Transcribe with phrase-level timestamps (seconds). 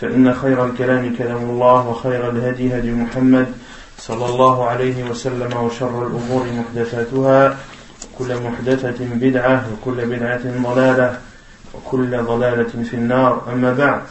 [0.00, 3.46] فإن خير الكلام كلام الله وخير الهدي هدي محمد
[3.98, 7.58] صلى الله عليه وسلم وشر الأمور محدثاتها
[8.18, 11.20] كل محدثة بدعة وكل بدعة ضلالة
[11.74, 14.02] وكل ضلالة في النار أما بعد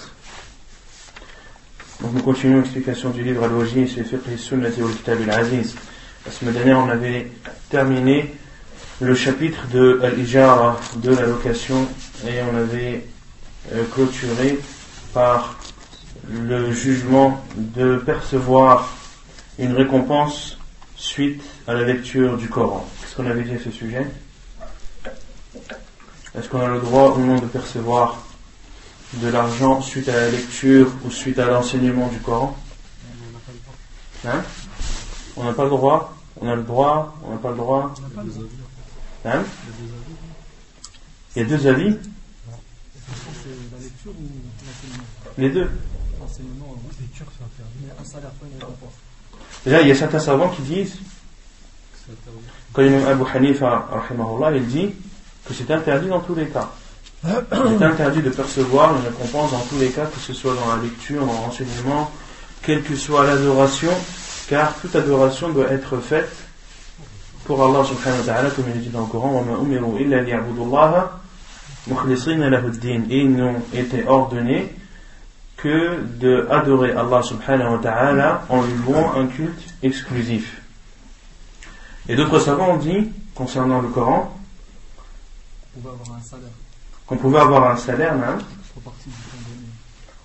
[2.02, 5.73] Donc nous continuons l'explication du livre Al-Wajid, c'est Fiqh Sunnati wal Kitab al-Aziz.
[6.25, 7.31] La semaine dernière, on avait
[7.69, 8.36] terminé
[8.99, 11.88] le chapitre de Al-Ijara, de la location,
[12.27, 13.05] et on avait
[13.93, 14.59] clôturé
[15.13, 15.55] par
[16.29, 18.89] le jugement de percevoir
[19.59, 20.57] une récompense
[20.95, 22.88] suite à la lecture du Coran.
[23.02, 24.07] Qu'est-ce qu'on avait dit à ce sujet?
[26.35, 28.23] Est-ce qu'on a le droit ou non de percevoir
[29.13, 32.58] de l'argent suite à la lecture ou suite à l'enseignement du Coran?
[34.25, 34.41] Hein?
[35.35, 36.15] On n'a pas le droit?
[36.39, 37.15] On a le droit?
[37.25, 37.93] On n'a pas le droit?
[39.25, 39.43] Hein?
[41.35, 41.97] Il y a deux avis.
[45.37, 45.69] Les deux.
[49.65, 50.97] Déjà, il y a certains savants qui disent,
[52.73, 53.87] quand l'imam Abu Hanifa,
[54.53, 54.89] il dit
[55.45, 56.69] que c'est interdit dans tous les cas.
[57.23, 60.81] C'est interdit de percevoir une récompense dans tous les cas, que ce soit dans la
[60.81, 62.11] lecture, dans l'enseignement,
[62.61, 63.92] quelle que soit l'adoration,
[64.49, 66.31] car toute adoration doit être faite
[67.45, 69.45] pour Allah subhanahu wa ta'ala, comme il dit dans le Coran,
[73.09, 74.75] et ils n'ont été ordonnés
[75.63, 80.61] que de adorer Allah subhanahu wa ta'ala en lui louant un culte exclusif.
[82.09, 84.37] Et d'autres savants ont dit, concernant le Coran,
[87.07, 88.13] qu'on pouvait avoir un salaire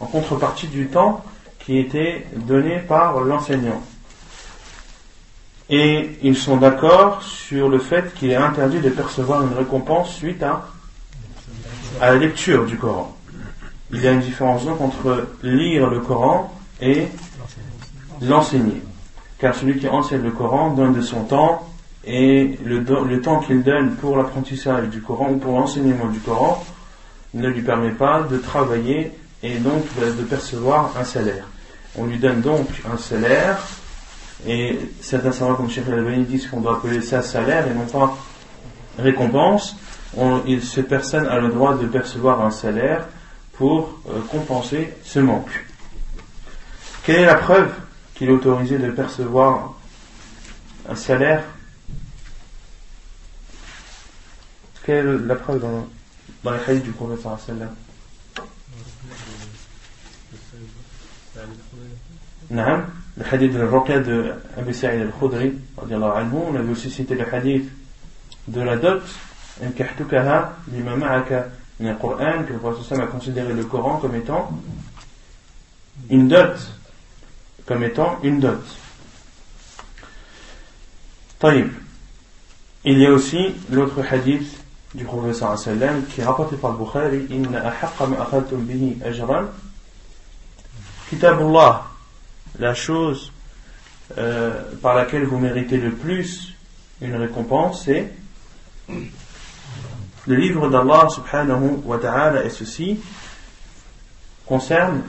[0.01, 1.25] en contrepartie du temps
[1.61, 3.81] qui était donné par l'enseignant.
[5.71, 10.43] Et ils sont d'accord sur le fait qu'il est interdit de percevoir une récompense suite
[10.43, 10.65] à
[12.01, 13.18] la lecture du Coran.
[13.91, 17.09] Il y a une différence donc entre lire le Coran et
[18.21, 18.83] l'enseigner.
[19.39, 21.67] Car celui qui enseigne le Coran donne de son temps
[22.05, 26.65] et le, temps qu'il donne pour l'apprentissage du Coran ou pour l'enseignement du Coran
[27.35, 29.13] ne lui permet pas de travailler
[29.43, 31.45] et donc de, percevoir un salaire.
[31.97, 33.59] On lui donne donc un salaire
[34.47, 38.17] et certains savants comme Cheikh al disent qu'on doit appeler ça salaire et non pas
[38.99, 39.77] récompense.
[40.63, 43.07] Cette personne a le droit de percevoir un salaire
[43.59, 45.65] pour euh, compenser ce manque.
[47.03, 47.73] Quelle est la preuve
[48.15, 49.75] qu'il est autorisé de percevoir
[50.89, 51.43] un salaire?
[54.85, 55.89] Quelle est la preuve dans,
[56.45, 57.75] dans les hadiths du prophète sallam?
[62.51, 67.69] Le hadith de la de Abu Sa'id al-Khudri, on avait aussi cité le hadith
[68.47, 69.03] de la dot,
[71.81, 74.51] le Coran, que le prophète a considéré le Coran comme étant
[76.11, 76.57] une dot,
[77.67, 78.63] comme étant une dot.
[81.39, 81.71] Taïb.
[82.85, 84.59] Il y a aussi l'autre hadith
[84.95, 88.07] du sallam qui est rapporté par le Bukhari Inna ahaqqa
[88.53, 88.99] bihi
[92.59, 93.33] la chose
[94.17, 96.55] euh, par laquelle vous méritez le plus
[97.01, 98.11] une récompense c'est
[100.29, 103.01] le livre d'Allah subhanahu wa ta'ala et ceci
[104.47, 105.03] concerne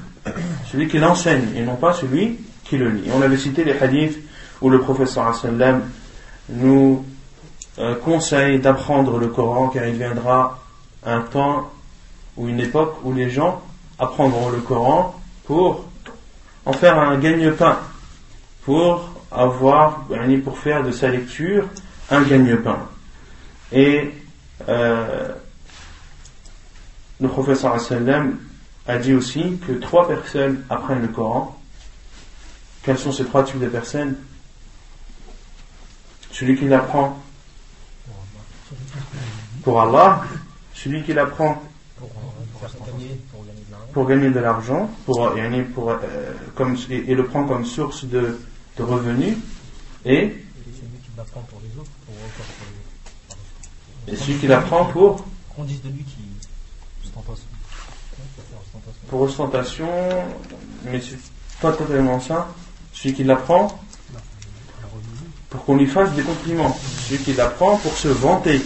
[0.72, 3.10] celui qui l'enseigne et non pas celui qui le lit.
[3.14, 4.18] On avait cité les hadiths
[4.62, 5.84] où le professeur sallam
[6.50, 7.06] nous
[7.80, 10.60] euh, conseille d'apprendre le Coran car il viendra
[11.06, 11.70] un temps
[12.38, 13.62] ou une époque où les gens
[13.98, 15.86] apprendront le Coran pour
[16.66, 17.78] en faire un gagne-pain,
[18.64, 20.06] pour avoir,
[20.44, 21.66] pour faire de sa lecture
[22.10, 22.80] un gagne-pain.
[23.72, 24.12] Et
[24.68, 25.34] euh,
[27.22, 27.78] le professeur
[28.88, 31.60] a dit aussi que trois personnes apprennent le Coran.
[32.84, 34.16] Quels sont ces trois types de personnes?
[36.32, 37.22] Celui qui l'apprend
[39.64, 40.24] pour Allah,
[40.74, 41.62] celui qui l'apprend
[43.94, 45.34] pour gagner de l'argent, pour,
[45.74, 45.98] pour, euh,
[46.56, 48.40] comme, et, le prend comme source de,
[48.78, 49.38] de revenus,
[50.06, 50.36] et,
[54.08, 55.26] et celui qui l'apprend pour
[59.10, 59.88] pour ostentation,
[60.86, 61.18] mais c'est
[61.62, 62.48] pas totalement ça.
[62.94, 63.80] Celui qui l'apprend
[65.50, 66.78] pour qu'on lui fasse des compliments.
[67.08, 68.62] Celui qui l'apprend pour se vanter.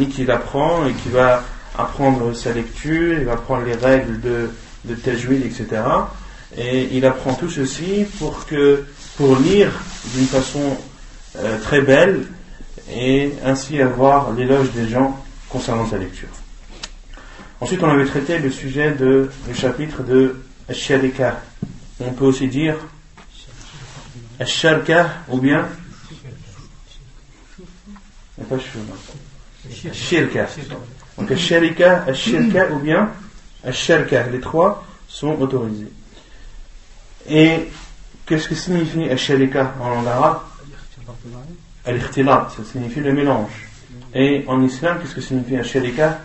[0.00, 1.42] Et qui l'apprend et qui va
[1.76, 4.50] apprendre sa lecture, il va apprendre les règles de,
[4.84, 5.82] de tajwid, etc.
[6.56, 8.84] Et il apprend tout ceci pour que,
[9.16, 9.70] pour lire
[10.14, 10.76] d'une façon
[11.36, 12.26] euh, très belle
[12.90, 16.28] et ainsi avoir l'éloge des gens concernant sa lecture.
[17.60, 21.40] Ensuite, on avait traité le sujet le chapitre de Sharika.
[22.00, 22.76] On peut aussi dire
[24.44, 25.68] Sharka ou bien
[28.48, 28.56] pas.
[31.18, 32.04] Donc Sharika,
[32.72, 33.10] ou bien.
[33.64, 35.92] Les trois sont autorisés.
[37.28, 37.68] Et
[38.26, 40.40] qu'est-ce que signifie Sharika en langue arabe?
[41.84, 43.68] Al-Ikhtilat, ça signifie le mélange.
[44.14, 46.20] Et en islam, qu'est-ce que signifie Sharika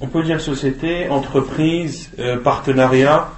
[0.00, 3.30] on peut dire société, entreprise, euh, partenariat,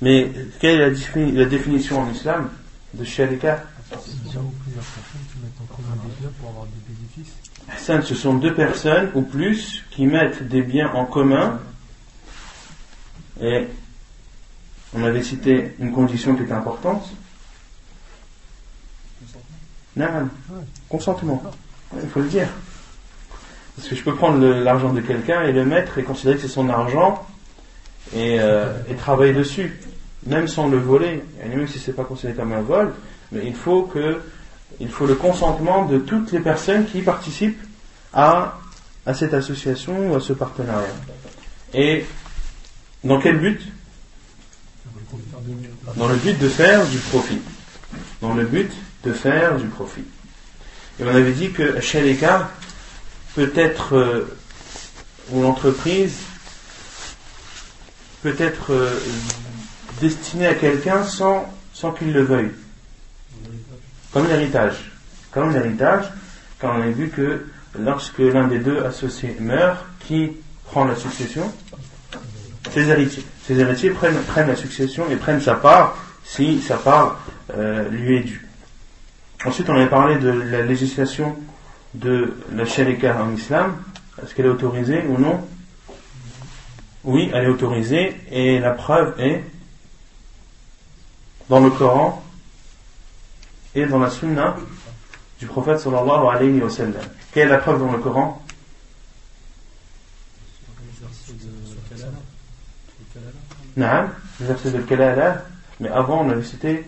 [0.00, 0.30] mais
[0.60, 2.50] quelle est la, définition en islam
[2.94, 3.64] de sharika
[7.78, 11.60] ce sont deux personnes ou plus qui mettent des biens en commun
[13.40, 13.66] et
[14.94, 17.08] on avait cité une condition qui est importante.
[19.96, 20.28] Non,
[20.88, 21.42] consentement.
[22.02, 22.48] Il faut le dire.
[23.76, 26.48] Parce que je peux prendre l'argent de quelqu'un et le mettre et considérer que c'est
[26.48, 27.26] son argent
[28.14, 29.80] euh, et, travailler dessus,
[30.26, 32.92] même sans le voler, et même si c'est pas considéré comme un vol,
[33.30, 34.20] mais il faut que
[34.80, 37.62] il faut le consentement de toutes les personnes qui participent
[38.12, 38.58] à,
[39.06, 40.88] à cette association ou à ce partenariat.
[41.74, 42.04] Et
[43.04, 43.60] dans quel but?
[45.96, 47.40] Dans le but de faire du profit.
[48.20, 48.72] Dans le but
[49.04, 50.04] de faire du profit.
[51.00, 51.80] Et on avait dit que
[52.14, 52.50] cas,
[53.34, 54.36] peut être, euh,
[55.30, 56.16] ou l'entreprise
[58.22, 59.00] peut être euh,
[60.00, 62.52] destinée à quelqu'un sans, sans qu'il le veuille.
[64.12, 64.92] Comme l'héritage.
[65.30, 66.04] Comme l'héritage,
[66.60, 67.46] quand on a vu que
[67.78, 70.32] lorsque l'un des deux associés meurt, qui
[70.66, 71.52] prend la succession?
[72.72, 73.24] Ses héritiers.
[73.46, 77.18] Ses héritiers prennent, la succession et prennent sa part si sa part
[77.56, 78.48] euh, lui est due.
[79.44, 81.36] Ensuite, on avait parlé de la législation
[81.94, 83.76] de la sharika en islam,
[84.22, 85.40] est-ce qu'elle est autorisée ou non?
[87.04, 89.42] Oui, elle est autorisée et la preuve est
[91.48, 92.22] dans le Coran
[93.74, 94.56] et dans la sunna
[95.40, 96.94] du prophète sallallahu alayhi wa sallam.
[97.32, 98.41] Quelle est la preuve dans le Coran?
[103.75, 104.05] Non,
[104.39, 105.43] le verset de Kalala,
[105.79, 106.85] mais avant on avait cité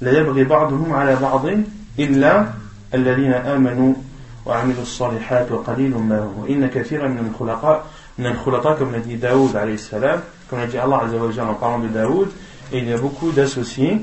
[0.00, 1.46] لا يبغي بعضهم على بعض
[1.98, 2.46] إلا
[2.94, 3.94] الذين آمنوا
[4.46, 7.84] وعملوا الصالحات وقليل ما هم وإن كثيرا من الخلقاء
[8.18, 10.20] من الخلطاء comme l'a dit Daoud عليه السلام
[10.50, 12.28] comme l'a dit Allah Azza wa en parlant de Daoud
[12.72, 14.02] et il y a beaucoup d'associés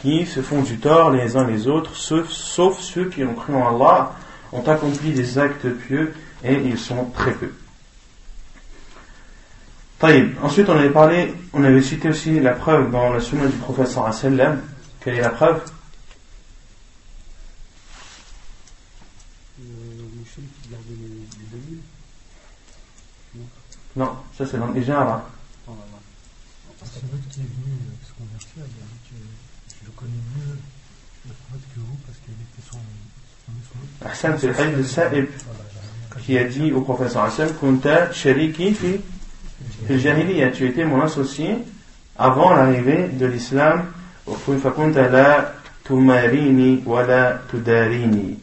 [0.00, 3.54] qui se font du tort les uns les autres sauf, sauf ceux qui ont cru
[3.54, 4.12] en Allah
[4.51, 6.13] ont accompli des actes pieux
[6.43, 7.51] et ils sont très peu.
[9.99, 10.37] Taïb.
[10.41, 13.87] Ensuite, on avait parlé, on avait cité aussi la preuve dans la sunna du prophète
[13.87, 14.61] sallam.
[15.01, 15.61] Quelle est la preuve?
[23.95, 25.23] Non, ça c'est dans les arabes.
[26.85, 27.75] C'est vrai qui est venu
[28.07, 29.15] se convertir, il a dit que
[29.81, 30.57] je le connais mieux
[31.27, 32.63] le prophète que vous parce qu'il était
[34.01, 35.25] le hadith de Sa'ib
[36.21, 38.99] qui a dit au professeur Hassan Kunta shariki fi
[39.89, 41.57] jahiliya, tu étais mon associé
[42.17, 43.85] avant l'arrivée de l'islam.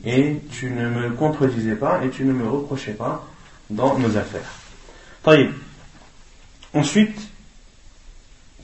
[0.04, 3.24] et tu ne me contredisais pas et tu ne me reprochais pas
[3.70, 4.52] dans nos affaires.
[6.74, 7.18] Ensuite,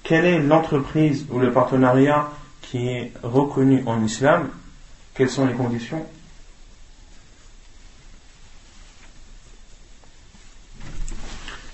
[0.02, 2.30] quelle est l'entreprise ou le partenariat
[2.60, 4.48] qui est reconnu en islam?
[5.14, 6.04] Quelles sont les conditions?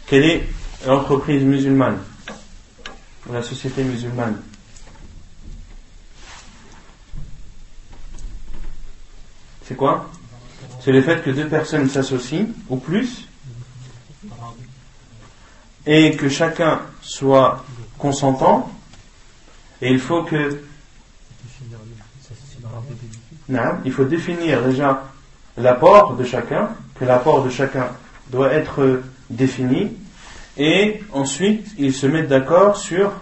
[0.08, 0.48] Quelle est
[0.86, 1.98] l'entreprise musulmane
[3.30, 4.40] la société musulmane
[9.64, 10.10] C'est quoi
[10.80, 13.28] C'est le fait que deux personnes s'associent, ou plus,
[15.84, 17.64] et que chacun soit
[17.98, 18.72] consentant,
[19.82, 20.62] et il faut que
[23.84, 25.04] il faut définir déjà
[25.56, 27.90] l'apport de chacun, que l'apport de chacun
[28.30, 29.92] doit être défini,
[30.56, 33.12] et ensuite ils se mettent d'accord sur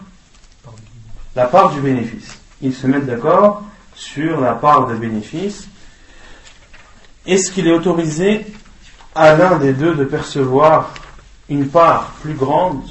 [1.34, 2.38] la part du bénéfice.
[2.62, 3.62] Ils se mettent d'accord
[3.94, 5.68] sur la part de bénéfice.
[7.26, 8.46] Est-ce qu'il est autorisé
[9.14, 10.94] à l'un des deux de percevoir
[11.48, 12.82] une part plus grande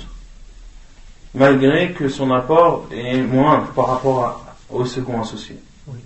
[1.33, 5.57] malgré que son apport est moindre par rapport au second associé?
[5.87, 5.99] Oui,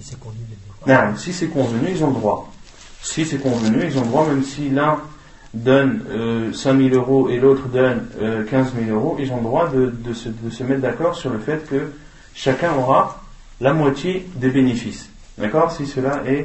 [0.00, 1.16] c'est convenu.
[1.16, 2.52] si c'est convenu, ils ont droit.
[3.02, 5.00] Si c'est convenu, ils ont droit, même si l'un
[5.54, 9.42] donne euh, 5 000 euros et l'autre donne euh, 15 000 euros, ils ont le
[9.42, 11.92] droit de, se, mettre d'accord sur le fait que
[12.34, 13.22] chacun aura
[13.60, 15.10] la moitié des bénéfices.
[15.38, 15.70] D'accord?
[15.72, 16.44] Si cela euh,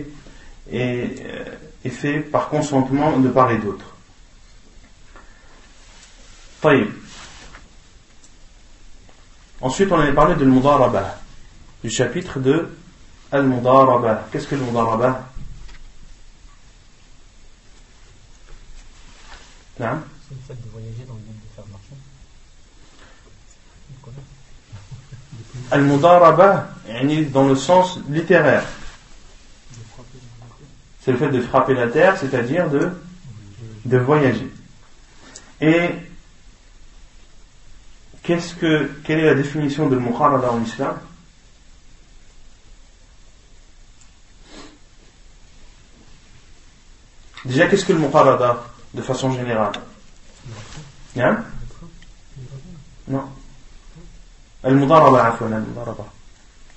[0.71, 3.85] est, fait par consentement de part et d'autre.
[9.61, 11.17] Ensuite, on avait parlé de l'mudarabah,
[11.81, 12.67] du chapitre de
[13.31, 14.27] Al-Mudarabah.
[14.31, 14.63] Qu'est-ce que le
[19.79, 21.93] Hein C'est le fait de voyager dans le but de faire marcher.
[25.71, 26.69] Al-Mudarabah,
[27.31, 28.63] dans le sens littéraire.
[31.01, 32.89] C'est le fait de frapper la terre, c'est-à-dire de,
[33.85, 34.51] de voyager.
[35.61, 35.89] Et
[38.23, 40.99] qu'est-ce que, quelle est la définition de Muharada en islam?
[47.45, 49.73] Déjà, qu'est-ce que le Muharada de façon générale
[51.19, 51.43] Hein?
[53.07, 53.23] Non.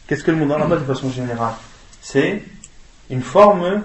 [0.07, 1.55] Qu'est-ce que le Mudaraba de façon générale?
[2.01, 2.43] C'est
[3.11, 3.83] une forme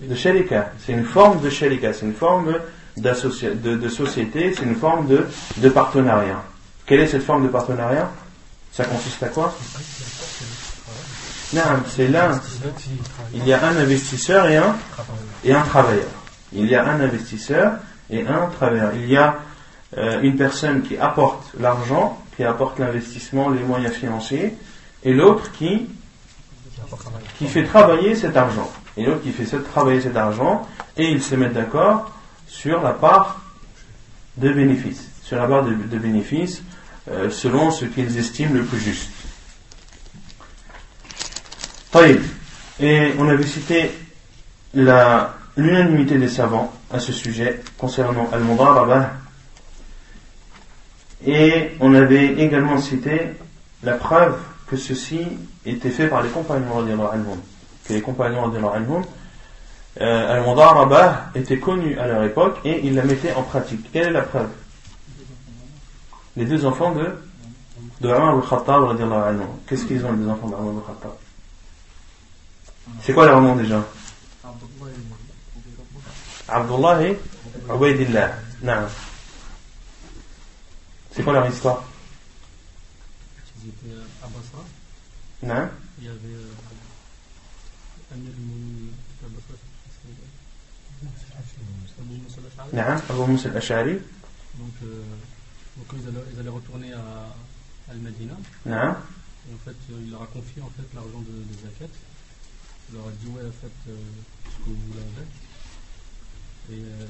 [0.00, 0.72] de sharika.
[0.84, 1.92] C'est une forme de sharika.
[1.92, 2.54] C'est une forme
[2.96, 4.54] de, de, société.
[4.54, 5.26] C'est une forme de,
[5.58, 6.42] de partenariat.
[6.86, 8.10] Quelle est cette forme de partenariat?
[8.72, 9.56] Ça consiste à quoi?
[11.52, 12.40] Non, c'est l'un.
[13.34, 14.76] Il y a un investisseur et un,
[15.44, 16.08] et un travailleur.
[16.52, 17.74] Il y a un investisseur
[18.10, 18.92] et un travailleur.
[18.94, 19.38] Il y a
[19.96, 24.54] euh, une personne qui apporte l'argent, qui apporte l'investissement, les moyens financiers,
[25.04, 25.88] et l'autre qui,
[27.46, 28.70] fait travailler cet argent.
[28.96, 32.10] Et l'autre qui fait travailler cet argent, et ils se mettent d'accord
[32.48, 33.40] sur la part
[34.36, 35.76] de bénéfice, sur la part de,
[37.08, 39.10] euh, selon ce qu'ils estiment le plus juste.
[42.80, 43.90] Et on avait cité
[44.74, 49.12] l'unanimité des savants à ce sujet concernant Al-Mudarabah
[51.26, 53.32] et on avait également cité
[53.82, 55.20] la preuve que ceci
[55.64, 57.40] était fait par les compagnons anhum,
[57.86, 59.02] que les compagnons anhum,
[60.00, 63.90] euh, Al-Mudarabah était connu à leur époque et ils la mettaient en pratique.
[63.92, 64.48] Quelle est la preuve?
[66.36, 67.06] Les deux enfants de
[68.00, 71.25] de Omar al-Khattab Qu'est-ce qu'ils ont les deux enfants d'Omar al-Khattab
[73.02, 73.84] C'est quoi leur nom déjà
[76.48, 77.18] Abdullah et
[77.68, 78.38] Ubaidillah.
[81.12, 81.84] C'est quoi leur histoire
[83.64, 84.64] Ils étaient à Basra.
[85.42, 85.68] Non.
[85.98, 86.52] Il y avait euh,
[88.14, 88.30] Amir
[89.22, 89.54] Basra.
[91.98, 93.94] Abu Moussa al-Ash'ari.
[94.54, 95.02] Donc, euh,
[95.76, 97.34] donc ils, allaient, ils allaient retourner à
[97.90, 98.34] Al-Madina.
[98.66, 101.92] En fait, il leur a confié en fait l'argent de, de Zakat.
[102.88, 103.96] Il leur a dit ouais, en fait, euh,
[104.44, 105.28] ce que vous voulez avec.
[106.70, 107.06] Et euh,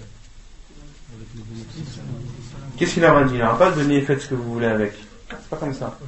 [2.76, 3.34] Qu'est-ce qu'il leur a dit?
[3.34, 4.94] Il leur pas donné faites ce que vous voulez avec.
[5.28, 5.98] C'est pas comme ça.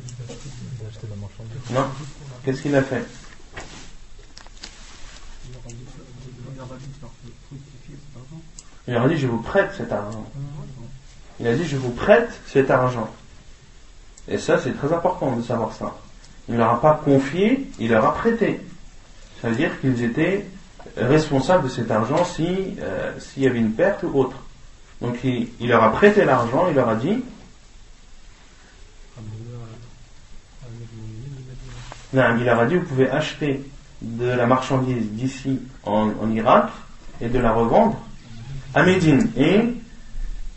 [1.71, 1.87] Non.
[2.45, 3.05] Qu'est-ce qu'il a fait?
[8.87, 10.25] Il leur a dit je vous prête cet argent.
[11.41, 13.11] Il a dit je vous prête cet argent.
[14.29, 15.97] Et ça c'est très important de savoir ça.
[16.49, 18.61] Il ne leur a pas confié, il leur a prêté.
[19.41, 20.47] Ça veut dire qu'ils étaient
[20.97, 24.37] responsables de cet argent si euh, s'il y avait une perte ou autre.
[25.01, 27.23] Donc il, leur a prêté l'argent, il leur a dit
[32.13, 33.63] non, il leur a dit vous pouvez acheter
[34.01, 36.71] de la marchandise d'ici en, Irak
[37.21, 37.99] et de la revendre
[38.75, 39.31] à Médine.
[39.37, 39.61] Et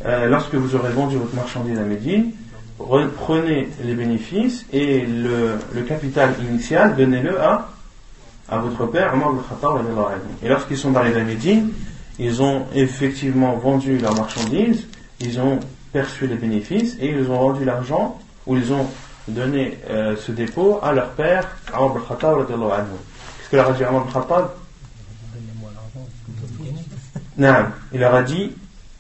[0.05, 2.31] euh, lorsque vous aurez vendu votre marchandise à Médine,
[3.17, 5.57] prenez les bénéfices et le,
[5.87, 7.69] capital initial, donnez-le à,
[8.51, 9.33] à votre père, Omar
[10.43, 11.71] Et lorsqu'ils sont arrivés à Médine,
[12.19, 14.87] ils ont effectivement vendu leurs marchandises,
[15.21, 15.59] ils ont
[15.93, 18.85] perçu les bénéfices et ils ont rendu l'argent ou ils ont
[19.27, 22.45] donné euh, ce dépôt à leur père, Omar al-Khattab.
[22.47, 24.49] Qu'est-ce que leur a dit Omar al-Khattab
[27.37, 27.55] Non,
[27.93, 28.51] il leur a dit,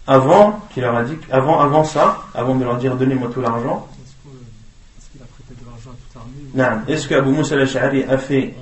[0.07, 3.87] avant, qu'il leur a dit, avant, avant ça, avant de leur dire donnez-moi tout l'argent.
[4.97, 8.17] Est-ce qu'il a prêté de l'argent à toute l'armée Non, est-ce qu'Abu Moussa al-Ash'ari a
[8.17, 8.53] fait,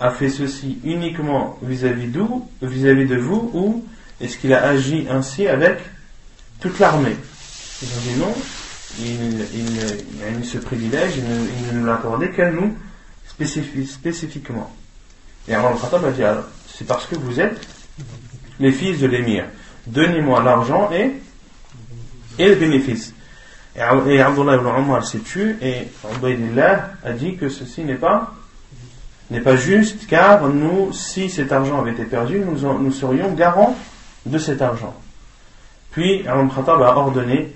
[0.00, 3.84] a fait ceci uniquement vis-à-vis d'où, vis-à-vis de vous, ou
[4.20, 5.78] est-ce qu'il a agi ainsi avec
[6.60, 7.16] toute l'armée?
[7.82, 8.34] Ils ont dit non,
[9.00, 12.76] il, il, il, ce privilège, il ne, nous l'a accordé qu'à nous
[13.26, 14.72] spécifiquement.
[15.46, 16.22] Et alors le Khattab a dit
[16.66, 17.60] c'est parce que vous êtes
[18.60, 19.46] les fils de l'émir.
[19.86, 21.12] Donnez-moi l'argent et,
[22.38, 23.14] et le bénéfice.
[23.76, 28.34] Et, et Abdullah ibn Omar s'est tué et Ubaidillah a dit que ceci n'est pas
[29.30, 33.76] n'est pas juste car nous, si cet argent avait été perdu, nous, nous serions garants
[34.26, 34.94] de cet argent.
[35.90, 37.54] Puis Al Khattab a ordonné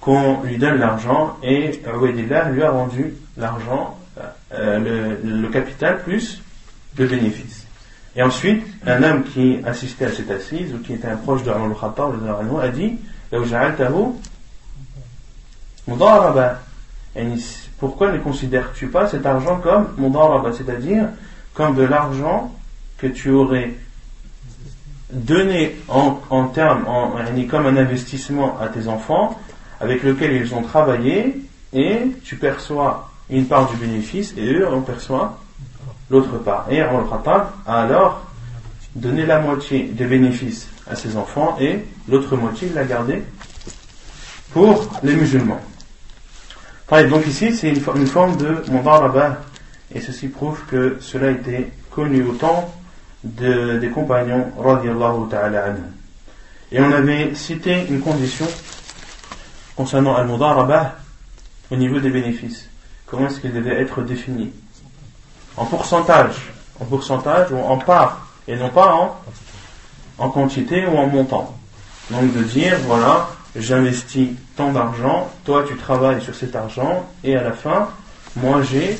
[0.00, 3.98] qu'on lui donne l'argent et Ubaidillah lui a rendu l'argent,
[4.54, 6.42] euh, le, le capital plus
[6.98, 7.66] le bénéfice.
[8.16, 11.50] Et ensuite, un homme qui assistait à cette assise, ou qui était un proche de
[11.50, 12.98] Omar al-Khattab, a dit
[17.78, 21.08] pourquoi ne considères-tu pas cet argent comme mudaraba, c'est-à-dire
[21.54, 22.54] comme de l'argent
[22.98, 23.74] que tu aurais
[25.12, 27.12] donné en, termes, en,
[27.48, 29.38] comme un investissement à tes enfants,
[29.80, 34.80] avec lequel ils ont travaillé, et tu perçois une part du bénéfice, et eux en
[34.82, 35.32] perçoivent
[36.10, 36.66] l'autre part.
[36.70, 38.26] Et al-Khattab a alors
[38.94, 43.22] donné la moitié des bénéfices à ses enfants, et l'autre moitié l'a gardé
[44.52, 45.60] pour les musulmans.
[46.90, 49.36] Donc ici, c'est une, forme de mudaraba,
[49.94, 52.74] et ceci prouve que cela était connu au temps
[53.22, 54.50] de, des compagnons,
[55.30, 55.66] ta'ala.
[56.72, 58.46] Et on avait cité une condition
[59.76, 60.96] concernant al-mudaraba
[61.70, 62.68] au niveau des bénéfices.
[63.06, 64.50] Comment est-ce qu'il devait être défini?
[65.56, 69.22] En pourcentage, en pourcentage ou en part, et non pas
[70.18, 71.56] en quantité ou en montant.
[72.10, 77.43] Donc de dire, voilà, j'investis tant d'argent, toi tu travailles sur cet argent, et à
[77.43, 77.89] la fin,
[78.35, 78.97] moi j'ai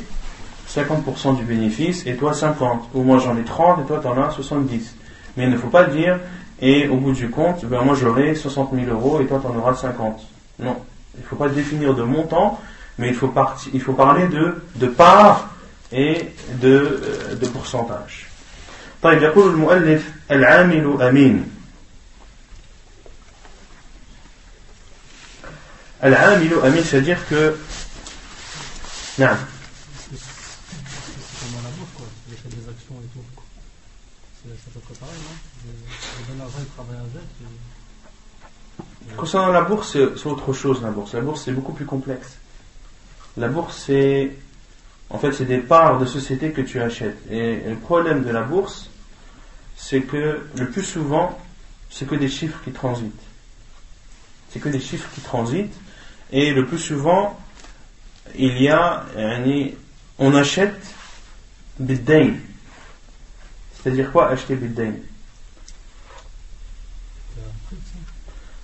[0.69, 4.21] 50% du bénéfice et toi 50, ou moi j'en ai 30 et toi tu en
[4.21, 4.95] as 70.
[5.37, 6.19] Mais il ne faut pas dire,
[6.61, 9.57] et au bout du compte, ben moi j'aurai 60 000 euros et toi tu en
[9.57, 10.19] auras 50.
[10.59, 10.77] Non,
[11.15, 12.59] il ne faut pas définir de montant,
[12.97, 13.33] mais il faut,
[13.73, 15.49] il faut parler de, de part
[15.91, 18.27] et de, euh, de pourcentage.
[19.01, 21.51] طيب يقول المؤلف العامل أمين
[26.02, 27.56] Al-Amilu Amin, c'est-à-dire que.
[29.18, 29.26] Non?
[39.16, 41.12] Concernant la bourse, c'est autre chose la bourse.
[41.12, 42.38] La bourse, c'est beaucoup plus complexe.
[43.36, 44.32] La bourse, c'est.
[45.10, 47.18] En fait, c'est des parts de société que tu achètes.
[47.30, 48.88] Et le problème de la bourse,
[49.76, 51.38] c'est que le plus souvent,
[51.90, 53.12] c'est que des chiffres qui transitent.
[54.50, 55.74] C'est que des chiffres qui transitent.
[56.32, 57.38] Et le plus souvent,
[58.36, 59.04] il y a,
[60.18, 60.80] on achète
[61.78, 62.34] biddain.
[63.82, 64.94] C'est-à-dire quoi acheter biddain?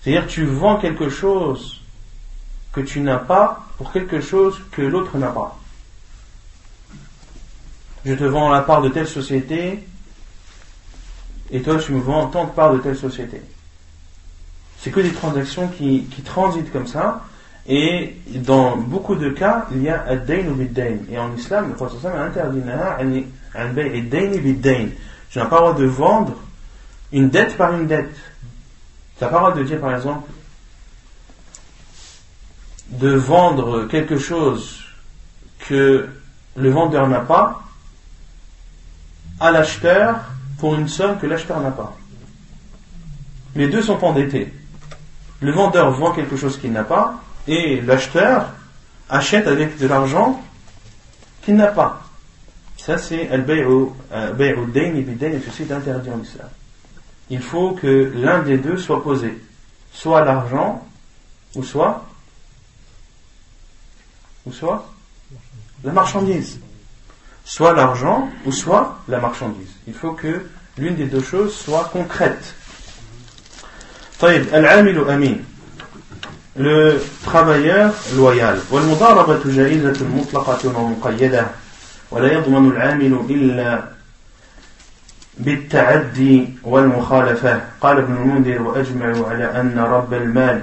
[0.02, 1.81] C'est-à-dire tu vends quelque chose
[2.72, 5.59] que tu n'as pas pour quelque chose que l'autre n'a pas.
[8.05, 9.85] Je te vends la part de telle société
[11.50, 13.42] et toi tu me vends tant de parts de telle société.
[14.79, 17.24] C'est que des transactions qui, qui, transitent comme ça.
[17.68, 20.98] Et dans beaucoup de cas, il y a ad-dain ou bid-dain.
[21.11, 22.62] Et en islam, le prophète a interdit
[25.31, 26.35] Tu n'as pas le droit de vendre
[27.12, 28.14] une dette par une dette.
[29.18, 30.31] Tu n'as pas le droit de dire par exemple
[32.88, 34.85] de vendre quelque chose
[35.68, 36.09] que
[36.55, 37.62] le vendeur n'a pas
[39.40, 40.20] à l'acheteur
[40.59, 41.96] pour une somme que l'acheteur n'a pas.
[43.55, 44.52] Les deux sont endettés.
[45.40, 48.52] Le vendeur vend quelque chose qu'il n'a pas et l'acheteur
[49.10, 50.41] achète avec de l'argent
[51.43, 52.04] qu'il n'a pas.
[52.78, 53.88] Ça, c'est al-bay'u
[54.74, 56.50] dayn et ceci est interdit en islam.
[57.30, 59.41] Il faut que l'un des deux soit posé,
[59.93, 60.86] soit l'argent
[61.56, 62.06] ou soit
[64.45, 64.89] ou soit
[65.84, 66.60] la marchandise
[67.45, 69.71] soit l'argent ou soit la marchandise.
[69.88, 70.45] Il faut que
[70.78, 72.56] l'une des deux choses soit concrète.
[74.19, 75.45] طيب العامل أمين
[76.59, 78.57] Le travailleur loyal.
[78.71, 81.47] والمضاربة جائزة مطلقة ومقيدة
[82.11, 83.85] ولا يضمن العامل إلا
[85.38, 87.61] بالتعدي والمخالفة.
[87.81, 90.61] قال ابن المنذر وأجمعوا على أن رب المال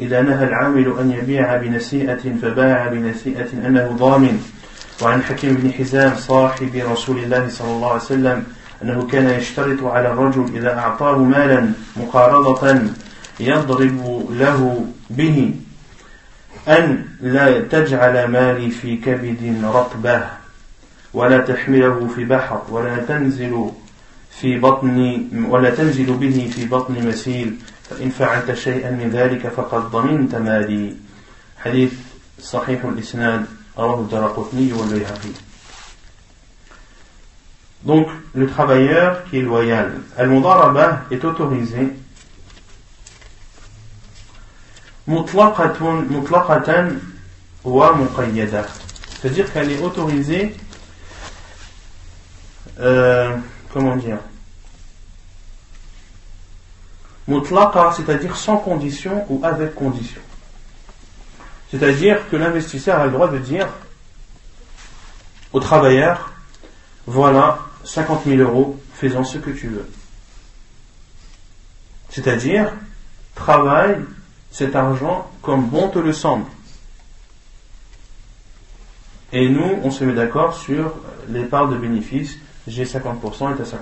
[0.00, 4.42] إذا نهى العامل أن يبيع بنسيئة فباع بنسيئة أنه ضامن.
[5.02, 8.44] وعن حكيم بن حزام صاحب رسول الله صلى الله عليه وسلم
[8.82, 12.80] أنه كان يشترط على الرجل إذا أعطاه مالا مقارضة
[13.40, 15.54] يضرب له به
[16.68, 20.24] أن لا تجعل مالي في كبد رطبة
[21.14, 23.70] ولا تحمله في بحر ولا تنزل
[24.40, 27.56] في بطن ولا تنزل به في بطن مسيل
[27.90, 30.96] فإن فعلت شيئا من ذلك فقد ضمنت مالي.
[31.58, 31.92] حديث
[32.40, 33.46] صحيح الإسناد
[33.78, 35.32] رواه الدرقطني والبيهقي.
[37.86, 41.92] Donc, le travailleur qui est loyal, al-mudaraba est autorisé
[45.06, 46.04] mutlaqatan
[47.64, 48.66] muqayyada.
[49.20, 50.54] C'est-à-dire qu'elle est autorisée,
[52.78, 53.36] euh,
[53.72, 54.18] comment dire,
[57.28, 60.20] mutlaqa, c'est-à-dire sans condition ou avec condition.
[61.70, 63.68] C'est-à-dire que l'investisseur a le droit de dire
[65.52, 66.32] au travailleur,
[67.06, 69.88] voilà 50 000 euros, fais-en ce que tu veux.
[72.10, 72.72] C'est-à-dire,
[73.34, 73.98] travaille
[74.56, 76.46] cet argent comme bon te le semble.
[79.30, 80.94] Et nous, on se met d'accord sur
[81.28, 82.38] les parts de bénéfices.
[82.66, 83.76] J'ai 50% et t'as 50%.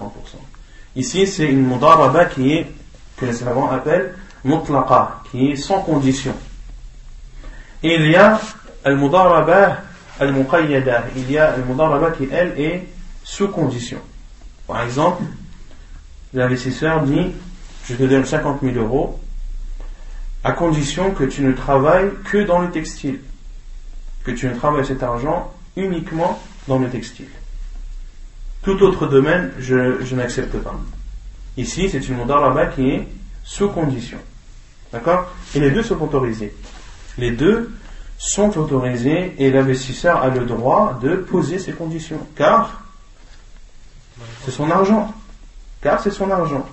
[0.97, 2.67] Ici, c'est une mudaraba qui est,
[3.17, 6.35] que les savants appellent mutlaqa, qui est sans condition.
[7.85, 8.41] Et il y a
[8.83, 9.77] al-mudaraba
[10.19, 11.05] al-muqayyada.
[11.15, 12.89] Il y a al-mudaraba qui, elle, est
[13.23, 13.99] sous condition.
[14.67, 15.23] Par exemple,
[16.33, 17.31] l'investisseur dit,
[17.89, 19.21] je te donne 50 000 euros,
[20.45, 23.21] à condition que tu ne travailles que dans le textile,
[24.25, 27.29] que tu ne travailles cet argent uniquement dans le textile.
[28.63, 30.79] Tout autre domaine, je, n'accepte pas.
[31.57, 33.09] Ici, c'est une là-bas qui est
[33.43, 34.19] sous condition.
[34.93, 35.27] D'accord?
[35.55, 36.55] Et les deux sont autorisés.
[37.19, 37.71] Les deux
[38.17, 42.27] sont autorisés et l'investisseur a le droit de poser ses conditions.
[42.37, 42.83] Car
[44.45, 45.13] c'est son argent.
[45.83, 46.67] Car c'est son argent.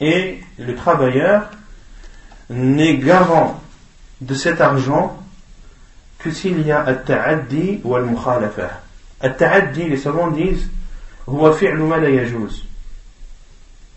[0.00, 1.50] Et le travailleur
[2.50, 3.60] n'est garant
[4.20, 5.16] de cet argent
[6.18, 8.82] que s'il y a al-ta'addi ou al-mukhalafa.
[9.20, 10.68] Al-ta'addi, les savants disent,
[11.28, 12.64] هو فعل ما لا يجوز.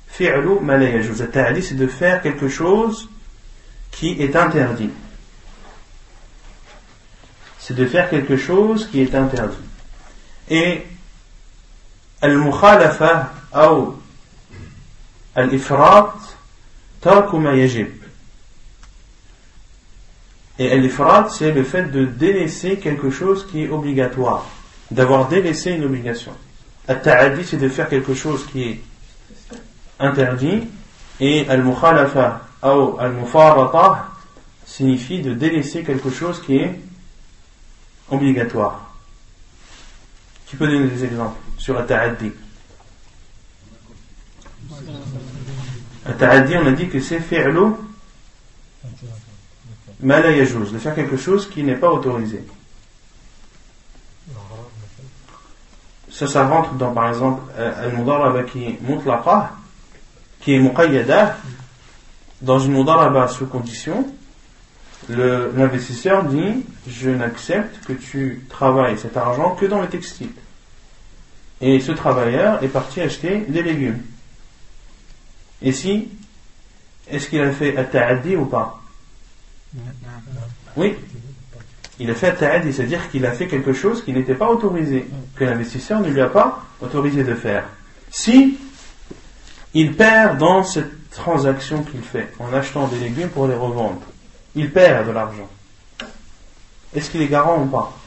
[0.07, 1.21] فعل ما لا يجوز.
[1.21, 3.09] Al-ta'addi, c'est de faire quelque chose
[3.91, 4.91] qui est interdit
[7.63, 9.55] c'est de faire quelque chose qui est interdit.
[10.49, 10.86] Et
[12.20, 13.33] al-mukhalafa
[13.70, 13.94] ou
[15.35, 16.14] al-ifrat
[17.00, 17.92] tarku ma yajib.
[20.59, 24.46] Et al-ifrat, c'est le fait de délaisser quelque chose qui est obligatoire,
[24.90, 26.33] d'avoir délaissé une obligation.
[26.88, 28.81] Al-ta'adi, c'est de faire quelque chose qui est
[30.00, 30.66] interdit,
[31.20, 34.09] et al-mukhalafa ou al-mufarata
[34.66, 36.81] signifie de délaisser quelque chose qui est
[38.11, 38.92] obligatoire.
[40.46, 42.32] Qui peut donner des exemples sur At-Ta'addi
[46.06, 47.74] At-Ta'addi, on a dit que c'est fi'lu
[50.00, 52.44] ma la de faire quelque chose qui n'est pas autorisé.
[56.10, 59.52] Ça, ça rentre dans, par exemple, al-mudaraba qui est mutlaqa,
[60.40, 61.36] qui est muqayyada,
[62.40, 64.06] dans une mudaraba sous condition,
[65.08, 70.30] l'investisseur dit je n'accepte que tu travailles cet argent que dans le textile.
[71.60, 74.00] Et ce travailleur est parti acheter des légumes.
[75.60, 76.08] Et si,
[77.10, 78.80] est-ce qu'il a fait at ou pas?
[80.76, 80.94] Oui.
[81.98, 85.44] Il a fait at c'est-à-dire qu'il a fait quelque chose qui n'était pas autorisé, que
[85.44, 87.64] l'investisseur ne lui a pas autorisé de faire.
[88.10, 88.56] Si
[89.74, 94.02] il perd dans cette transaction qu'il fait en achetant des légumes pour les revendre,
[94.54, 95.48] il perd de l'argent.
[96.94, 97.98] Est-ce qu'il est garant ou pas?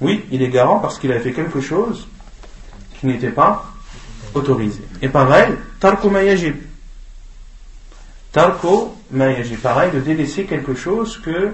[0.00, 2.06] Oui, il est garant parce qu'il a fait quelque chose
[2.99, 3.65] qui n'était pas
[4.33, 4.81] autorisé.
[5.01, 6.55] Et pareil, tarko mayajib.
[8.31, 9.59] Tarko mayajib.
[9.59, 11.53] Pareil, de délaisser quelque chose que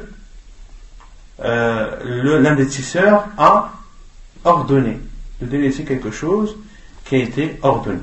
[1.43, 3.71] euh, l'investisseur a
[4.43, 4.99] ordonné.
[5.41, 6.57] De délaisser quelque chose
[7.05, 8.01] qui a été ordonné.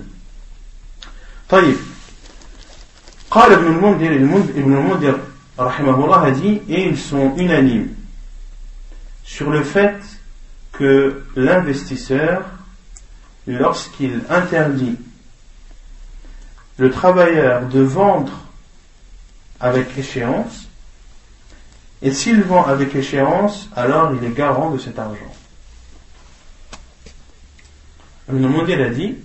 [1.48, 1.76] طيب
[3.30, 4.12] قال ابن المنذر
[4.56, 5.18] ابن المنذر
[5.58, 7.88] rahimahullah a dit, et ils sont unanimes
[9.22, 9.96] sur le fait
[10.72, 12.44] que l'investisseur,
[13.49, 14.97] lorsqu'il interdit
[16.77, 18.31] le travailleur de vendre
[19.59, 20.67] avec échéance,
[22.01, 25.33] et s'il vend avec échéance, alors il est garant de cet argent.
[28.31, 29.15] Le mondial a dit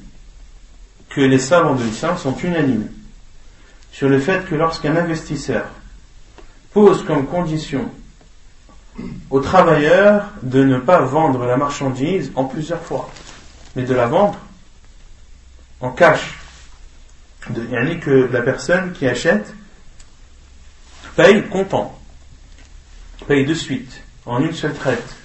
[1.11, 2.89] que les savants de l'islam sont unanimes
[3.93, 5.67] sur le fait que lorsqu'un investisseur
[6.73, 7.89] pose comme condition
[9.31, 13.11] au travailleur de ne pas vendre la marchandise en plusieurs fois,
[13.75, 14.39] mais de la vendre
[15.81, 16.39] en cash.
[17.51, 19.55] Il y a que la personne qui achète
[21.15, 21.99] paye comptant,
[23.27, 25.17] paye de suite, en une seule traite.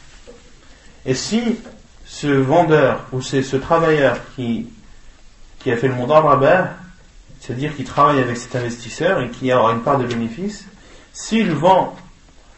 [1.05, 1.57] Et si
[2.05, 4.67] ce vendeur ou c'est ce travailleur qui,
[5.65, 6.73] a fait le rabat,
[7.39, 10.65] c'est-à-dire qui travaille avec cet investisseur et qui a une part de bénéfice,
[11.13, 11.95] s'il vend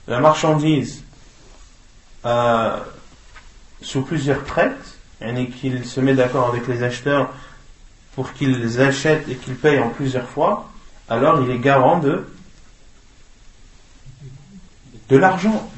[0.08, 1.04] la marchandise
[2.26, 2.78] euh,
[3.82, 7.30] sous plusieurs traites, et qu'il se met d'accord avec les acheteurs
[8.16, 10.70] pour qu'ils achètent et qu'ils payent en plusieurs fois,
[11.10, 12.28] alors il est garant de
[15.10, 15.70] de l'argent.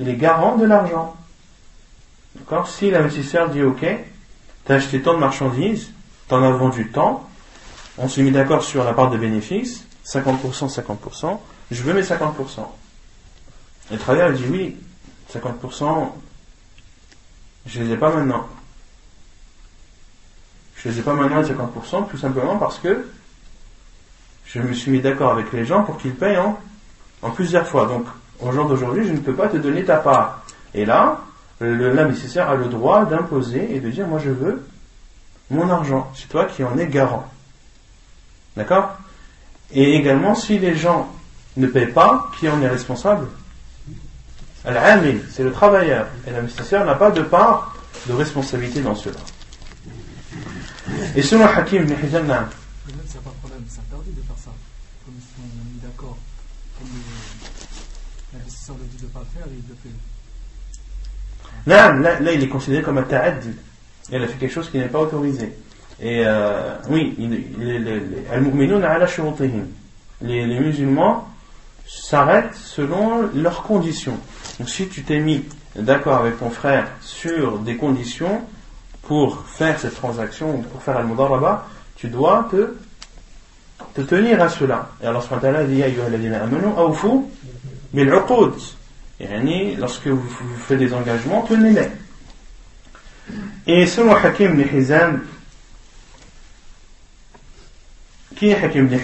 [0.00, 1.16] Il est garant de l'argent.
[2.34, 2.68] D'accord?
[2.68, 5.92] Si l'investisseur dit OK, tu as acheté tant de marchandises,
[6.28, 7.28] tu en as vendu tant,
[7.98, 11.38] on s'est mis d'accord sur la part de bénéfice, 50%, 50%,
[11.70, 12.66] je veux mes 50%.
[13.90, 14.76] Et le travailleur dit oui,
[15.32, 16.10] 50%,
[17.66, 18.48] je ne les ai pas maintenant.
[20.82, 23.06] Je ne les ai pas maintenant 50%, tout simplement parce que
[24.46, 27.86] je me suis mis d'accord avec les gens pour qu'ils payent en, plusieurs fois.
[27.86, 28.04] Donc,
[28.40, 30.44] au jour d'aujourd'hui, je ne peux pas te donner ta part.
[30.74, 31.20] Et là,
[31.60, 34.66] l'investisseur a le droit d'imposer et de dire, moi je veux
[35.50, 36.10] mon argent.
[36.16, 37.30] C'est toi qui en es garant.
[38.56, 38.96] D'accord?
[39.70, 41.08] Et également, si les gens
[41.56, 43.28] ne paient pas, qui en est responsable?
[44.64, 46.06] Al-Amil, c'est le travailleur.
[46.26, 47.74] Et l'investisseur n'a pas de part
[48.06, 49.18] de responsabilité dans cela.
[51.14, 52.36] Et selon Hakim ibn Hizam, n'a
[53.20, 54.50] pas de problème, c'est interdit de faire ça.
[55.04, 56.16] Comme si on est mis d'accord,
[56.78, 56.88] comme
[58.32, 59.90] l'investisseur le dit de ne pas le faire, il le fait.
[61.66, 63.50] Là, là, là, il est considéré comme un ta'addi.
[64.10, 65.52] Il a fait quelque chose qui n'est pas autorisé.
[66.00, 67.78] Et euh, oui, les,
[70.20, 71.28] les musulmans
[71.86, 74.18] s'arrêtent selon leurs conditions.
[74.58, 75.44] Donc si tu t'es mis
[75.76, 78.42] d'accord avec ton frère sur des conditions
[79.12, 82.76] pour faire cette transaction, pour faire al-mudaraba, tu dois te,
[83.92, 84.88] te tenir à cela.
[85.02, 85.82] Et alors, ce matin-là, il dit,
[89.20, 91.90] et lorsque vous, faites des engagements, tenez-les.
[93.66, 95.20] Et selon Hakim ibn
[98.34, 98.96] qui est Hakim ibn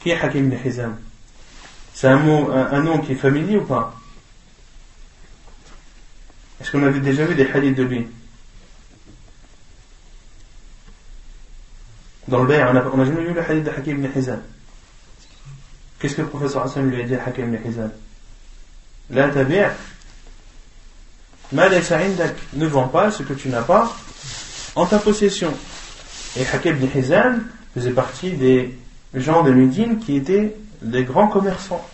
[0.00, 0.56] Qui est Hakim ibn
[2.00, 3.94] C'est un, mot, un, nom qui est familier ou pas
[6.58, 8.06] Est-ce qu'on avait déjà vu des hadiths de lui
[12.26, 14.40] Dans le Bayer, on n'a jamais vu le hadith de Hakim ibn Hizam.
[15.98, 17.92] Qu'est-ce que le professeur Hassan lui a dit à Hakim ibn Hizam
[19.10, 19.60] La tabi'
[21.52, 23.94] ne vend pas ce que tu n'as pas
[24.74, 25.52] en ta possession.
[26.38, 28.78] Et Hakim ibn Hizam faisait partie des
[29.12, 31.86] gens de Médine qui étaient des grands commerçants.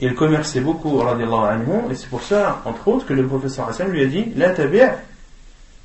[0.00, 4.06] Il commerçait beaucoup, et c'est pour ça, entre autres, que le professeur Hassan lui a
[4.06, 4.80] dit La tabi'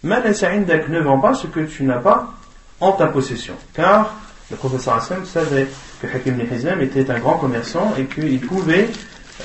[0.04, 2.34] ne vend pas ce que tu n'as pas
[2.80, 3.54] en ta possession.
[3.74, 4.16] Car
[4.50, 5.68] le professeur Hassan savait
[6.02, 8.90] que Hakim ibn était un grand commerçant et qu'il pouvait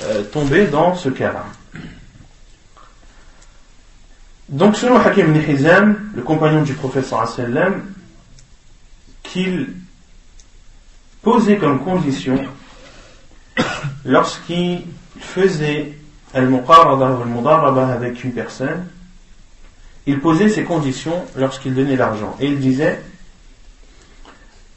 [0.03, 1.45] euh, tomber dans ce cas-là.
[4.49, 7.83] Donc selon Hakim ibn le compagnon du professeur Hassan,
[9.23, 9.69] qu'il
[11.25, 12.37] posait comme condition
[14.05, 14.83] lorsqu'il
[15.19, 15.93] faisait
[16.35, 18.87] al-muqarada al avec une personne,
[20.05, 22.37] il posait ses conditions lorsqu'il donnait l'argent.
[22.39, 23.01] Et il disait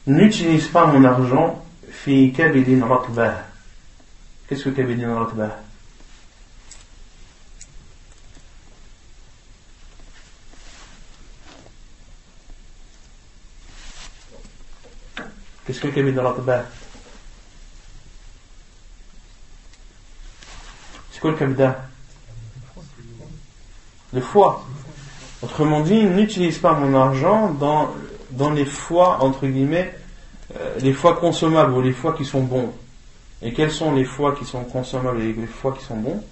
[0.07, 3.43] N'utilise pas mon argent fi kabidin ratbah.
[4.47, 5.55] Qu'est-ce que kabidin ratbah?
[15.69, 16.63] Qu'est-ce que kabidin ratbah
[21.11, 21.79] C'est quoi le kabida
[24.11, 24.65] Le foie.
[25.43, 27.93] Autrement dit, n'utilise pas mon argent dans,
[28.31, 29.95] dans les foies, entre guillemets,
[30.59, 32.73] euh, les foies consommables ou les foies qui sont bons.
[33.43, 36.23] Et quels sont les foies qui sont consommables et les foies qui sont bons?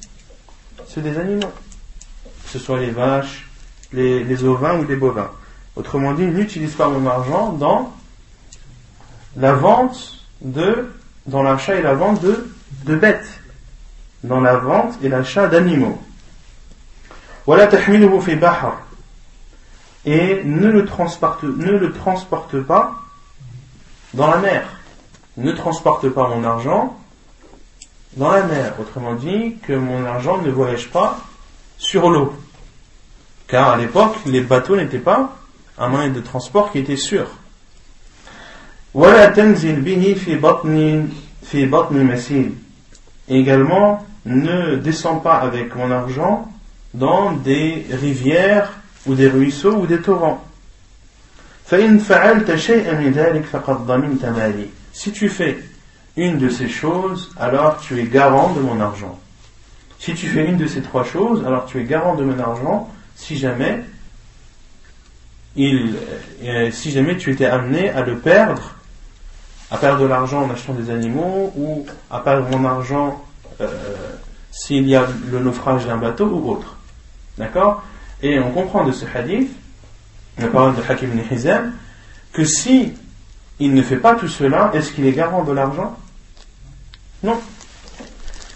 [0.88, 1.52] C'est des animaux.
[2.43, 3.47] Que ce soit les vaches,
[3.93, 5.30] les, les ovins ou les bovins.
[5.76, 7.93] Autrement dit, n'utilise pas mon argent dans
[9.38, 10.91] la vente de,
[11.28, 13.39] dans l'achat et la vente de, bêtes.
[14.23, 16.02] Dans la vente et l'achat d'animaux.
[17.45, 17.69] Voilà
[20.06, 22.93] Et ne le transporte, ne le transporte pas
[24.13, 24.67] dans la mer.
[25.38, 26.97] Ne transporte pas mon argent
[28.15, 28.73] dans la mer.
[28.80, 31.19] Autrement dit, que mon argent ne voyage pas
[31.78, 32.34] sur l'eau.
[33.47, 35.36] Car à l'époque, les bateaux n'étaient pas
[35.78, 37.28] un moyen de transport qui était sûr.
[38.97, 41.09] ولا تنزل به في بطن
[41.42, 42.53] في بطن مسيل
[43.29, 46.49] également ne descends pas avec mon argent
[46.95, 48.73] dans des rivières
[49.07, 50.42] ou des ruisseaux ou des torrents
[51.66, 55.57] فإن فعلت شيئا من ذلك فقد ضمنت مالي si tu fais
[56.16, 59.18] une de ces choses alors tu es garant de mon argent
[59.99, 62.90] si tu fais une de ces trois choses alors tu es garant de mon argent
[63.16, 63.85] si jamais
[65.57, 65.95] il,
[66.45, 68.75] euh, si jamais tu étais amené à le perdre
[69.69, 73.23] à perdre de l'argent en achetant des animaux ou à perdre mon argent
[73.60, 73.67] euh,
[74.51, 76.77] s'il y a le naufrage d'un bateau ou autre.
[77.38, 77.84] D'accord?
[78.21, 79.51] Et on comprend de ce hadith,
[80.38, 81.73] la parole de Hakim ibn Hizam,
[82.34, 82.93] que si
[83.60, 85.97] il ne fait pas tout cela, est-ce qu'il est garant de l'argent?
[87.23, 87.39] Non.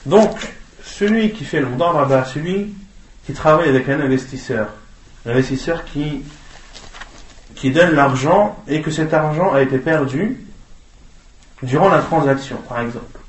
[0.05, 2.73] Donc, celui qui fait le mudaraba, celui
[3.25, 4.69] qui travaille avec un investisseur,
[5.25, 6.23] l'investisseur qui,
[7.55, 10.39] qui donne l'argent et que cet argent a été perdu
[11.63, 13.19] durant la transaction, par exemple.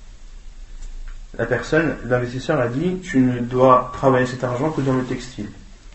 [1.39, 5.49] La personne, l'investisseur a dit, tu ne dois travailler cet argent que dans le textile.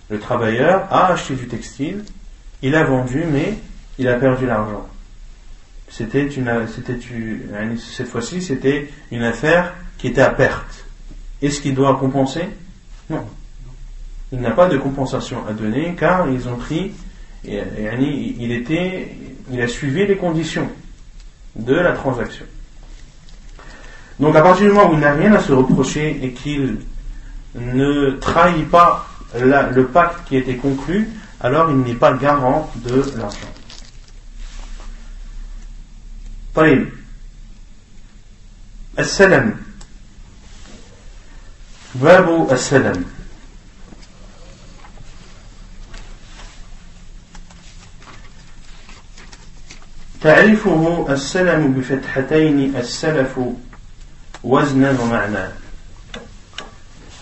[0.10, 2.04] Le travailleur a acheté du textile,
[2.62, 3.58] il a vendu, mais
[4.00, 4.88] il a perdu l'argent.
[5.89, 6.97] C'était une, c'était
[7.78, 10.86] cette fois-ci, c'était une affaire qui était à perte.
[11.41, 12.45] Est-ce qu'il doit compenser?
[13.10, 13.26] Non.
[14.32, 16.91] Il n'a pas de compensation à donner car ils ont pris,
[17.45, 19.15] il était,
[19.52, 20.69] il a suivi les conditions
[21.57, 22.45] de la transaction.
[24.21, 26.79] Donc à partir du moment où il n'a rien à se reprocher et qu'il
[27.55, 31.09] ne trahit pas le pacte qui a été conclu,
[31.41, 33.49] alors il n'est pas garant de l'argent.
[36.55, 36.88] طيب
[38.99, 39.57] السلم
[41.95, 43.05] باب السلم
[50.28, 53.40] تعريفه السلم بفتحتين السلف
[54.44, 55.50] وزنا ومعنى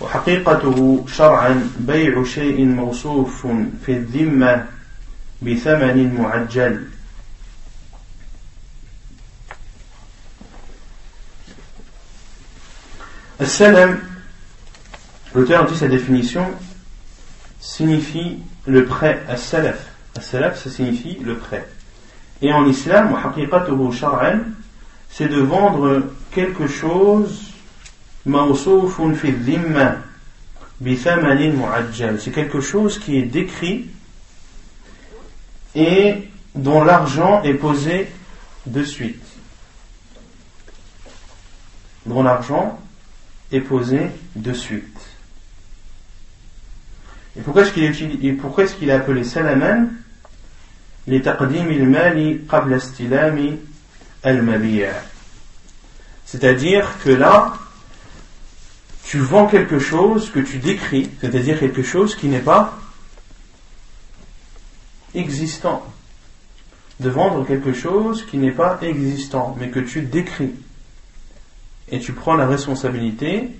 [0.01, 3.47] وحقيقته شرعا بيع شيء موصوف
[3.85, 4.65] في الذمة
[5.41, 6.87] بثمن معجل
[13.41, 13.99] السلم
[15.35, 16.47] l'auteur dit sa définition
[17.59, 19.77] signifie le prêt à salaf.
[20.17, 21.67] À salaf, ça signifie le prêt.
[22.41, 23.15] Et en islam,
[25.09, 27.51] c'est de vendre quelque chose
[32.19, 33.87] c'est quelque chose qui est décrit
[35.75, 38.07] et dont l'argent est posé
[38.65, 39.21] de suite.
[42.05, 42.79] Dont l'argent
[43.51, 44.99] est posé de suite.
[47.37, 49.93] Et pourquoi est-ce qu'il est, qu'il est appelé salaman?
[56.25, 57.53] C'est-à-dire que là,
[59.03, 62.77] tu vends quelque chose que tu décris, c'est-à-dire quelque chose qui n'est pas
[65.13, 65.85] existant.
[66.99, 70.53] De vendre quelque chose qui n'est pas existant, mais que tu décris.
[71.89, 73.51] Et tu prends la responsabilité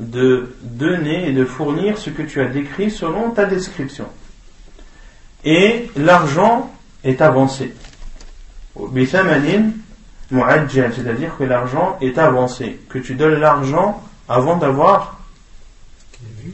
[0.00, 4.06] de donner et de fournir ce que tu as décrit selon ta description.
[5.44, 6.72] Et l'argent
[7.08, 7.74] est avancé.
[10.30, 15.18] C'est-à-dire que l'argent est avancé, que tu donnes l'argent avant d'avoir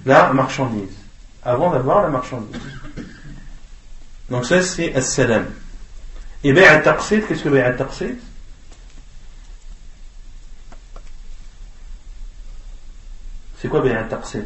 [0.07, 0.97] la marchandise.
[1.43, 2.61] Avant d'avoir la marchandise.
[4.31, 5.47] Donc ça c'est as-salam.
[6.45, 8.17] Et bay'a taqsid, qu'est-ce que bay'a taqsid
[13.59, 14.45] C'est quoi bay'a taqsid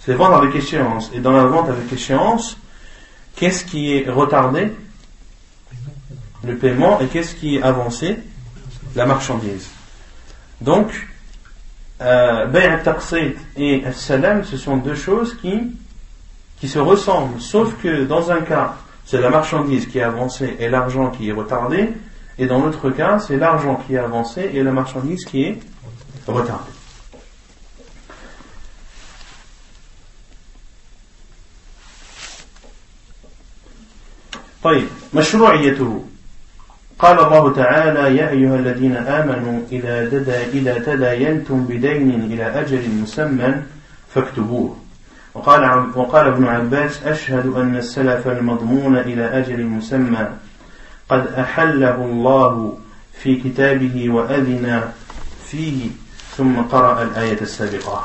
[0.00, 1.10] C'est vendre avec échéance.
[1.12, 2.56] Et dans la vente avec échéance,
[3.36, 4.72] qu'est-ce qui est retardé?
[6.44, 7.00] Le paiement.
[7.00, 8.18] Et qu'est-ce qui est avancé?
[8.94, 9.68] La marchandise.
[10.60, 11.08] Donc,
[12.00, 15.72] euh, al-taqsid et salam ce sont deux choses qui,
[16.60, 17.40] qui se ressemblent.
[17.40, 21.32] Sauf que dans un cas, c'est la marchandise qui est avancée et l'argent qui est
[21.32, 21.90] retardé.
[22.38, 25.58] Et dans l'autre cas, c'est l'argent qui est avancé et la marchandise qui est
[26.26, 26.73] retardée.
[34.64, 36.04] طيب مشروعيته.
[36.98, 43.54] قال الله تعالى يا أيها الذين آمنوا إذا, تدا إذا تداينتم بدين إلى أجل مسمى
[44.14, 44.76] فاكتبوه.
[45.34, 50.28] وقال, وقال ابن عباس أشهد أن السلف المضمون إلى أجل مسمى.
[51.08, 52.78] قد أحله الله
[53.22, 54.82] في كتابه وأذن
[55.46, 55.90] فيه
[56.36, 58.04] ثم قرأ الآية السابقة.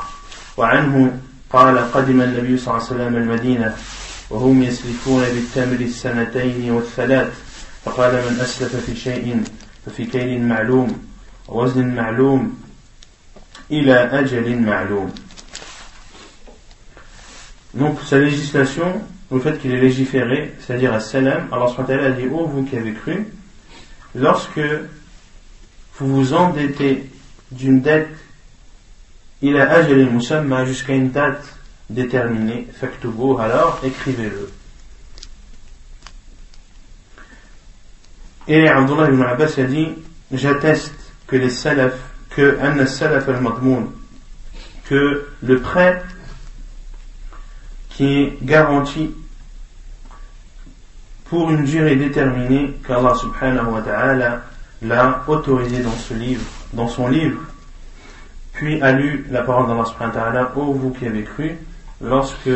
[0.56, 1.18] وعنه
[1.50, 3.76] قال قدم النبي صلى الله عليه وسلم المدينة.
[4.29, 7.33] وهم يسلفون بالتمر السنتين والثلاث
[7.85, 9.43] فقال من أسلف في شيء
[9.85, 11.05] ففي كيل معلوم
[11.47, 12.59] وزن معلوم
[13.71, 15.13] إلى أجل معلوم
[17.75, 22.47] Donc sa législation, le fait qu'il est légiféré, c'est-à-dire à salam, Allah a dit, oh
[22.47, 23.27] vous qui avez cru,
[24.15, 24.61] lorsque
[25.99, 27.09] vous vous endettez
[27.51, 28.15] d'une dette,
[29.41, 31.43] il a ajal musamma jusqu'à une date
[31.90, 34.50] déterminée, faktubu, alors écrivez-le.
[38.48, 39.88] Et Abdullah ibn Abbas a dit
[40.32, 40.94] J'atteste
[41.26, 41.94] que les salaf,
[42.30, 43.40] que anna salaf al
[44.88, 46.02] que le prêt
[47.90, 49.14] qui est garanti
[51.26, 54.42] pour une durée déterminée qu'Allah subhanahu wa ta'ala
[54.82, 57.40] l'a autorisé dans ce livre, dans son livre,
[58.52, 61.56] puis a lu la parole d'Allah subhanahu wa ta'ala, ô vous qui avez cru,
[62.00, 62.50] lorsque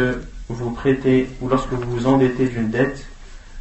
[0.49, 3.05] vous prêtez ou lorsque vous vous endettez d'une dette,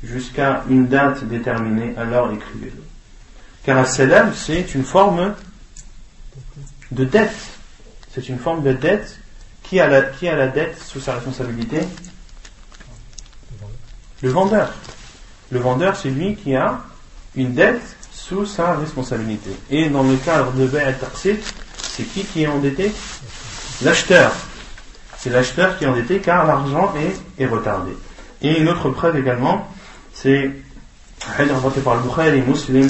[0.03, 2.83] jusqu'à une date déterminée, alors écrivez-le.
[3.63, 5.33] Car un salam, c'est une forme
[6.91, 7.35] de dette.
[8.13, 9.19] C'est une forme de dette.
[9.63, 11.79] Qui a, la, dette sous sa responsabilité
[14.21, 14.71] Le vendeur.
[15.51, 16.81] Le vendeur, c'est lui qui a
[17.35, 17.81] une dette
[18.11, 19.49] sous sa responsabilité.
[19.71, 20.95] Et dans le cadre de Bay
[21.77, 22.91] c'est qui qui est endetté?
[23.81, 24.33] L'acheteur.
[25.23, 26.93] C'est l'acheteur qui est endetté car l'argent
[27.39, 27.93] est, retardé.
[28.41, 29.73] Et une autre preuve également,
[30.11, 30.51] c'est
[31.39, 32.89] un rapporté par le Bukhari et Muslim,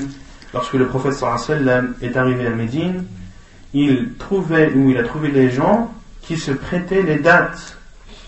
[0.51, 3.05] lorsque le prophète sallam est arrivé à Médine,
[3.75, 7.77] il trouvait, ou il a trouvé les gens qui se prêtaient les dates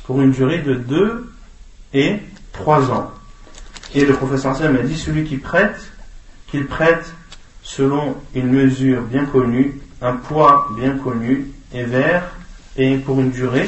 [0.03, 1.34] pour une durée de deux
[1.91, 2.20] et
[2.51, 3.10] trois ans.
[3.95, 5.80] Et le prophète sallam a dit, celui qui prête,
[6.45, 7.12] qu'il prête
[7.64, 12.36] selon une mesure bien connue, un poids bien connu, et vert,
[12.78, 13.68] et pour une durée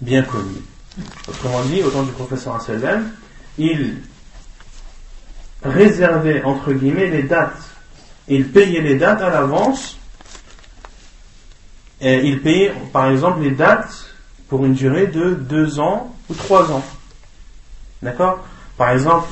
[0.00, 0.62] bien connue.
[1.28, 3.10] Autrement dit, au temps du professeur sallam,
[3.58, 3.98] il
[5.62, 7.62] réservait entre guillemets les dates.
[8.28, 9.96] Il payait les dates à l'avance.
[12.00, 14.10] Il payait par exemple les dates
[14.48, 16.84] pour une durée de deux ans ou trois ans.
[18.02, 18.44] D'accord?
[18.76, 19.28] Par exemple,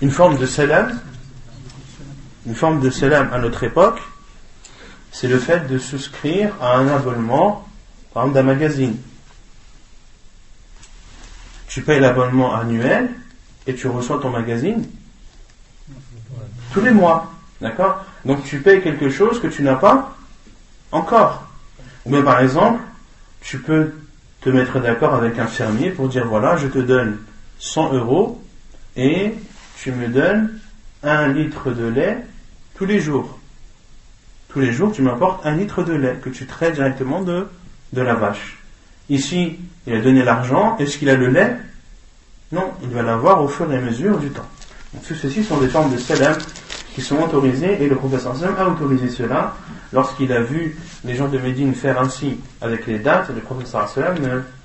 [0.00, 1.00] une forme de salam,
[2.46, 4.00] une forme de salam à notre époque,
[5.10, 7.67] c'est le fait de souscrire à un abonnement,
[8.18, 8.96] par d'un magazine
[11.68, 13.10] tu payes l'abonnement annuel
[13.68, 14.88] et tu reçois ton magazine
[16.72, 17.32] tous les mois.
[17.60, 18.04] D'accord?
[18.24, 20.16] Donc tu payes quelque chose que tu n'as pas
[20.90, 21.46] encore.
[22.06, 22.80] Ou bien par exemple,
[23.40, 23.92] tu peux
[24.40, 27.18] te mettre d'accord avec un fermier pour dire voilà, je te donne
[27.60, 28.42] 100 euros
[28.96, 29.32] et
[29.80, 30.58] tu me donnes
[31.04, 32.18] un litre de lait
[32.74, 33.38] tous les jours.
[34.48, 37.46] Tous les jours, tu m'apportes un litre de lait que tu traites directement de,
[37.92, 38.58] de la vache.
[39.10, 40.76] Ici, il a donné l'argent.
[40.78, 41.56] Est-ce qu'il a le lait?
[42.52, 44.46] Non, il va l'avoir au fur et à mesure du temps.
[44.92, 46.36] Donc, tout ceci sont des formes de salam
[46.94, 49.54] qui sont autorisées et le professeur Sam a autorisé cela
[49.92, 53.30] lorsqu'il a vu les gens de Médine faire ainsi avec les dates.
[53.34, 54.16] Le professeur Sam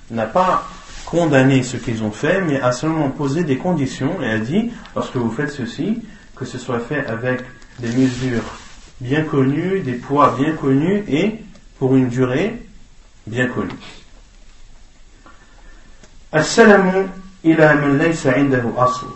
[0.09, 0.67] n'a pas
[1.05, 5.15] condamné ce qu'ils ont fait, mais a seulement posé des conditions et a dit lorsque
[5.15, 6.01] vous faites ceci,
[6.35, 7.41] que ce soit fait avec
[7.79, 8.43] des mesures
[8.99, 11.35] bien connues, des poids bien connus et
[11.77, 12.61] pour une durée
[13.25, 13.77] bien connue.
[16.35, 17.09] السلم
[17.45, 19.07] إلى من ليس عنده أصل.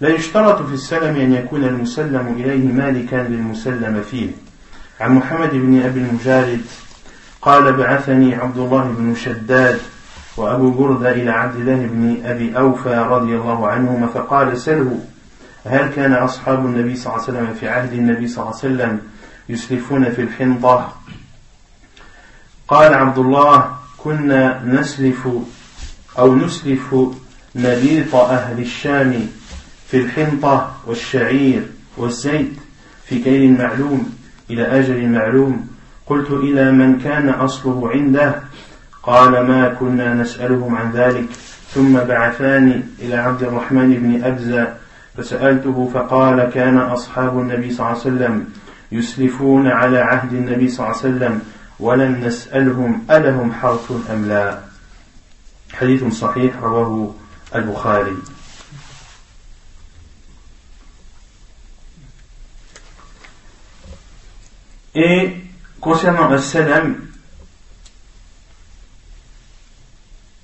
[0.00, 4.30] لا يشترط في السلم أن يكون المسلم إليه مالكا للمسلم فيه.
[5.00, 6.64] عن محمد بن أبي المجالد
[7.42, 9.80] قال بعثني عبد الله بن شداد
[10.36, 15.00] وأبو بردة إلى عبد الله بن أبي أوفى رضي الله عنهما فقال سله
[15.66, 19.00] هل كان أصحاب النبي صلى الله عليه وسلم في عهد النبي صلى الله عليه وسلم
[19.48, 20.96] يسلفون في الحنطة؟
[22.72, 25.28] قال عبد الله كنا نسلف
[26.18, 26.94] أو نسلف
[27.56, 29.26] نبيط أهل الشام
[29.88, 31.62] في الحنطة والشعير
[31.96, 32.52] والزيت
[33.04, 34.12] في كيل معلوم
[34.50, 35.68] إلى أجل معلوم.
[36.06, 38.40] قلت إلى من كان أصله عنده؟
[39.02, 41.24] قال ما كنا نسألهم عن ذلك.
[41.74, 44.74] ثم بعثاني إلى عبد الرحمن بن أبزة
[45.16, 48.46] فسألته فقال كان أصحاب النبي صلى الله عليه وسلم
[48.92, 51.40] يسلفون على عهد النبي صلى الله عليه وسلم
[51.81, 54.59] ولم نسألهم ألهم حرف أم لا
[55.73, 57.15] حديث صحيح رواه
[57.55, 58.17] البخاري
[64.99, 65.35] Et
[65.79, 66.97] concernant le salam,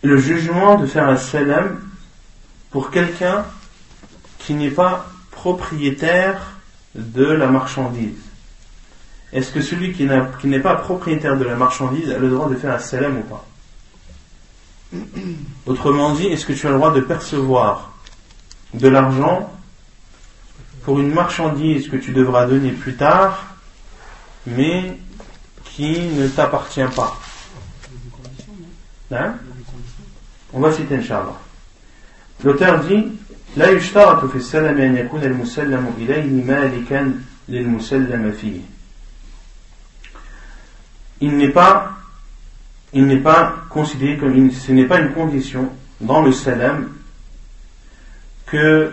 [0.04, 1.82] le jugement de faire un salam
[2.70, 3.46] pour quelqu'un
[4.38, 6.40] qui n'est pas propriétaire
[6.94, 8.27] de la marchandise.
[9.32, 12.76] Est-ce que celui qui n'est pas propriétaire de la marchandise a le droit de faire
[12.76, 13.46] un salam ou pas
[15.66, 17.94] Autrement dit, est-ce que tu as le droit de percevoir
[18.74, 19.52] de l'argent
[20.84, 23.56] pour une marchandise que tu devras donner plus tard,
[24.46, 24.98] mais
[25.64, 27.18] qui ne t'appartient pas.
[29.12, 29.36] Hein?
[30.54, 31.40] On va citer Inch'Allah.
[32.44, 33.08] L'auteur dit
[33.56, 37.14] لا يشترط في السلم أن يكون المسلم إليه مالكا
[37.50, 38.60] للمسلم فيه.
[41.21, 41.93] il n'est pas,
[42.93, 46.93] il n'est pas considéré comme, ce n'est pas une condition dans le salam
[48.47, 48.93] que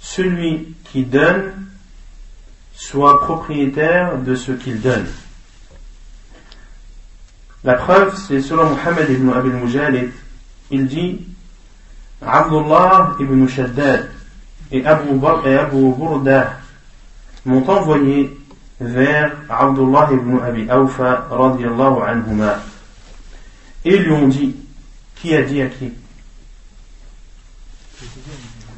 [0.00, 1.52] celui qui donne
[2.74, 5.06] soit propriétaire de ce qu'il donne.
[7.64, 10.10] La preuve, c'est selon Muhammad ibn Abil Mujalid,
[10.70, 11.20] il dit
[12.20, 14.10] Abdullah ibn Shaddad
[14.72, 15.10] et Abu,
[15.46, 16.58] et Abu Burda
[17.44, 18.36] m'ont envoyé
[18.80, 22.62] vers Abdullah ibn Abi Awfa radiallahu anhuma
[23.84, 24.56] et lui ont dit
[25.16, 25.92] qui a dit à qui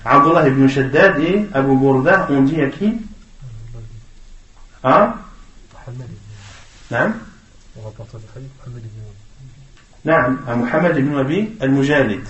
[0.05, 2.95] Abdullah ibn Shaddad et Abu Burda ont dit à qui
[4.83, 5.15] Hein
[7.77, 8.17] On rapporte
[10.07, 12.25] à Muhammad ibn Abi al-Mujalid.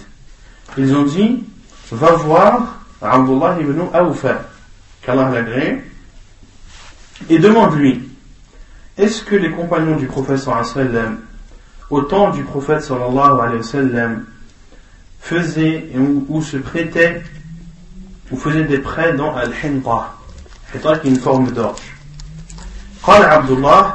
[0.79, 1.43] Ils ont dit
[1.91, 4.43] Va voir Abdullah ibn Awfa,
[5.03, 5.85] qu'Allah l'agrée,
[7.30, 8.10] et demande-lui
[8.98, 11.20] Est-ce que les compagnons du prophète sallam,
[11.90, 14.26] au temps du prophète sallallahu alayhi wa sallam,
[15.20, 17.24] faisaient ou, ou se prêtaient
[18.32, 20.16] ou faisaient des prêts dans Al-Hinta,
[20.72, 21.96] qui est une forme d'orge
[23.04, 23.94] قال عبد الله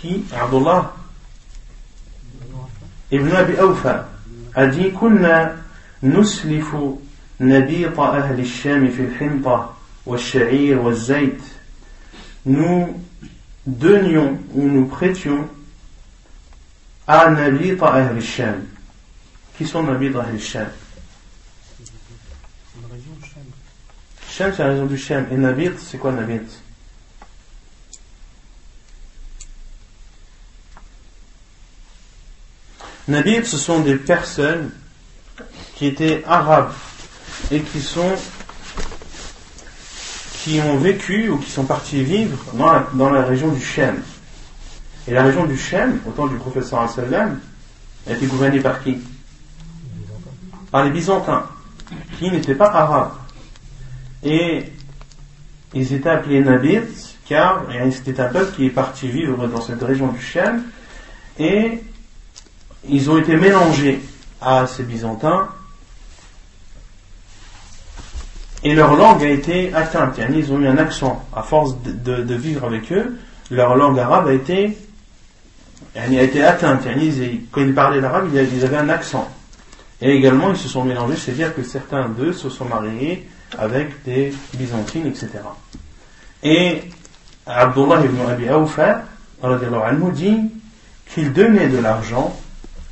[0.00, 0.90] qui عبد الله
[3.12, 4.04] ابن أبي أوفى
[4.56, 5.56] أدي كنا
[6.02, 6.76] نسلف
[7.40, 9.74] نبيط أهل الشام في الحنطة
[10.08, 11.40] والشعير والزيت
[12.46, 13.02] nous
[13.66, 15.48] donnions ou nous prêtions
[17.06, 18.66] à Nabit Ahl al-Sham.
[19.56, 20.68] Qui sont Nabit Ahl al-Sham
[24.30, 25.26] Sham, c'est la région du Sham.
[25.30, 26.40] Et Nabit, c'est quoi Nabit
[33.06, 34.70] Nabit, ce sont des personnes
[35.76, 36.72] qui étaient arabes
[37.50, 38.16] et qui sont
[40.49, 44.01] qui ont vécu ou qui sont partis vivre dans la, dans la région du Shem.
[45.07, 47.39] Et la région du Shem, au temps du professeur sallam,
[48.07, 48.97] a été gouvernée par qui?
[50.71, 51.45] Par les Byzantins,
[52.17, 53.11] qui n'étaient pas arabes.
[54.23, 54.63] Et
[55.75, 60.07] ils étaient appelés Nabit, car c'était un peuple qui est parti vivre dans cette région
[60.07, 60.63] du Shem,
[61.37, 61.79] et
[62.87, 64.01] ils ont été mélangés
[64.41, 65.47] à ces Byzantins
[68.63, 70.19] et leur langue a été atteinte.
[70.33, 71.25] Ils ont eu un accent.
[71.35, 73.17] À force de, vivre avec eux,
[73.51, 74.77] leur langue arabe a été,
[75.95, 76.81] a été atteinte.
[77.51, 79.29] Quand ils parlaient l'arabe, ils avaient un accent.
[80.01, 84.33] Et également, ils se sont mélangés, c'est-à-dire que certains d'eux se sont mariés avec des
[84.53, 85.29] byzantines, etc.
[86.43, 86.83] Et
[87.45, 89.03] Abdullah ibn Abi Awfa,
[90.13, 90.37] dit
[91.13, 92.37] qu'il donnait de l'argent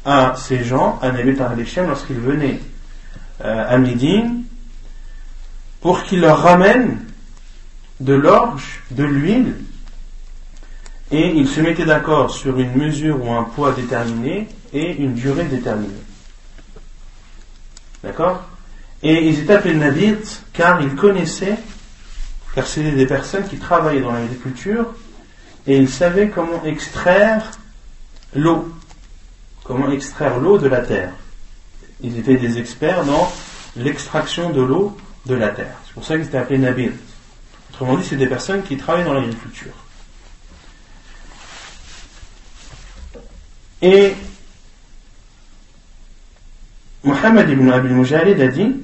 [0.05, 2.59] à ces gens, à Nabi Hashem, lorsqu'ils venaient
[3.43, 4.43] euh, à Médine,
[5.87, 6.99] pour qu'ils leur ramènent
[8.01, 9.55] de l'orge, de l'huile,
[11.11, 15.45] et ils se mettaient d'accord sur une mesure ou un poids déterminé et une durée
[15.45, 16.03] déterminée.
[18.03, 18.43] D'accord?
[19.01, 21.57] Et ils étaient appelés Nabites car ils connaissaient,
[22.53, 24.93] car c'était des personnes qui travaillaient dans l'agriculture
[25.67, 27.49] et ils savaient comment extraire
[28.35, 28.69] l'eau
[29.63, 31.13] comment extraire l'eau de la terre.
[32.01, 33.31] Ils étaient des experts dans
[33.77, 35.75] l'extraction de l'eau de la terre.
[35.85, 36.91] C'est pour ça qu'ils étaient appelés Nabir.
[37.71, 39.73] Autrement dit, c'est des personnes qui travaillent dans l'agriculture.
[43.81, 44.15] Et
[47.03, 48.75] Muhammad ibn Abi Mujalid a dit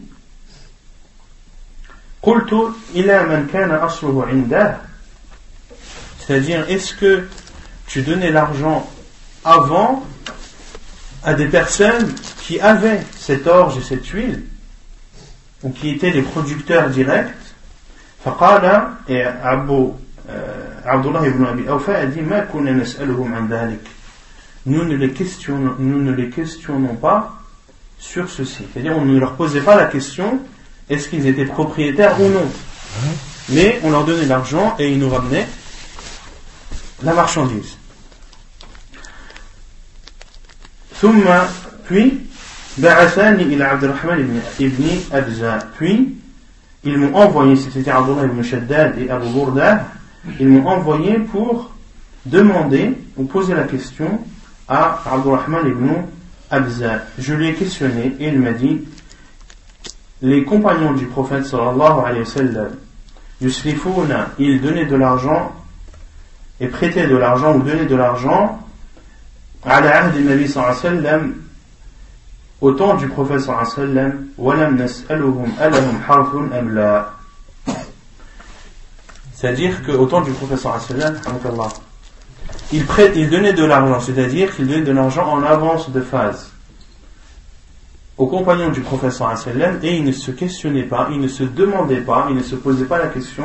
[6.19, 7.27] c'est-à-dire est-ce que
[7.87, 8.89] tu donnais l'argent
[9.43, 10.05] avant
[11.23, 12.13] à des personnes
[12.43, 14.43] qui avaient cette orge et cette huile,
[15.62, 17.34] ou qui étaient les producteurs directs.
[18.24, 19.92] فقال et Abu
[20.84, 23.80] Abdullah ibn Abi Awfa a dit ما كنا نسألهم عن ذلك
[24.66, 27.38] nous ne les questionnons, nous ne les questionnons pas
[27.98, 28.64] sur ceci.
[28.72, 30.40] C'est-à-dire, on ne leur posait pas la question
[30.90, 32.46] est-ce qu'ils étaient propriétaires ou non.
[33.50, 35.46] Mais on leur donnait l'argent et ils nous ramenaient
[37.02, 37.76] la marchandise.
[41.00, 41.22] ثم
[41.84, 42.26] puis
[42.77, 45.59] Ba'athani ila Abdurrahman ibn Abza.
[45.77, 46.15] Puis,
[46.83, 49.85] ils m'ont envoyé, c'était Abdullah ibn Shaddad et Abu Burda,
[50.39, 51.71] ils m'ont envoyé pour
[52.25, 54.19] demander ou poser la question
[54.67, 55.87] à Abdurrahman ibn
[56.49, 57.03] Abza.
[57.19, 58.81] Je lui ai questionné et il m'a dit
[60.21, 62.69] Les compagnons du prophète sallallahu alayhi wa sallam,
[63.39, 65.53] Yusrifuna, ils donnaient de l'argent
[66.59, 68.59] et prêtaient de l'argent ou donnaient de l'argent
[69.63, 71.33] à l'ahd du Nabi sallallahu alayhi wa sallam
[72.63, 74.27] au temps du wa sallam.
[79.33, 81.19] C'est-à-dire qu'au temps du wa sallam,
[82.71, 86.51] il, prête, il donnait de l'argent, c'est-à-dire qu'il donnait de l'argent en avance de phase
[88.17, 89.35] aux compagnons du professeur
[89.81, 92.85] et il ne se questionnait pas, il ne se demandait pas, il ne se posait
[92.85, 93.43] pas la question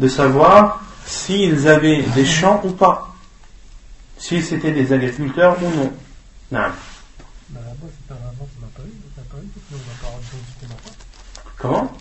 [0.00, 3.14] de savoir s'ils avaient des champs ou pas,
[4.16, 5.92] s'ils étaient des agriculteurs ou.
[6.50, 6.60] Non.
[11.58, 11.92] Comment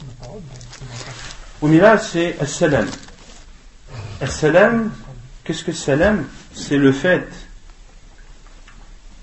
[1.62, 2.88] Oui, là, c'est As-Salam.
[4.22, 4.91] As-Salam,
[5.43, 7.28] qu'est-ce que Salam C'est le fait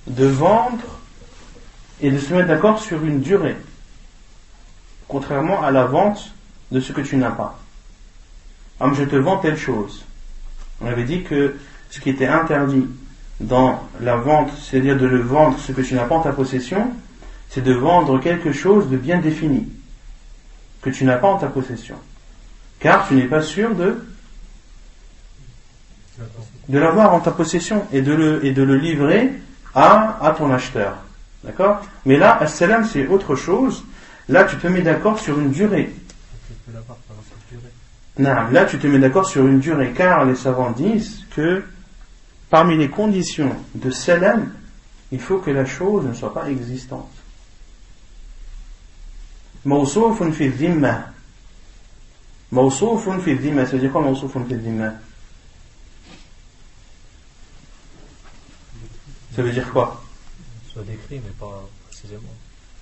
[0.08, 0.82] de vendre
[2.00, 3.56] et de se mettre d'accord sur une durée,
[5.06, 6.32] contrairement à la vente
[6.72, 7.58] de ce que tu n'as pas.
[8.80, 10.04] Comme je te vends telle chose.
[10.80, 11.56] On avait dit que
[11.90, 12.88] ce qui était interdit
[13.38, 16.90] dans la vente, c'est-à-dire de le vendre ce que tu n'as pas en ta possession,
[17.50, 19.68] c'est de vendre quelque chose de bien défini,
[20.84, 21.96] que tu n'as pas en ta possession.
[22.78, 24.04] Car tu n'es pas sûr de,
[26.68, 29.32] l'avoir en ta possession et de le, livrer
[29.74, 30.98] à, à ton acheteur.
[31.42, 31.80] D'accord?
[32.04, 33.84] Mais là, as-salam, c'est autre chose.
[34.28, 35.90] Là, tu te mets d'accord sur une durée.
[38.18, 41.64] Non, là, tu te mets d'accord sur une durée, car les savants disent que
[42.50, 44.52] parmi les conditions de salam,
[45.12, 47.10] il faut que la chose ne soit pas existante.
[49.65, 51.07] موصوف fi الذمة
[52.51, 54.99] موصوف fi الذمة ça veut dire quoi موصوف fi الذمة
[59.35, 60.01] ça veut dire quoi
[60.83, 62.21] décrit, mais pas précisément.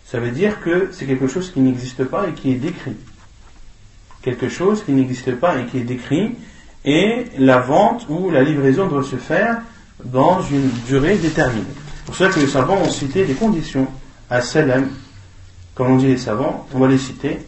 [0.06, 2.95] Ça veut dire que c'est quelque chose qui n'existe pas et qui est décrit.
[4.22, 6.36] Quelque chose qui n'existe pas et qui est décrit,
[6.86, 9.62] et la vente ou la livraison doit se faire
[10.04, 11.66] dans une durée déterminée.
[12.06, 13.88] Pour cela que les savants ont cité des conditions
[14.30, 14.89] à Salam,
[15.75, 17.39] comme on dit les savants, on va les citer.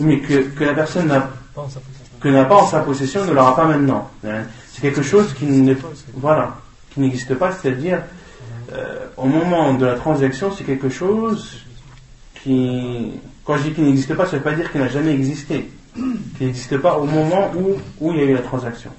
[0.00, 1.30] Mais que, la personne n'a
[2.18, 4.10] que n'a pas en sa possession ne l'aura pas maintenant.
[4.24, 4.44] Hein.
[4.72, 5.46] C'est quelque chose qui
[6.14, 6.56] voilà,
[6.90, 8.02] qui n'existe pas, c'est-à-dire
[8.72, 11.58] euh, au moment de la transaction, c'est quelque chose
[12.42, 13.12] qui,
[13.44, 15.70] quand je dis qu'il n'existe pas, ça ne veut pas dire qu'il n'a jamais existé,
[15.94, 18.90] qu'il n'existe pas au moment où, où il y a eu la transaction.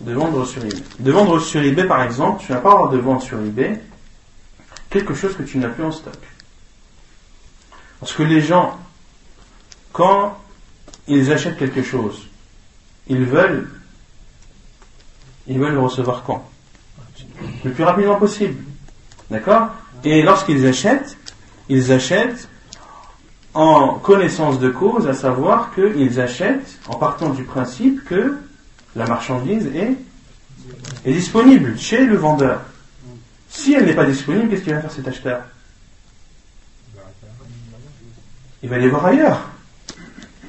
[0.00, 0.82] De vendre sur eBay.
[0.98, 3.80] De vendre sur eBay, par exemple, tu n'as pas avoir de vente sur eBay
[4.88, 6.18] quelque chose que tu n'as plus en stock.
[8.00, 8.78] Parce que les gens,
[9.92, 10.38] quand
[11.06, 12.26] ils achètent quelque chose,
[13.08, 13.68] ils veulent,
[15.46, 16.48] ils veulent le recevoir quand?
[17.64, 18.62] Le plus rapidement possible.
[19.30, 19.68] D'accord?
[20.02, 21.16] Et lorsqu'ils achètent,
[21.68, 22.48] ils achètent
[23.52, 28.38] en connaissance de cause, à savoir qu'ils achètent en partant du principe que
[28.96, 29.96] la marchandise est,
[31.10, 32.62] disponible chez le vendeur.
[33.48, 35.42] Si elle n'est pas disponible, qu'est-ce qu'il va faire cet acheteur?
[38.62, 39.48] Il va aller voir ailleurs.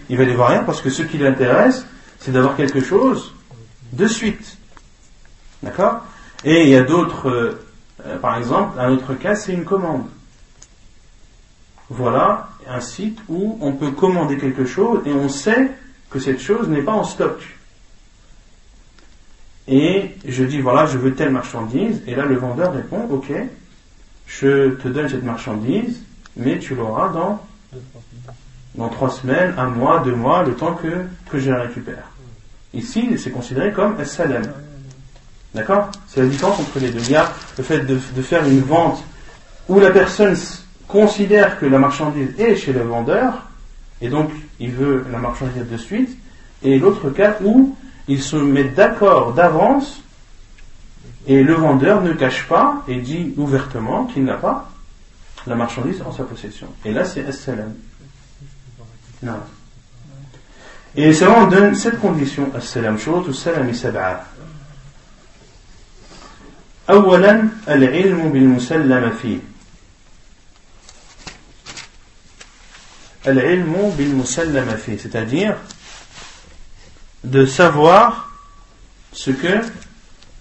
[0.10, 1.86] Il va aller voir ailleurs parce que ce qui l'intéresse,
[2.20, 3.34] c'est d'avoir quelque chose
[3.94, 4.58] de suite.
[5.64, 6.06] D'accord?
[6.44, 7.66] Et il y a d'autres, euh,
[8.06, 10.06] euh, par exemple, un autre cas, c'est une commande.
[11.90, 15.72] Voilà un site où on peut commander quelque chose et on sait
[16.10, 17.42] que cette chose n'est pas en stock.
[19.68, 22.02] Et je dis, voilà, je veux telle marchandise.
[22.08, 23.32] Et là, le vendeur répond, ok,
[24.28, 26.04] je te donne cette marchandise,
[26.36, 27.42] mais tu l'auras dans
[28.76, 30.88] dans trois semaines, un mois, deux mois, le temps que,
[31.30, 32.10] que je la récupère.
[32.74, 34.42] Ici, c'est considéré comme un.
[35.54, 35.92] D'accord?
[36.08, 37.00] C'est la différence entre les deux.
[37.00, 39.04] Il y a le fait de, de, faire une vente
[39.68, 40.36] où la personne
[40.88, 43.46] considère que la marchandise est chez le vendeur,
[44.02, 46.18] et donc il veut la marchandise de suite,
[46.64, 47.76] et l'autre cas où
[48.11, 50.01] il se met d'accord d'avance,
[51.27, 54.71] et le vendeur ne cache pas et dit ouvertement qu'il n'a pas
[55.47, 56.69] la marchandise en sa possession.
[56.85, 57.75] Et là, c'est as-salam.
[59.23, 59.41] Non.
[60.95, 64.27] Et c'est on donne cette condition, as-salam, شروط السلام سبعة.
[66.91, 69.39] أولا العلم بالمسلم فيه.
[73.27, 75.57] العلم بالمسلم فيه, c'est-à-dire
[77.25, 78.31] de savoir
[79.13, 79.61] ce que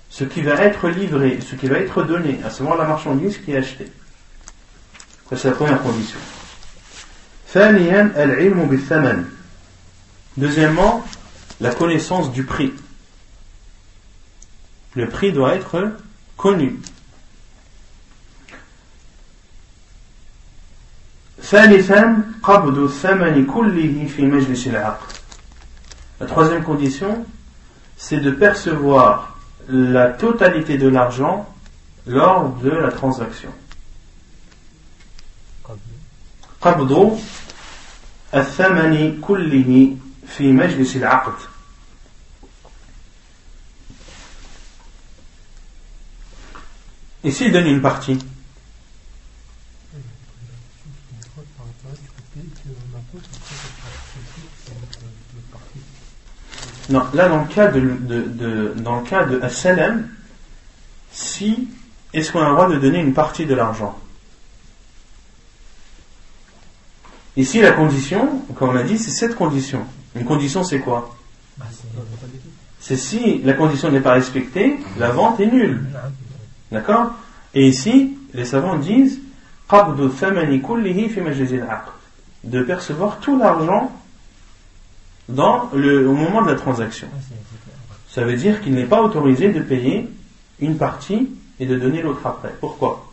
[0.09, 3.51] ce qui va être livré, ce qui va être donné, à savoir la marchandise qui
[3.51, 3.91] est achetée.
[5.35, 6.19] c'est la première condition.
[10.37, 11.05] Deuxièmement,
[11.59, 12.73] la connaissance du prix.
[14.93, 15.91] Le prix doit être
[16.37, 16.79] connu.
[21.41, 25.18] ثالثا قبض الثمن كله في مجلس العقد
[26.19, 27.25] La troisième condition,
[27.97, 31.47] c'est de percevoir la totalité de l'argent
[32.05, 33.49] lors de la transaction.
[36.61, 37.19] قبض
[38.33, 39.97] الثمن كله
[40.27, 41.33] في مجلس العقد
[47.23, 48.19] Ici, il donne une partie.
[56.90, 60.08] Non, là, dans le cas de, de, de dans le cas de Assalam,
[61.12, 61.68] si,
[62.12, 63.96] est-ce qu'on a le droit de donner une partie de l'argent?
[67.36, 69.86] Ici, la condition, comme on a dit, c'est cette condition.
[70.16, 71.16] Une condition, c'est quoi?
[72.80, 75.84] C'est si la condition n'est pas respectée, la vente est nulle.
[76.72, 77.12] D'accord?
[77.54, 79.20] Et ici, les savants disent
[82.42, 83.92] de percevoir tout l'argent
[85.30, 87.08] dans le, au moment de la transaction.
[88.08, 90.08] Ça veut dire qu'il n'est pas autorisé de payer
[90.60, 91.28] une partie
[91.58, 92.54] et de donner l'autre après.
[92.60, 93.06] Pourquoi?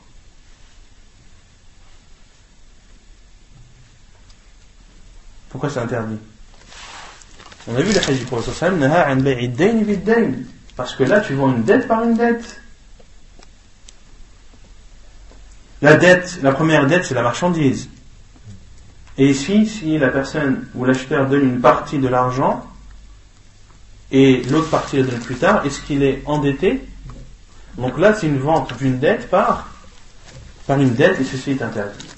[5.49, 6.17] Pourquoi c'est interdit?
[7.67, 8.53] On a vu le hadith du prophète
[10.75, 12.61] parce que là tu vends une dette par une dette.
[15.81, 17.89] La dette, la première dette, c'est la marchandise.
[19.18, 22.66] Et ici, si la personne ou l'acheteur donne une partie de l'argent
[24.10, 26.82] et l'autre partie la donne plus tard, est-ce qu'il est endetté
[27.76, 29.68] Donc là, c'est une vente d'une dette par,
[30.66, 32.08] par une dette et ceci est interdit.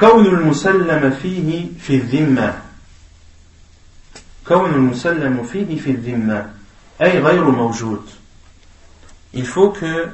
[0.00, 2.62] كون المسلم فيه في الذمة
[4.48, 6.50] كون المسلم فيه في الذمة
[7.02, 8.02] أي غير موجود
[9.34, 10.08] il faut que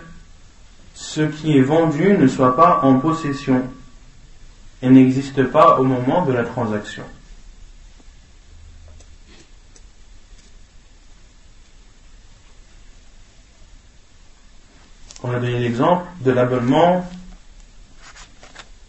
[1.02, 3.64] ce qui est vendu ne soit pas en possession
[4.84, 7.04] et n'existe pas au moment de la transaction.
[15.24, 17.10] On a donné l'exemple de l'abonnement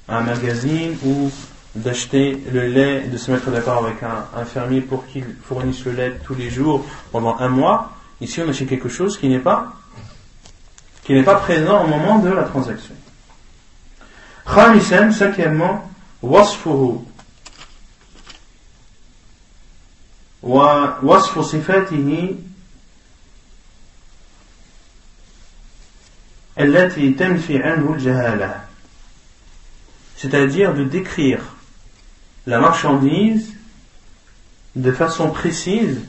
[0.07, 1.31] à un magazine ou
[1.75, 6.21] d'acheter le lait, de se mettre d'accord avec un, fermier pour qu'il fournisse le lait
[6.25, 7.93] tous les jours pendant un mois.
[8.21, 9.73] Ici, on achète quelque chose qui n'est pas
[11.12, 12.96] qui n'est pas présent au moment de la transaction.
[14.46, 15.90] خامسا cinquièmement
[16.22, 17.04] وصفه
[20.44, 22.36] ووصف صفاته
[26.60, 28.64] التي تنفي عنه الجهالة
[30.18, 31.42] c'est-à-dire de décrire
[32.48, 33.54] la marchandise
[34.76, 36.02] de façon précise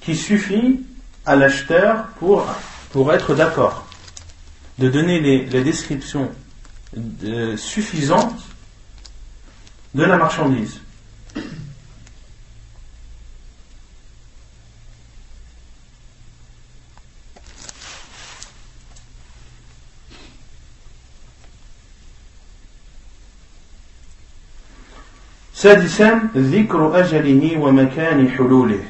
[0.00, 0.80] qui suffit
[1.26, 2.46] à l'acheteur pour,
[2.92, 3.86] pour être d'accord,
[4.78, 6.30] de donner les, les descriptions
[6.96, 8.40] de, suffisantes
[9.94, 10.80] de la marchandise.
[25.64, 28.84] سادسا ذكر أجله ومكان حلوله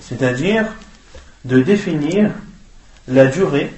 [0.00, 0.66] c'est-à-dire
[1.44, 2.30] de définir
[3.08, 3.72] la durée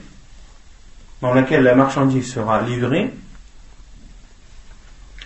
[1.20, 3.12] dans laquelle la marchandise sera livrée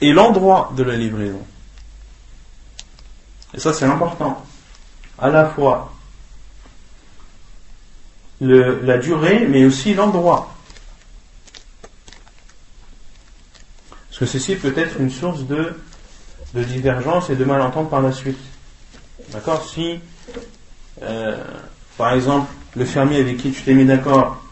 [0.00, 1.44] et l'endroit de la livraison.
[3.54, 4.44] Et ça c'est important.
[5.18, 5.92] À la fois
[8.40, 10.54] la durée mais aussi l'endroit.
[14.08, 15.74] Parce que ceci peut être une source de,
[16.54, 18.38] de divergence et de malentente par la suite.
[19.32, 20.00] D'accord Si,
[21.02, 21.44] euh,
[21.96, 24.42] par exemple, le fermier avec qui tu t'es mis d'accord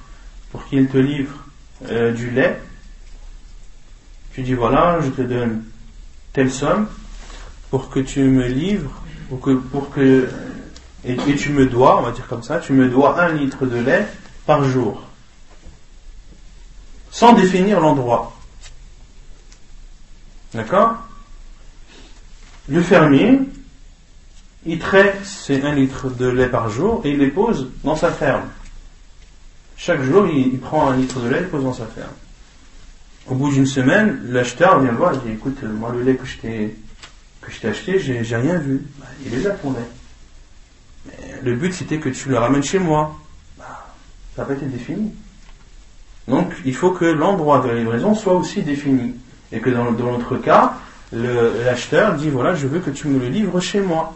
[0.52, 1.34] pour qu'il te livre
[1.86, 2.60] euh, du lait,
[4.32, 5.64] tu dis voilà, je te donne
[6.32, 6.88] telle somme
[7.70, 9.02] pour que tu me livres,
[9.42, 10.28] que, pour que
[11.04, 13.66] et, et, tu me dois, on va dire comme ça, tu me dois un litre
[13.66, 14.06] de lait
[14.46, 15.02] par jour,
[17.10, 18.36] sans définir l'endroit.
[20.54, 20.94] D'accord?
[22.68, 23.40] Le fermier,
[24.68, 28.12] il traite ses 1 litre de lait par jour et il les pose dans sa
[28.12, 28.44] ferme.
[29.76, 32.12] Chaque jour, il, prend un litre de lait et pose dans sa ferme.
[33.28, 36.38] Au bout d'une semaine, l'acheteur vient voir et dit Écoute, moi, le lait que je
[36.38, 36.76] t'ai,
[37.48, 38.84] je acheté, j'ai, rien vu.
[38.98, 39.56] Bah, il est là
[41.42, 43.16] le but c'était que tu le ramènes chez moi.
[43.56, 43.86] Bah,
[44.34, 45.12] ça n'a pas été défini.
[46.26, 49.14] Donc il faut que l'endroit de la livraison soit aussi défini.
[49.50, 50.74] Et que dans, notre cas,
[51.12, 54.14] l'acheteur dit voilà, je veux que tu me le livres chez moi.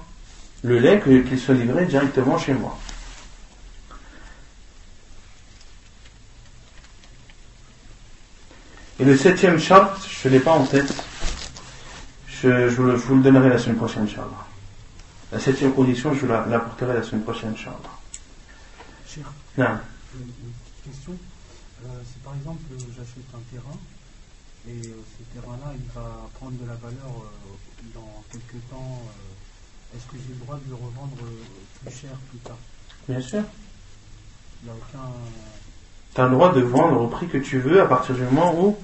[0.62, 2.78] Le lait, que- qu'il soit livré directement chez moi.
[9.00, 10.92] Et le septième charte, je ne l'ai pas en tête.
[12.28, 14.46] Je, je vous, le, donnerai la semaine prochaine, Inch'Allah.
[15.32, 17.76] La septième condition, je vous la- l'apporterai la semaine prochaine, Inch'Allah.
[19.06, 19.24] Cher,
[19.58, 19.64] Non.
[20.14, 21.12] une, une petite question.
[21.84, 22.62] Euh, si par exemple
[22.96, 23.76] j'achète un terrain
[24.68, 29.32] et ce terrain-là il va prendre de la valeur euh, dans quelques temps, euh,
[29.95, 32.57] est-ce que j'ai le droit de le revendre euh, plus cher plus tard
[33.09, 33.43] Bien sûr.
[34.62, 35.11] Il n'y a aucun.
[36.14, 38.55] Tu as le droit de vendre au prix que tu veux à partir du moment
[38.59, 38.76] où.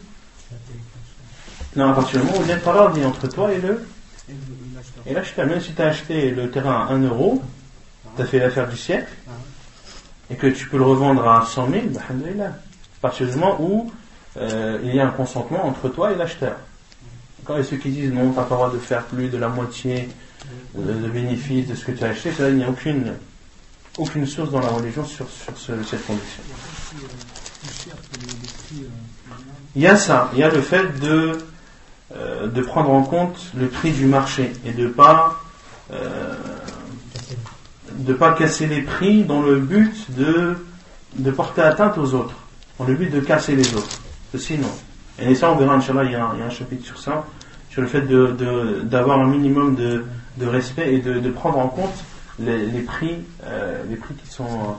[1.77, 3.87] Non, à partir du moment où il un entre toi et le.
[4.29, 4.33] Et
[4.75, 5.03] l'acheteur.
[5.07, 5.47] Et l'acheteur.
[5.47, 7.43] Même si tu as acheté le terrain à 1 euro,
[8.17, 9.33] tu as fait l'affaire du siècle, Ah,
[10.31, 12.01] et que tu peux le revendre à 100 000, bah.
[12.45, 13.93] À partir du moment où
[14.37, 16.57] euh, il y a un consentement entre toi et l'acheteur.
[17.39, 19.39] D'accord Et ceux qui disent non, tu n'as pas le droit de faire plus de
[19.39, 20.09] la moitié
[20.75, 23.13] de bénéfice de ce que tu as acheté, ça, il n'y a aucune,
[23.97, 26.43] aucune source dans la religion sur, sur ce- cette condition.
[29.77, 31.39] Il y a ça, il y a le fait de,
[32.17, 35.41] euh, de prendre en compte le prix du marché et de pas
[35.93, 36.35] euh,
[38.19, 40.57] pas casser les prix dans le but de,
[41.17, 42.35] de porter atteinte aux autres,
[42.79, 43.99] dans le but de casser les autres.
[44.33, 44.71] Ceci non.
[45.19, 47.25] Et ça, on verra, Inch'Allah, il il y a un chapitre sur ça,
[47.79, 50.05] sur le fait de, de- d'avoir un minimum de,
[50.39, 51.95] de respect et de, de prendre en compte
[52.41, 54.75] les, les prix, euh, les prix qui sont, euh,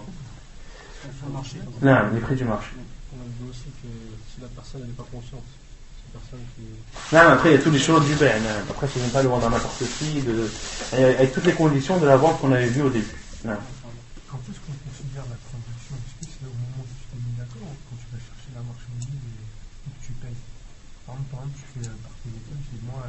[1.81, 2.71] là, les prix du marché.
[3.15, 3.87] On a vu aussi que
[4.35, 7.15] si la personne n'est pas consciente, qui.
[7.15, 8.35] Non, mais après, il y a toutes les choses du bain.
[8.35, 8.63] hein.
[8.69, 10.49] Après, c'est même pas le vendre à n'importe qui, de,
[10.91, 13.15] avec toutes les conditions de la vente qu'on avait vues au début.
[13.45, 13.55] Non.
[14.27, 17.31] Quand est-ce qu'on considère la transaction Est-ce que c'est au moment où tu t'es mis
[17.39, 20.39] d'accord ou quand tu vas chercher la marchandise et, et que tu payes
[21.07, 23.01] Par exemple, par exemple, tu fais euh, par téléphone, tu dis moi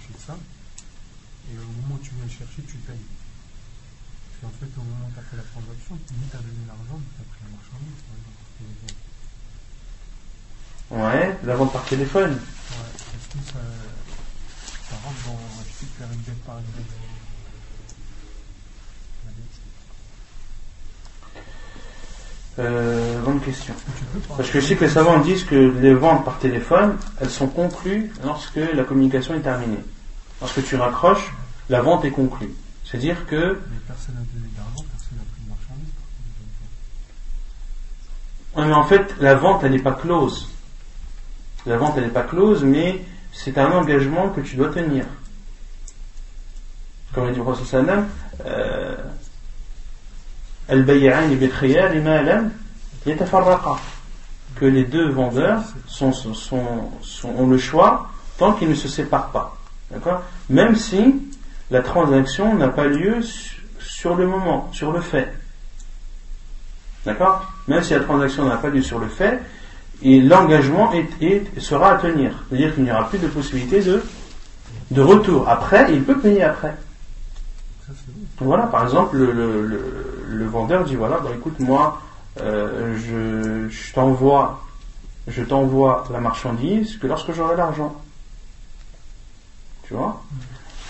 [0.00, 0.36] je je ça
[1.52, 3.06] et au moment où tu viens le chercher, tu payes.
[4.26, 6.66] Parce qu'en fait, au moment où tu as fait la transaction, ni tu as donné
[6.66, 8.02] l'argent, ni tu as pris la marchandise.
[8.02, 8.98] Par exemple, par téléphone.
[10.90, 12.34] Ouais, la vente par téléphone.
[12.34, 12.92] Ouais.
[13.14, 13.62] Est-ce que ça,
[14.90, 16.94] ça rentre dans acheter faire une dette par une dette
[19.24, 19.56] La dette.
[22.58, 23.74] Euh, bonne question.
[24.36, 27.48] Parce que je sais que les savants disent que les ventes par téléphone, elles sont
[27.48, 29.84] conclues lorsque la communication est terminée.
[30.40, 31.34] Lorsque tu raccroches,
[31.68, 32.54] la vente est conclue.
[32.84, 35.48] C'est-à-dire que, Mais personne n'a donné d'argent, personne n'a pris de
[38.68, 40.48] mais en fait, la vente, elle n'est pas close.
[41.66, 45.04] La vente, elle n'est pas close, mais c'est un engagement que tu dois tenir.
[47.12, 48.08] Comme a dit le Prophète sallam,
[48.46, 48.56] euh, Al-bay'an bi-khiyar ma lam
[49.04, 49.24] yatafarraqa.
[54.56, 55.62] Que les deux vendeurs
[57.24, 58.08] ont le choix
[58.38, 59.56] tant qu'ils ne se séparent pas.
[59.90, 60.22] D'accord?
[60.50, 61.14] Même si
[61.70, 65.32] la transaction n'a pas lieu su- sur le moment, sur le fait.
[67.04, 67.50] D'accord?
[67.68, 69.40] Même si la transaction n'a pas lieu sur le fait,
[70.20, 70.92] l'engagement
[71.58, 72.32] sera à tenir.
[72.48, 74.02] C'est-à-dire qu'il n'y aura plus de possibilité de,
[75.00, 75.48] retour.
[75.48, 76.74] Après, il peut payer après.
[78.38, 82.00] Voilà, par exemple, le, le, le- le vendeur dit voilà, bah, écoute, moi,
[82.40, 82.96] euh,
[83.70, 84.62] je, t'envoie,
[85.26, 87.94] je t'envoie la marchandise que lorsque j'aurai l'argent.
[89.86, 90.22] Tu vois?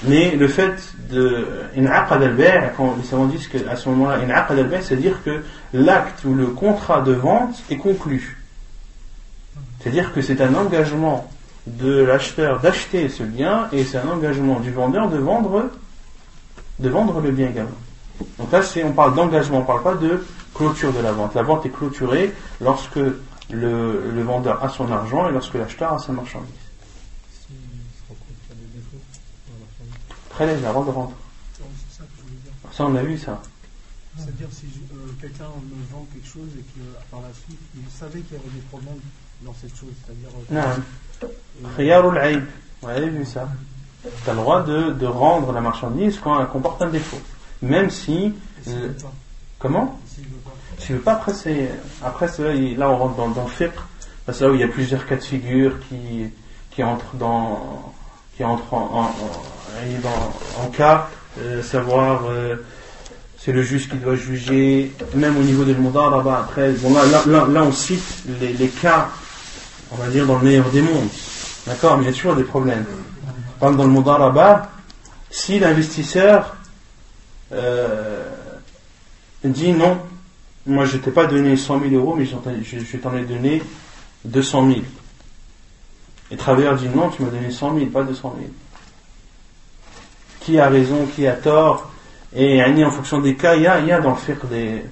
[0.05, 4.83] Mais le fait de in'aqad al-bay', quand les savants disent qu'à ce moment-là, in'aqad al-bay',
[4.83, 5.43] c'est-à-dire que
[5.73, 8.39] l'acte ou le contrat de vente est conclu.
[9.81, 11.31] C'est-à-dire que c'est un engagement
[11.67, 15.71] de l'acheteur d'acheter ce bien et c'est un engagement du vendeur de vendre
[16.79, 17.71] de vendre le bien également.
[18.39, 21.35] Donc là, c'est, on parle d'engagement, on ne parle pas de clôture de la vente.
[21.35, 25.99] La vente est clôturée lorsque le, le vendeur a son argent et lorsque l'acheteur a
[25.99, 26.51] sa marchandise.
[30.31, 31.13] Très léger, avant de rendre.
[32.73, 33.41] Ça on a vu ça.
[34.19, 37.91] C'est-à-dire si euh, quelqu'un me vend quelque chose et que euh, par la suite il
[37.91, 39.01] savait qu'il y avait des problèmes
[39.43, 41.29] dans cette chose, c'est-à-dire euh, Non.
[42.83, 43.49] On avait vu ça.
[44.03, 47.21] Tu as le droit de, de rendre la marchandise quand elle comporte un défaut.
[47.63, 48.35] Même si.
[48.69, 48.89] euh,
[49.59, 49.99] comment
[50.79, 51.13] s'il veut pas.
[51.13, 51.71] Après, c'est,
[52.05, 53.73] après, c'est là, on rentre dans, dans le.
[54.27, 56.27] Là, C'est là où il y a plusieurs cas de figure qui,
[56.71, 57.93] qui entrent dans,
[58.37, 62.57] qui entrent en, en, en- dans- en cas, euh, savoir, euh,
[63.39, 67.23] c'est le juge qui doit juger, même au niveau de l'mudaraba, après, bon, là, là,
[67.27, 68.03] là, là, on cite
[68.41, 69.09] les, les cas,
[69.93, 71.09] on va dire, dans le meilleur des mondes.
[71.67, 71.97] D'accord?
[71.99, 72.85] Mais il y a toujours des problèmes.
[73.61, 74.71] Par exemple, dans le mudaraba,
[75.31, 76.56] si l'investisseur,
[77.53, 78.25] euh,
[79.45, 79.99] dit non,
[80.67, 83.63] moi je t'ai pas donné 100 000 euros, mais je, t'en ai donné
[84.25, 84.81] 200 000.
[84.81, 88.51] Et le travailleur dit non, tu m'as donné 100 000, pas 200 000.
[90.41, 91.91] Qui a raison, qui a tort?
[92.35, 94.83] Et en fonction des cas, il y a, y a dans le fait des.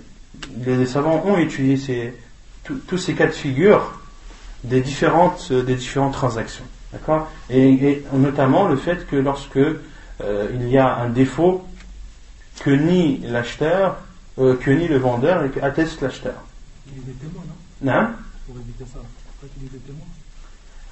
[0.64, 2.12] Les savants ont étudié
[2.86, 4.00] tous ces cas de figure
[4.64, 6.64] des différentes, des différentes transactions.
[6.92, 7.28] D'accord?
[7.50, 11.64] Et, notamment le fait que lorsque euh, il y a un défaut
[12.60, 13.96] que ni l'acheteur,
[14.38, 16.34] euh, que ni le vendeur atteste l'acheteur.
[16.86, 17.42] Il y a des témoins,
[17.82, 17.92] non?
[17.92, 18.10] Hein
[18.46, 19.00] Pour éviter ça.
[19.00, 20.06] Après, y des témoins?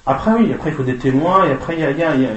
[0.05, 2.33] Après, oui, après il faut des témoins, et après il y a, il y a,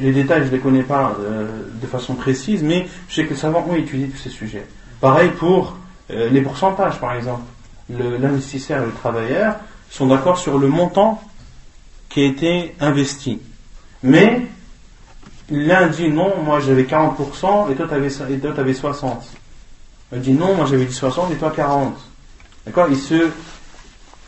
[0.00, 3.30] les détails, je ne les connais pas euh, de façon précise, mais je sais que
[3.30, 4.66] les savants ont étudié tous ces sujets.
[5.00, 5.76] Pareil pour
[6.08, 7.42] les pourcentages, par exemple.
[7.88, 9.56] L'investisseur et le travailleur
[9.90, 11.20] sont d'accord sur le montant
[12.08, 13.40] qui a été investi.
[14.02, 14.46] Mais
[15.50, 18.08] l'un dit non, moi j'avais 40% et toi tu avais,
[18.58, 19.14] avais 60%.
[20.12, 21.94] Il dit non, moi j'avais dit 60 et toi 40.
[22.64, 22.86] D'accord?
[22.90, 23.28] Ils, se,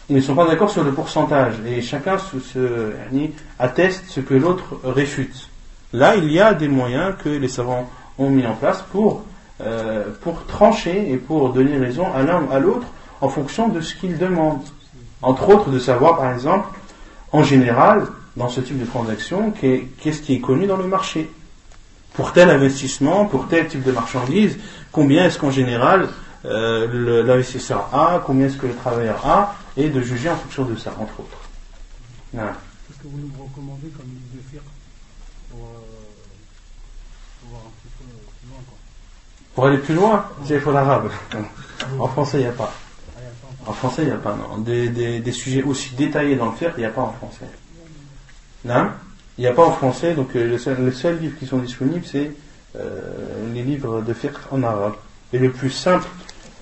[0.09, 2.93] ils ne sont pas d'accord sur le pourcentage et chacun se, se
[3.59, 5.49] atteste ce que l'autre réfute.
[5.93, 7.89] Là, il y a des moyens que les savants
[8.19, 9.25] ont mis en place pour,
[9.61, 12.87] euh, pour trancher et pour donner raison à l'un ou à l'autre
[13.21, 14.63] en fonction de ce qu'ils demandent.
[15.23, 16.69] Entre autres, de savoir par exemple
[17.33, 18.07] en général,
[18.39, 21.29] dans ce type de transaction, qu'est-ce qui est connu dans le marché
[22.15, 24.59] Pour tel investissement, pour tel type de marchandise,
[24.93, 26.09] combien est-ce qu'en général
[26.45, 30.77] euh, l'investisseur a, combien est-ce que le travailleur a, et de juger en fonction de
[30.77, 31.39] ça, entre autres.
[32.33, 34.61] Qu'est-ce que vous nous recommandez comme de
[35.51, 35.81] pour, euh,
[37.41, 38.05] pour, voir un petit peu
[38.41, 38.61] plus loin
[39.55, 41.11] Pour aller plus loin, c'est pour l'arabe.
[41.99, 42.73] En français, il n'y a pas.
[43.67, 44.59] En français, il n'y a pas, non.
[44.59, 47.47] Des, des, des, sujets aussi détaillés dans le fiqh, il n'y a pas en français.
[48.65, 48.91] Non
[49.37, 52.05] Il n'y a pas en français, donc euh, les seuls seul livres qui sont disponibles,
[52.05, 52.33] c'est
[52.77, 54.95] euh, les livres de fiqh en arabe.
[55.33, 56.07] Et le plus simple,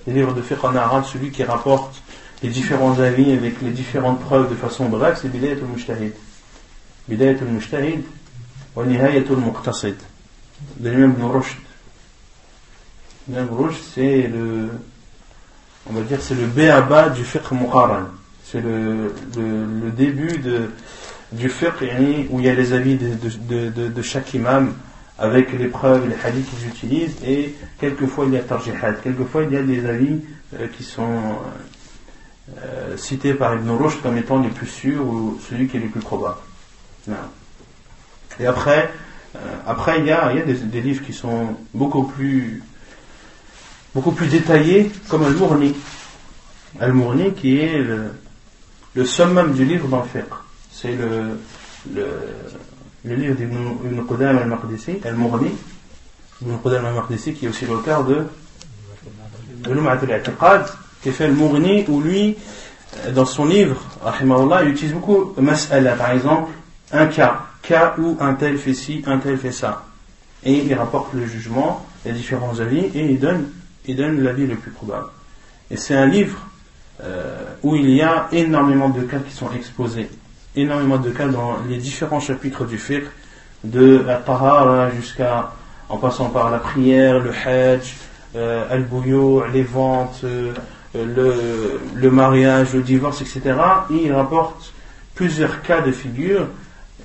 [0.05, 2.01] les livres de fiqh en arabe, celui qui rapporte
[2.43, 6.13] les différents avis avec les différentes preuves de façon brève, c'est Bidayat al-Mujtahid.
[7.07, 8.03] Bidayat al-Mujtahid
[8.75, 9.95] wa al-Muqtasid.
[10.77, 11.57] De l'imam Ibn Rushd.
[13.29, 14.69] L'imam c'est le
[15.89, 18.03] on va dire, c'est le béaba du fiqh muqaran.
[18.43, 20.69] C'est le, le, début de,
[21.31, 21.81] du fiqh
[22.29, 24.73] où il y a les avis de, de, chaque imam
[25.19, 29.51] avec les preuves, les hadiths qu'ils utilisent et quelquefois il y a tarjihat, quelquefois il
[29.51, 30.21] y a des avis
[30.53, 31.37] euh, qui sont
[32.63, 35.89] euh, cités par Ibn Rushd comme étant les plus sûrs ou celui qui est le
[35.89, 36.37] plus probable.
[38.39, 38.91] Et après,
[39.35, 42.61] euh, après il y a, il y a des, livres qui sont beaucoup plus
[43.93, 45.75] beaucoup plus détaillé comme Al-Mourni.
[46.79, 48.13] Al-Mourni qui est le,
[48.93, 50.46] le summum du livre dans le fiqh.
[50.79, 51.39] C'est le,
[51.91, 52.05] le,
[53.03, 55.49] le livre d'Ibn Qudam al-Maqdisi, Al-Mourni.
[56.39, 58.25] Ibn al-Maqdisi qui est aussi l'auteur de
[59.65, 60.67] L'Um'at al-I'tiqad,
[61.01, 62.37] qui fait Al-Mourni où lui,
[63.11, 63.81] dans son livre,
[64.61, 66.51] il utilise beaucoup mas'ala, par exemple,
[66.91, 69.83] un cas, cas où un tel fait ci, un tel fait ça.
[70.43, 73.49] Et il rapporte le jugement, les différents avis, et il donne
[73.87, 75.07] il donne l'avis le plus probable.
[75.71, 76.37] Et c'est un livre
[77.01, 80.09] euh, où il y a énormément de cas qui sont exposés,
[80.57, 83.05] énormément de cas dans les différents chapitres du fiqh,
[83.63, 85.53] de la tahara jusqu'à,
[85.89, 87.95] en passant par la prière, le hajj,
[88.35, 90.53] euh, al-bouyo, les ventes, euh,
[90.95, 93.41] le, mariage, le divorce, etc.
[93.91, 94.73] Et il rapporte
[95.15, 96.47] plusieurs cas de figure.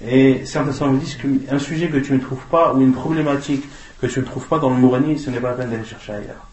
[0.06, 3.64] Et certains me disent qu'un sujet que tu ne trouves pas, ou une problématique
[4.00, 6.12] que tu ne trouves pas dans le Mourani, ce n'est pas la peine d'aller chercher
[6.12, 6.51] ailleurs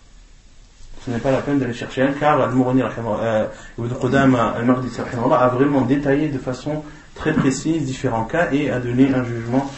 [1.05, 3.45] ce n'est pas la peine d'aller chercher un, car Al-Mourani euh,
[3.77, 6.83] Ibn Qudama al-Maqdisi a vraiment détaillé de façon
[7.15, 9.69] très précise différents cas et a donné un jugement,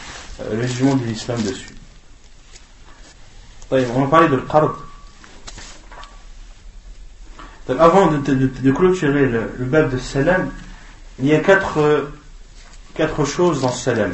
[0.41, 1.75] euh, le jugement de l'islam dessus.
[3.71, 4.75] On va parler de l'qard.
[7.79, 10.51] Avant de, clôturer le, le bab de salam,
[11.19, 12.11] il y a quatre,
[12.95, 14.13] quatre choses dans salam.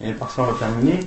[0.00, 1.00] Et par ça on va terminer.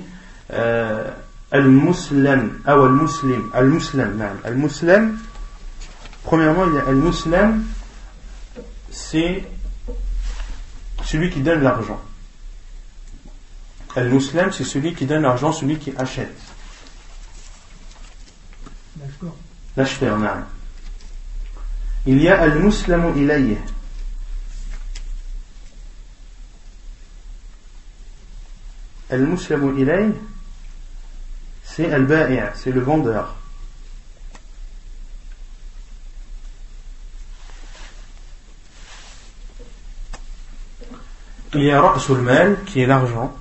[0.52, 1.10] Euh,
[1.50, 5.18] Al-Muslim, ah, Al-Muslim, Al-Muslim, Al-Muslim,
[6.24, 7.64] premièrement, il y a Al-Muslim,
[8.90, 9.44] c'est
[11.04, 12.00] celui qui donne l'argent.
[13.94, 16.34] Al-Muslim, c'est celui qui donne l'argent, celui qui achète.
[19.76, 20.28] L'acheteur, non.
[22.06, 23.58] Il y a Al-Muslimu ilayh.
[29.10, 30.12] Al-Muslimu ilayh,
[31.76, 33.34] c'est al-ba'i', c'est le vendeur.
[41.52, 43.36] Il y a Ra'sul Mal qui est l'argent.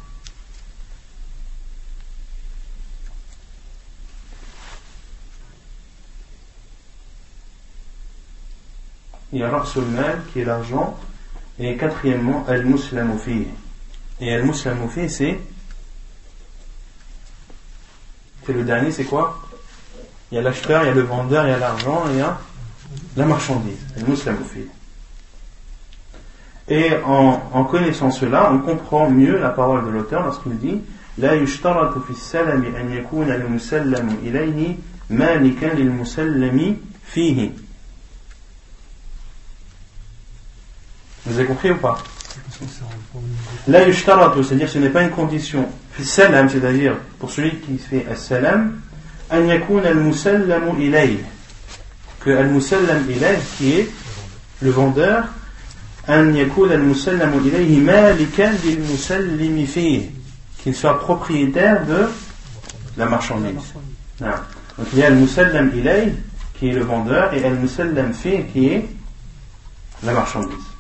[9.31, 10.97] il y a Rasul Mal qui est l'argent,
[11.59, 13.17] et quatrièmement, Al-Muslamu
[14.21, 15.39] Et Al-Muslamu c'est.
[18.46, 19.40] C'est le dernier, c'est quoi
[20.30, 22.18] Il y a l'acheteur, il y a le vendeur, il y a l'argent, et il
[22.18, 22.38] y a
[23.16, 23.78] la marchandise.
[23.96, 24.38] Al-Muslamu
[26.68, 30.80] Et en, en, connaissant cela, on comprend mieux la parole de l'auteur lorsqu'il dit
[31.18, 34.76] لا يشترط في السلم أن يكون المسلم إليه
[35.10, 36.76] مالكا للمسلم
[37.12, 37.50] فيه
[41.26, 41.98] Vous avez compris ou pas
[43.67, 45.67] La yushtaratu, c'est-à-dire ce n'est pas une condition.
[46.01, 48.79] Salam, c'est-à-dire pour celui qui fait as-salam,
[49.29, 51.19] an yakun al-musallamu ilayh.
[52.19, 53.89] Que al-musallam ilayh, qui est
[54.61, 55.25] le vendeur,
[56.07, 60.09] an yakun al-musallamu ilayhi malikan lil-musallimi.
[60.61, 62.07] Qu'il soit propriétaire de
[62.97, 63.73] la marchandise.
[64.19, 66.13] Donc il y a al-musallam ilayh,
[66.59, 68.11] qui est le vendeur, et al-musallam
[68.53, 68.85] qui est
[70.03, 70.74] la marchandise.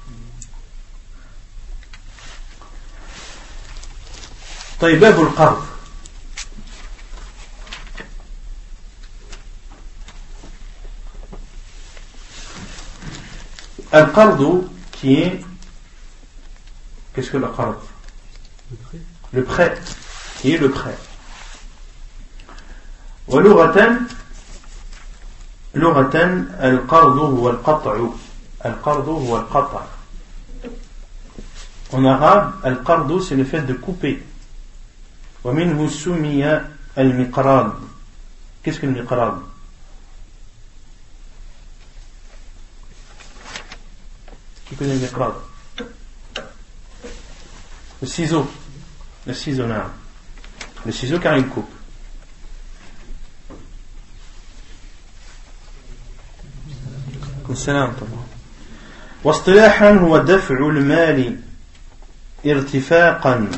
[4.80, 5.66] طيب باب القرض
[13.94, 15.44] القرض qui est
[17.14, 17.74] qu'est-ce que le qard
[19.32, 19.78] le prêt
[20.40, 20.98] qui est le prêt
[23.28, 24.00] ولغة
[25.74, 26.16] لغة
[26.62, 28.08] القرض هو القطع
[28.66, 29.82] القرض هو القطع
[31.92, 34.22] En arabe, al-qardu, c'est le fait de couper.
[35.45, 36.61] ومنه سمي
[36.97, 37.73] المقراض
[38.63, 39.35] Qu'est-ce que le miqrad
[44.65, 45.35] Qui connaît le miqrad
[48.01, 48.49] Le ciseau.
[49.27, 49.83] Le ciseau, non.
[50.83, 51.69] Le ciseau car il coupe.
[57.49, 58.23] السلام طبعا
[59.23, 61.39] واصطلاحا هو دفع المال
[62.45, 63.51] ارتفاقا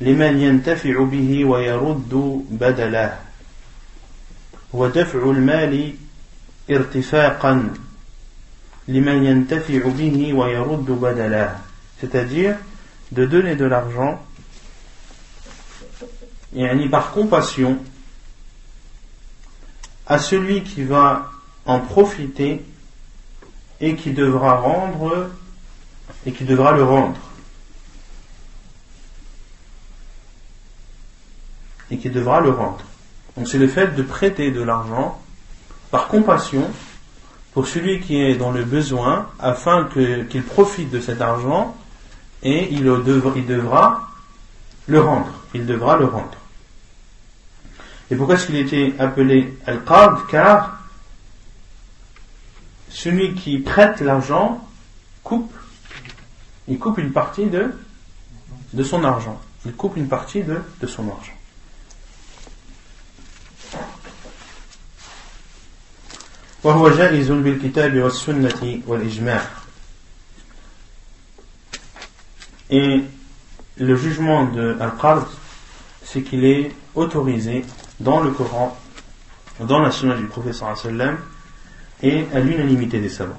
[0.00, 3.18] لمن ينتفع به ويرد بدله
[4.72, 5.94] ودفع المال
[6.70, 7.74] ارتفاقا
[8.88, 11.58] لمن ينتفع به ويرد بدله
[12.00, 12.56] c'est-à-dire
[13.12, 14.20] de donner de l'argent
[16.52, 17.78] yani par compassion
[20.06, 21.30] à celui qui va
[21.64, 22.64] en profiter
[23.80, 25.30] et qui devra rendre
[26.26, 27.20] et qui devra le rendre
[31.91, 32.83] Et qui devra le rendre.
[33.35, 35.19] Donc c'est le fait de prêter de l'argent
[35.91, 36.69] par compassion
[37.53, 41.75] pour celui qui est dans le besoin afin qu'il profite de cet argent
[42.43, 44.11] et il, devra, il devra
[44.87, 45.31] le rendre.
[45.53, 46.37] Il devra le rendre.
[48.09, 50.77] Et pourquoi est-ce qu'il était appelé Al-Qard Car
[52.89, 54.65] celui qui prête l'argent
[55.23, 55.53] coupe,
[56.67, 57.73] il coupe une partie de,
[58.73, 59.39] de son argent.
[59.65, 61.36] Il coupe une partie de, de son argent.
[66.64, 69.42] وهو جائز بالكتاب والسنة والإجماع
[72.70, 73.02] Et
[73.76, 75.26] le jugement de Al-Qard,
[76.04, 77.66] c'est qu'il est autorisé
[78.00, 78.78] dans le Coran,
[79.60, 81.18] dans la sunna du professeur sallam
[82.02, 83.38] et à l'unanimité des savants.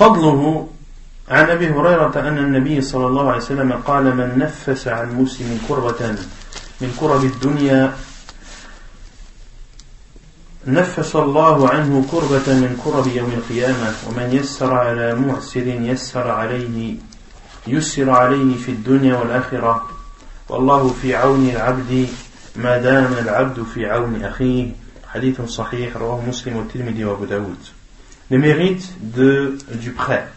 [0.00, 0.68] فضله
[1.29, 6.15] عن أبي هريرة أن النبي صلى الله عليه وسلم قال من نفس عن مسلم كربه
[6.81, 7.93] من كرب الدنيا
[10.67, 16.95] نفس الله عنه كربة من كرب يوم القيامة ومن يسر على معسر يسر عليه
[17.67, 19.89] يسر عليه في الدنيا والآخرة.
[20.49, 22.07] والله في عون العبد
[22.55, 24.71] ما دام العبد في عون أخيه.
[25.07, 27.57] حديث صحيح رواه مسلم والترمذي وأبو داود.
[28.31, 30.34] Les mérites de, du prêt.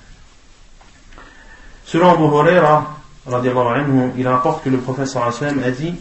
[1.89, 2.97] Selon Abu Huraira,
[3.27, 5.95] anhu, il rapporte que le prophète sallam a dit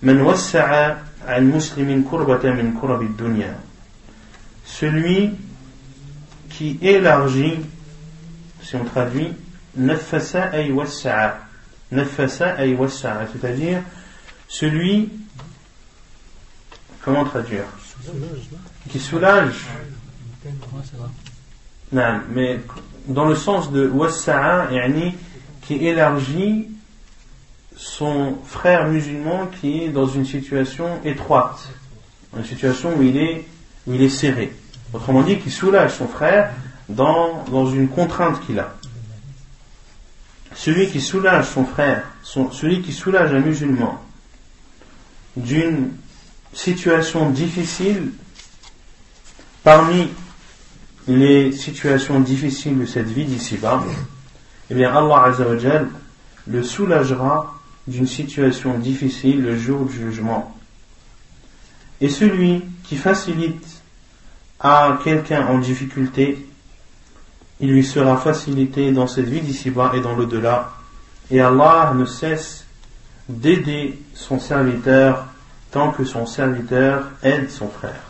[0.00, 3.54] Man wassa'a an muslimin kurbata min kurabi dunya.
[4.64, 5.34] Celui
[6.48, 7.60] qui élargit,
[8.62, 9.34] si on traduit,
[9.76, 11.40] nafasa ay wassa'a.
[11.90, 13.82] Nafasa ay wassa'a, c'est-à-dire
[14.48, 15.10] celui,
[17.02, 17.66] comment traduire?
[18.88, 19.66] Qui soulage.
[21.92, 22.60] Mais
[23.06, 24.68] dans le sens de wassa'a,
[25.62, 26.68] qui élargit
[27.76, 31.68] son frère musulman qui est dans une situation étroite,
[32.36, 33.44] une situation où il est,
[33.86, 34.52] où il est serré.
[34.92, 36.52] Autrement dit, qui soulage son frère
[36.88, 38.74] dans, dans une contrainte qu'il a.
[40.54, 44.00] celui qui soulage son frère, celui qui soulage un musulman
[45.36, 45.92] d'une
[46.52, 48.10] situation difficile,
[49.64, 50.08] parmi
[51.08, 53.82] les situations difficiles de cette vie d'ici-bas,
[54.70, 55.88] eh bien Allah Azzawajal
[56.46, 57.54] le soulagera
[57.86, 60.56] d'une situation difficile le jour du jugement.
[62.00, 63.82] Et celui qui facilite
[64.60, 66.46] à quelqu'un en difficulté,
[67.60, 70.72] il lui sera facilité dans cette vie d'ici-bas et dans l'au-delà.
[71.30, 72.64] Et Allah ne cesse
[73.28, 75.26] d'aider son serviteur
[75.70, 78.02] tant que son serviteur aide son frère.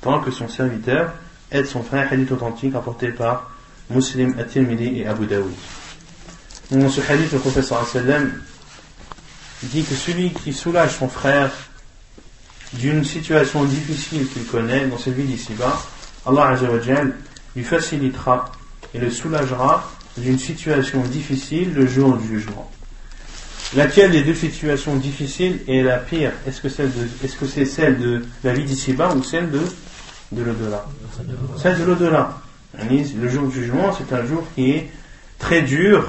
[0.00, 1.12] Tant que son serviteur
[1.50, 3.50] aide son frère, hadith authentique apporté par
[3.90, 5.52] Muslim, At-Tirmidhi et Abu Daoud.
[6.70, 8.32] Dans ce hadith, le professeur sallam
[9.62, 11.50] dit que celui qui soulage son frère
[12.74, 15.80] d'une situation difficile qu'il connaît dans cette vie d'ici-bas,
[16.26, 17.14] Allah Azzawajal
[17.56, 18.52] lui facilitera
[18.94, 22.70] et le soulagera d'une situation difficile le jour du jugement.
[23.76, 26.32] Laquelle des deux situations difficiles est la pire?
[26.46, 29.60] Est-ce que c'est celle de la vie d'ici-bas ou celle de,
[30.32, 30.84] de l'au-delà
[31.56, 32.38] Celle de l'au-delà.
[32.78, 34.90] Le jour du jugement, c'est un jour qui est
[35.38, 36.06] très dur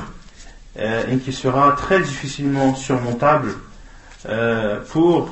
[0.78, 3.54] euh, et qui sera très difficilement surmontable
[4.28, 5.30] euh, pour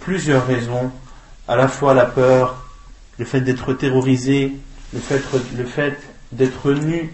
[0.00, 0.90] plusieurs raisons.
[1.48, 2.64] À la fois la peur,
[3.18, 4.52] le fait d'être terrorisé,
[4.92, 5.22] le fait,
[5.56, 5.96] le fait
[6.32, 7.12] d'être nu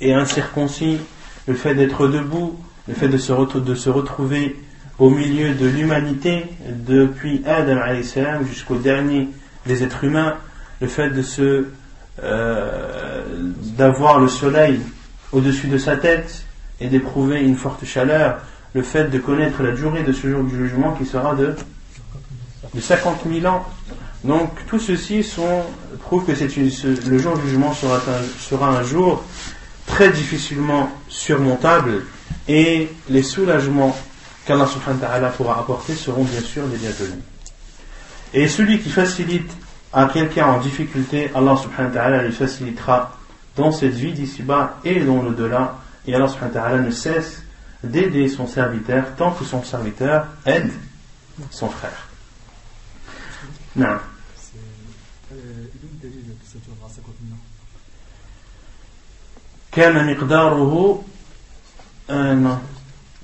[0.00, 0.98] et incirconcis,
[1.46, 2.58] le fait d'être debout,
[2.88, 4.56] le fait de se, de se retrouver
[4.98, 7.80] au milieu de l'humanité depuis Adam
[8.44, 9.28] jusqu'au dernier
[9.66, 10.36] des êtres humains,
[10.80, 11.22] le fait de
[12.22, 13.22] euh,
[13.76, 14.80] d'avoir le soleil
[15.32, 16.44] au-dessus de sa tête
[16.80, 18.38] et d'éprouver une forte chaleur,
[18.74, 21.54] le fait de connaître la durée de ce jour du jugement qui sera de,
[22.74, 23.64] de 50 000 ans.
[24.24, 25.26] Donc tout ceci
[26.00, 29.24] prouve que le jour du jugement sera un, sera un jour
[29.86, 32.04] très difficilement surmontable
[32.48, 33.96] et les soulagements
[34.46, 34.66] qu'Allah
[35.36, 37.31] pourra apporter seront bien sûr les bienvenus.
[38.33, 39.49] Et celui qui facilite
[39.93, 43.17] à quelqu'un en difficulté, Allah subhanahu wa ta'ala lui facilitera
[43.55, 45.79] dans cette vie d'ici-bas et dans l'au-delà.
[46.05, 47.43] Et Allah subhanahu wa ta'ala ne cesse
[47.83, 50.71] d'aider son serviteur tant que son serviteur aide
[51.51, 52.07] son frère.
[53.75, 53.99] Non.
[59.71, 61.03] كان مقداره
[62.09, 62.57] آه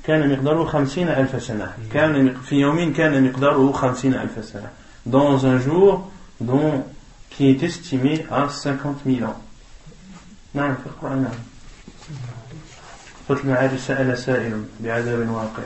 [0.04, 4.70] كان مقداره خمسين ألف سنة كان في يوم كان مقداره خمسين ألف سنة
[5.08, 6.12] dans un jour
[6.42, 6.84] dont,
[7.30, 9.42] qui est estimé à 50 000 ans
[10.56, 11.40] نعم في القرآن نعم
[13.30, 15.64] قلت المعارج سأل سائل بعذاب واقع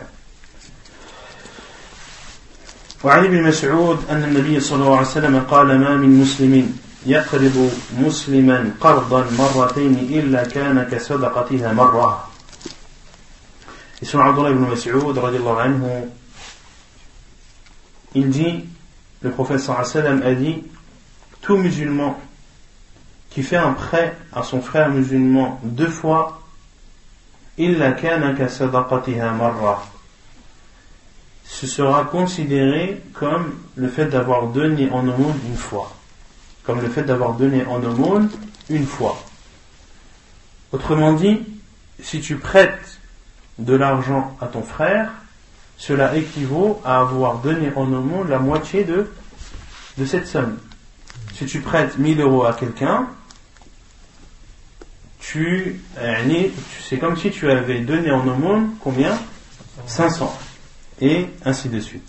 [3.03, 8.72] وعن ابن مسعود أن النبي صلى الله عليه وسلم قال ما من مسلم يقرض مسلما
[8.81, 12.23] قرضا مرتين إلا كان كصدقتها مرة
[13.99, 16.07] Et sur Abdullah ibn Mas'ud, anhu,
[18.14, 18.65] il dit,
[19.23, 20.62] le prophète sallam a dit,
[21.40, 22.19] tout musulman
[23.31, 26.43] qui fait un prêt à son frère musulman deux fois,
[27.57, 29.85] ka sadaqatiha marra.
[31.44, 35.93] Ce sera considéré comme le fait d'avoir donné en aumône une fois.
[36.65, 38.31] Comme le fait d'avoir donné en aumône
[38.70, 39.23] une fois.
[40.73, 41.40] Autrement dit,
[42.01, 42.99] si tu prêtes
[43.59, 45.11] de l'argent à ton frère,
[45.82, 49.10] cela équivaut à avoir donné en aumône la moitié de,
[49.98, 50.59] de cette somme.
[51.34, 53.09] Si tu prêtes 1000 euros à quelqu'un,
[55.18, 55.80] tu,
[56.88, 59.18] c'est comme si tu avais donné en aumône combien?
[59.86, 60.38] 500.
[61.00, 62.09] Et ainsi de suite.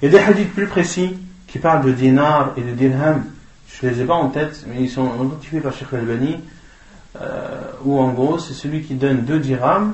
[0.00, 3.26] Il y a des hadiths plus précis qui parlent de dinar et de dirham
[3.68, 6.38] je ne les ai pas en tête, mais ils sont identifiés par Sheikh Al-Bani,
[7.20, 9.92] euh, où en gros, c'est celui qui donne deux dirhams,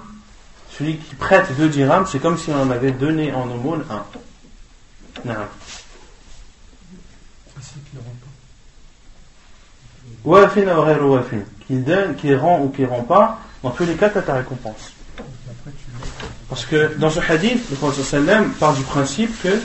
[0.70, 4.05] celui qui prête deux dirhams, c'est comme si on en avait donné en aumône un.
[5.24, 5.35] Non.
[10.24, 10.66] Wafin
[11.01, 11.40] ou wafin.
[11.66, 14.35] Qu'il donne, qu'il rend ou qu'il rend pas, dans tous les cas, tu as ta
[14.35, 14.93] récompense.
[16.49, 19.61] Parce que dans ce hadith, le Prophète part du principe que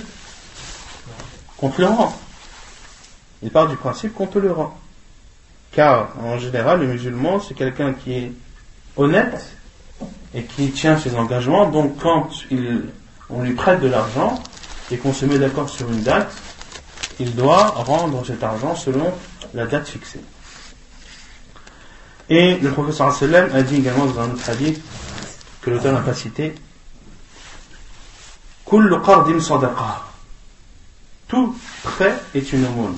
[1.57, 2.17] qu'on te le rend.
[3.41, 4.77] Il part du principe qu'on te le rend.
[5.73, 8.31] Car en général, le musulman, c'est quelqu'un qui est
[8.95, 9.55] honnête
[10.33, 11.69] et qui tient ses engagements.
[11.69, 12.29] Donc quand
[13.29, 14.41] on lui prête de l'argent
[14.91, 16.31] et qu'on se met d'accord sur une date,
[17.19, 19.11] il doit rendre cet argent selon
[19.53, 20.21] la date fixée.
[22.29, 24.81] Et le professeur sallam a dit également dans un autre hadith
[25.61, 26.55] que l'auteur n'a pas cité
[31.27, 32.97] Tout prêt est une aumône.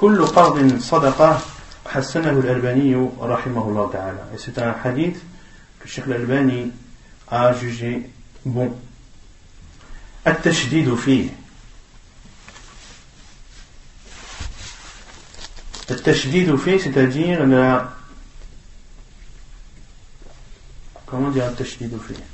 [0.00, 1.40] كل قرض صدقة
[1.86, 4.18] حسنه الألباني رحمه الله تعالى.
[4.34, 5.16] Et c'est un hadith
[5.80, 6.72] que Sheikh l'Albani
[7.30, 8.10] a jugé
[8.44, 8.70] bon.
[10.26, 11.28] التشديد فيه.
[15.90, 17.92] التشديد فيه c'est-à-dire la
[21.06, 22.33] comment dire التشديد فيه؟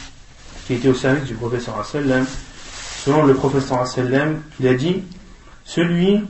[0.71, 2.25] qui était au service du professeur sallam,
[3.03, 5.03] selon le professeur sallam, il a dit
[5.65, 6.23] celui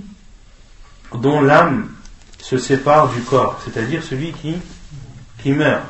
[1.13, 1.91] dont l'âme
[2.39, 5.83] se sépare du corps, c'est-à-dire celui qui, meurt,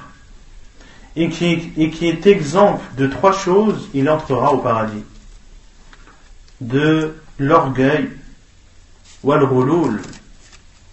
[1.15, 5.05] et qui, est exempt de trois choses, il entrera au paradis.
[6.59, 8.09] De l'orgueil,
[9.23, 10.01] ou le rouloul.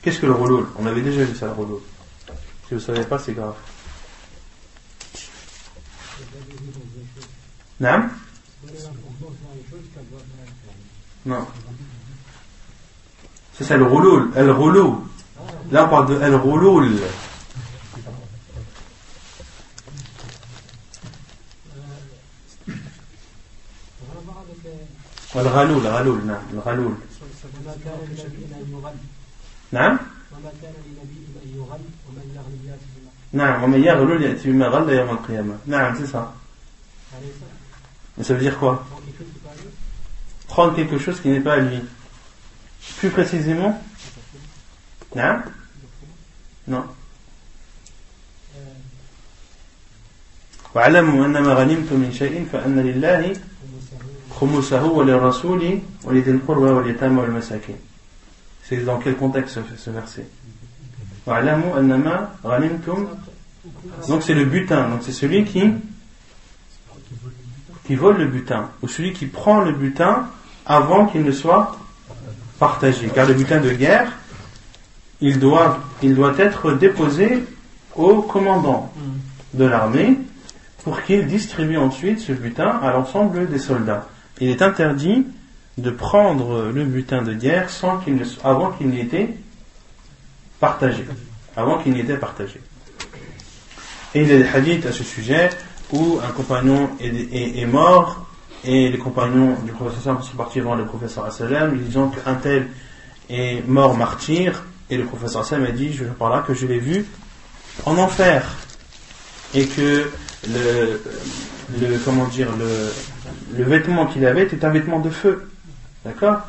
[0.02, 1.80] Qu'est-ce que le rouloul On avait déjà vu ça, le rouloul.
[2.68, 3.56] Si vous ne savez pas, c'est grave.
[7.79, 8.09] Non
[11.25, 11.45] Non.
[13.53, 15.07] C'est ça le rouloul, el roulou.
[15.71, 16.89] Là on parle de el rouloul.
[25.35, 26.93] الغلول غلول نعم الغلول
[29.71, 29.97] نعم
[33.33, 36.33] نعم ومن يغلل يأتي بما غل يوم القيامة نعم c'est ça
[38.17, 38.85] Mais ça veut dire quoi
[40.47, 41.79] Prendre quelque chose qui n'est pas à lui.
[42.97, 43.81] Plus précisément
[45.15, 45.41] Non
[46.67, 46.85] Non.
[50.75, 53.33] واعلموا أن ما غنمتم من شيء فأن لله
[54.39, 57.75] خمسه وللرسول ولذي القربى واليتامى والمساكين
[58.63, 60.25] C'est dans quel contexte ce verset
[61.25, 63.07] واعلموا أن ما غنمتم
[64.07, 65.63] Donc c'est le butin, donc c'est celui qui
[67.88, 70.28] qui vole le butin, ou celui qui prend le butin
[70.66, 71.74] avant qu'il ne soit
[72.58, 73.08] partagé.
[73.08, 74.12] Car le butin de guerre,
[75.22, 77.44] il doit, il doit être déposé
[77.96, 78.92] au commandant
[79.54, 80.18] de l'armée
[80.84, 84.06] pour qu'il distribue ensuite ce butin à l'ensemble des soldats.
[84.38, 85.26] Il est interdit
[85.78, 89.34] de prendre le butin de guerre sans qu'il ne, avant qu'il n'ait été
[90.60, 91.06] partagé.
[91.56, 92.60] Avant qu'il n'ait été partagé.
[94.14, 95.48] Et il a hadiths à ce sujet
[95.92, 98.26] où un compagnon est, mort
[98.64, 102.68] et les compagnons du professeur sont partis voir le professeur Assalam, disant qu'un tel
[103.30, 106.78] est mort martyr et le professeur Assalam a dit je par là que je l'ai
[106.78, 107.06] vu
[107.86, 108.56] en enfer.
[109.54, 110.10] Et que
[110.46, 111.00] le,
[111.80, 115.48] le comment dire le, le vêtement qu'il avait était un vêtement de feu.
[116.04, 116.40] D'accord?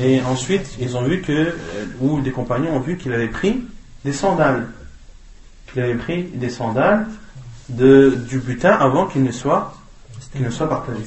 [0.00, 1.54] Et ensuite ils ont vu que euh,
[2.00, 3.64] ou des compagnons ont vu qu'il avait pris
[4.04, 4.68] des sandales.
[5.70, 7.06] Qu'il avait pris des sandales
[7.69, 9.73] de, du butin avant qu'il ne soit,
[10.31, 11.03] qu'il ne soit partagé.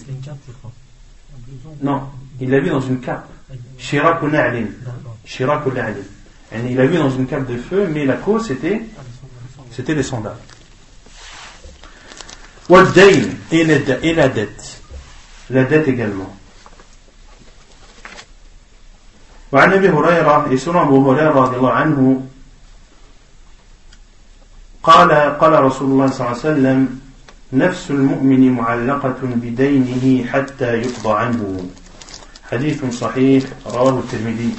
[1.82, 2.02] Non,
[2.40, 3.28] il l'a vu dans une cape.
[3.78, 4.20] Shirak
[6.52, 8.82] Il l'a vu dans une cape de feu, mais la cause c'était,
[9.70, 10.36] c'était les sandales.
[13.52, 14.82] Et la dette.
[15.50, 16.36] La dette également.
[19.52, 22.26] وعن ابي هريره يسر ابو هريره رضي الله عنه
[24.82, 27.00] قال قال رسول الله صلى الله عليه وسلم
[27.52, 31.66] نفس المؤمن معلقة بدينه حتى يقضى عنه
[32.50, 34.54] حديث صحيح رواه الترمذي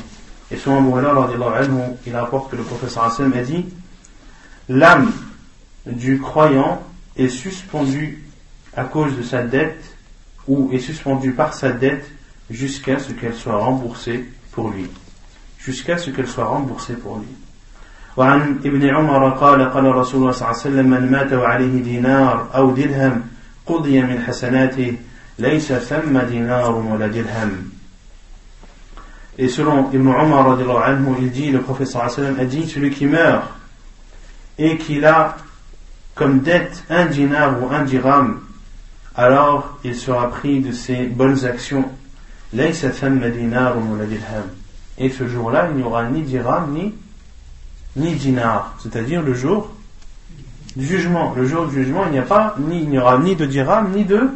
[0.49, 3.65] Et son Abu anhu, il rapporte que le professeur Hassan a dit
[4.69, 5.11] L'âme
[5.85, 6.81] du croyant
[7.17, 8.23] est suspendue
[8.75, 9.83] à cause de sa dette
[10.47, 12.09] ou est suspendue par sa dette
[12.49, 14.87] jusqu'à ce qu'elle soit remboursée pour lui.
[15.57, 17.27] Jusqu'à ce qu'elle soit remboursée pour lui.
[18.17, 22.47] وعن ابن عمر قال قال رسول الله صلى الله عليه وسلم من مات وعليه دينار
[22.55, 23.21] أو درهم
[23.65, 24.97] قضي من حسناته
[25.39, 27.77] ليس ثم دينار ولا درهم
[29.39, 33.43] Et selon Ibn Umar, anhu, il dit, le professeur a dit, celui qui meurt
[34.57, 35.37] et qu'il a
[36.15, 38.39] comme dette un dinar ou un dirham,
[39.15, 41.85] alors il sera pris de ses bonnes actions.
[42.57, 42.71] Et
[45.09, 46.95] ce jour-là, il n'y aura ni dirham ni
[47.95, 49.73] ni dinar, c'est-à-dire le jour
[50.75, 51.33] du jugement.
[51.33, 53.91] Le jour du jugement, il n'y a pas, ni, il n'y aura ni de dirham,
[53.91, 54.29] ni de,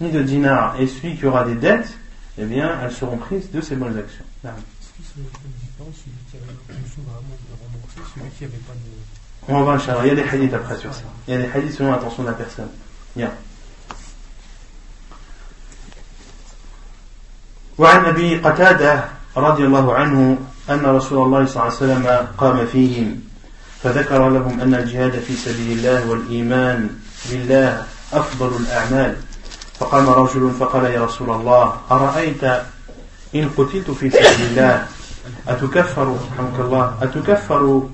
[0.00, 0.80] ni de dinar.
[0.80, 1.92] Et celui qui aura des dettes,
[2.38, 4.24] eh bien, elles seront prises de ses bonnes actions.
[4.42, 8.72] Ce qui ce différence, celui qui avait l'intention vraiment de rembourser, celui qui n'avait pas
[8.72, 9.50] de.
[9.50, 11.02] On va voir, il y a des hadiths après sur ça.
[11.26, 12.68] Il y a des hadiths selon l'intention de la personne.
[13.14, 13.30] Bien.
[17.78, 19.04] وعن ابي قتاده
[19.36, 20.38] رضي الله عنه
[20.69, 23.19] أن رسول الله صلى الله عليه وسلم قام فيهم
[23.83, 26.89] فذكر لهم أن الجهاد في سبيل الله والإيمان
[27.29, 27.83] بالله
[28.13, 29.15] أفضل الأعمال.
[29.79, 32.43] فقام رجل فقال يا رسول الله أرأيت
[33.35, 34.85] إن قتلت في سبيل الله؟
[35.47, 37.87] أتكفر رحمك الله؟ أتكفر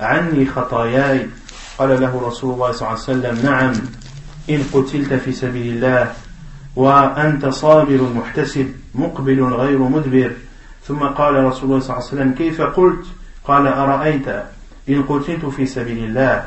[0.00, 1.28] عني خطاياي؟
[1.78, 3.72] قال له رسول الله صلى الله عليه وسلم نعم
[4.50, 6.12] إن قتلت في سبيل الله
[6.76, 10.32] وأنت صابر محتسب مقبل غير مدبر.
[10.90, 13.04] ثم قال رسول الله صلى الله عليه وسلم كيف قلت؟
[13.44, 14.28] قال أرأيت
[14.88, 16.44] إن قتلت في سبيل الله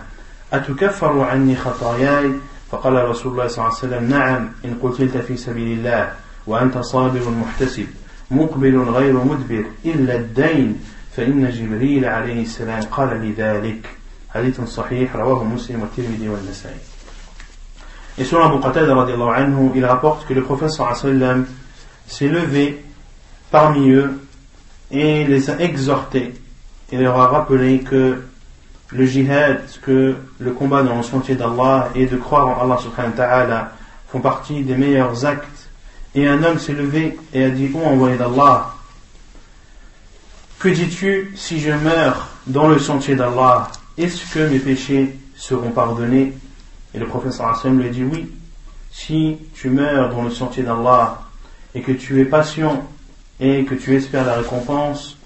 [0.53, 2.31] أتكفر عني خطاياي؟
[2.71, 6.11] فقال رسول الله صلى الله عليه وسلم نعم إن قتلت في سبيل الله
[6.47, 7.87] وأنت صابر محتسب
[8.31, 10.79] مقبل غير مدبر إلا الدين
[11.15, 13.89] فإن جبريل عليه السلام قال لذلك
[14.29, 16.79] حديث صحيح رواه مسلم والترمذي والنسائي.
[18.17, 21.45] Et selon Abu Qatada, anhu, il rapporte que le prophète sallam
[22.05, 22.83] s'est levé
[23.49, 24.22] parmi eux
[24.93, 26.33] et les a exhortés.
[26.91, 28.23] Il leur a rappelé que
[28.91, 33.11] le jihad, que le combat dans le sentier d'Allah et de croire en Allah subhanahu
[33.11, 33.71] wa ta'ala
[34.07, 35.69] font partie des meilleurs actes.
[36.13, 38.75] Et un homme s'est levé et a dit, oh envoyé d'Allah,
[40.59, 43.71] que dis-tu si je meurs dans le sentier d'Allah?
[43.97, 46.33] Est-ce que mes péchés seront pardonnés?
[46.93, 48.31] Et le professeur Hassan lui a dit oui.
[48.91, 51.23] Si tu meurs dans le sentier d'Allah
[51.73, 52.87] et que tu es patient
[53.39, 55.17] et que tu espères la récompense,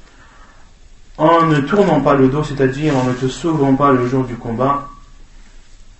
[1.17, 4.35] en ne tournant pas le dos, c'est-à-dire en ne te sauvant pas le jour du
[4.35, 4.88] combat,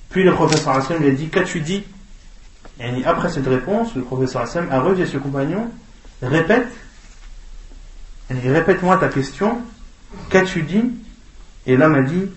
[0.09, 1.84] puis le professeur Hassan lui a dit Qu'as-tu dit?
[2.79, 5.69] Et après cette réponse, le professeur Hassan a revu ses compagnons,
[6.21, 6.67] répète.
[8.29, 9.61] Répète-moi ta question,
[10.29, 10.91] qu'as-tu dit?
[11.65, 12.29] Et l'homme a dit,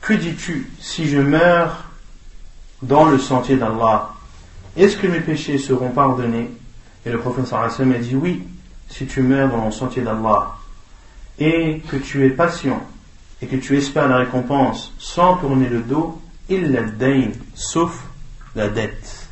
[0.00, 1.84] que dis-tu si je meurs
[2.82, 4.10] dans le sentier d'Allah?
[4.76, 6.50] Est-ce que mes péchés seront pardonnés?
[7.05, 8.43] Et le professeur Hassan a dit, oui,
[8.89, 10.55] si tu meurs dans le sentier d'Allah
[11.39, 12.81] et que tu es patient
[13.41, 18.03] et que tu espères la récompense sans tourner le dos, il la dain, sauf
[18.55, 19.25] la dette.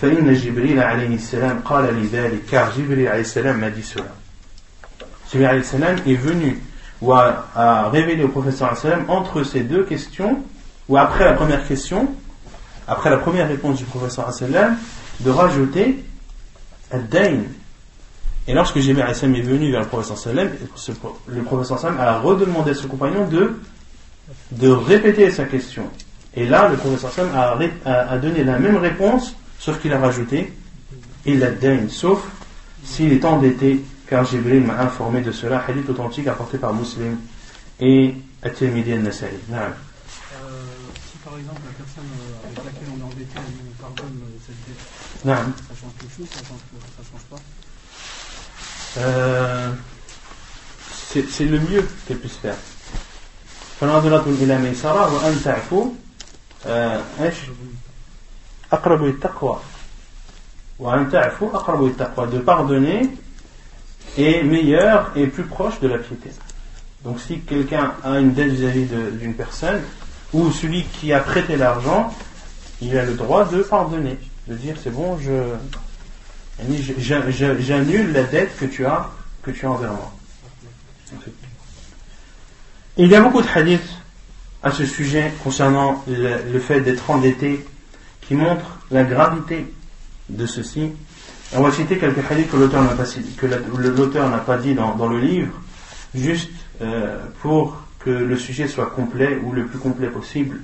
[0.00, 4.14] فإن جبريل عليه السلام قال لذلك car Jibril عليه السلام m'a dit cela
[5.32, 6.62] Jibril عليه السلام est venu
[7.02, 10.40] ou a, a révélé au professeur عليه السلام entre ces deux questions
[10.88, 12.08] ou après la première question
[12.86, 14.76] après la première réponse du professeur عليه السلام
[15.20, 15.94] de rajouter Ad-Dain
[18.45, 20.51] et lorsque Jébir est venu vers le professeur Salem,
[21.27, 23.59] le professeur Salem a redemandé à son compagnon de,
[24.51, 25.89] de répéter sa question.
[26.35, 27.57] Et là, le professeur Salem a,
[27.91, 30.51] a, donné la même réponse, sauf qu'il a rajouté
[31.25, 32.21] il a dain, sauf
[32.83, 37.17] s'il est endetté, car Jibril m'a informé de cela, hadith authentique apporté par Muslim
[37.79, 39.31] et At-Tirmidhi al-Nasai.
[39.51, 39.61] Euh,
[41.09, 44.59] si par exemple la personne euh, avec laquelle on est endetté, nous pardonne euh, cette
[44.67, 44.83] dette,
[45.23, 46.27] ça change quelque chose,
[48.98, 49.72] euh,
[51.10, 52.56] C'est le mieux qu'elle puisse faire.
[53.80, 55.92] فنظرة إلى ميسرة وأن تعفو
[56.66, 57.34] إيش؟
[62.26, 63.10] de pardonner
[64.18, 66.30] est meilleur et plus proche de la piété.
[67.04, 69.80] Donc si quelqu'un a une dette vis-à-vis d'une personne,
[70.32, 72.12] ou celui qui a prêté l'argent,
[72.82, 74.18] il a le droit de pardonner,
[74.48, 75.32] de dire c'est bon, je
[76.97, 79.09] j'annule la dette que tu as
[79.41, 80.13] que tu as envers moi.
[82.97, 83.81] Il y a beaucoup de hadiths
[84.61, 87.65] à ce sujet concernant le fait d'être endetté
[88.21, 89.73] qui montre la gravité
[90.29, 90.91] de ceci.
[91.53, 92.83] On va citer quelques hadiths que l'auteur
[94.29, 95.51] n'a pas, pas dit dans, dans, le livre,
[96.15, 96.49] juste
[96.81, 100.61] euh, pour que le sujet soit complet ou le plus complet possible.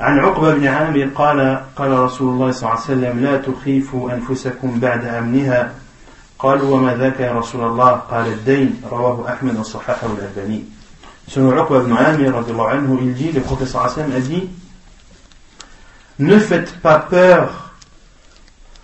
[0.00, 4.80] عن عقبة بن عامر قال قال رسول الله صلى الله عليه وسلم لا تخيفوا أنفسكم
[4.80, 5.72] بعد أمنها
[6.38, 10.64] قالوا وما ذاك يا رسول الله قال الدين رواه أحمد وصححه الألباني
[11.28, 12.34] Selon Uqba ibn Amir,
[13.02, 14.48] il dit, le professeur Hassan a dit
[16.18, 17.72] ne faites pas peur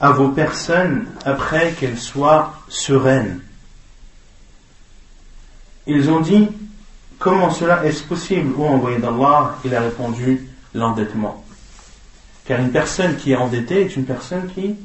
[0.00, 3.40] à vos personnes après qu'elles soient sereines.
[5.86, 6.48] Ils ont dit,
[7.18, 11.43] comment cela est-ce possible, ô envoyé d'Allah Il a répondu, l'endettement.
[12.45, 14.75] Car une personne qui est endettée est une personne qui,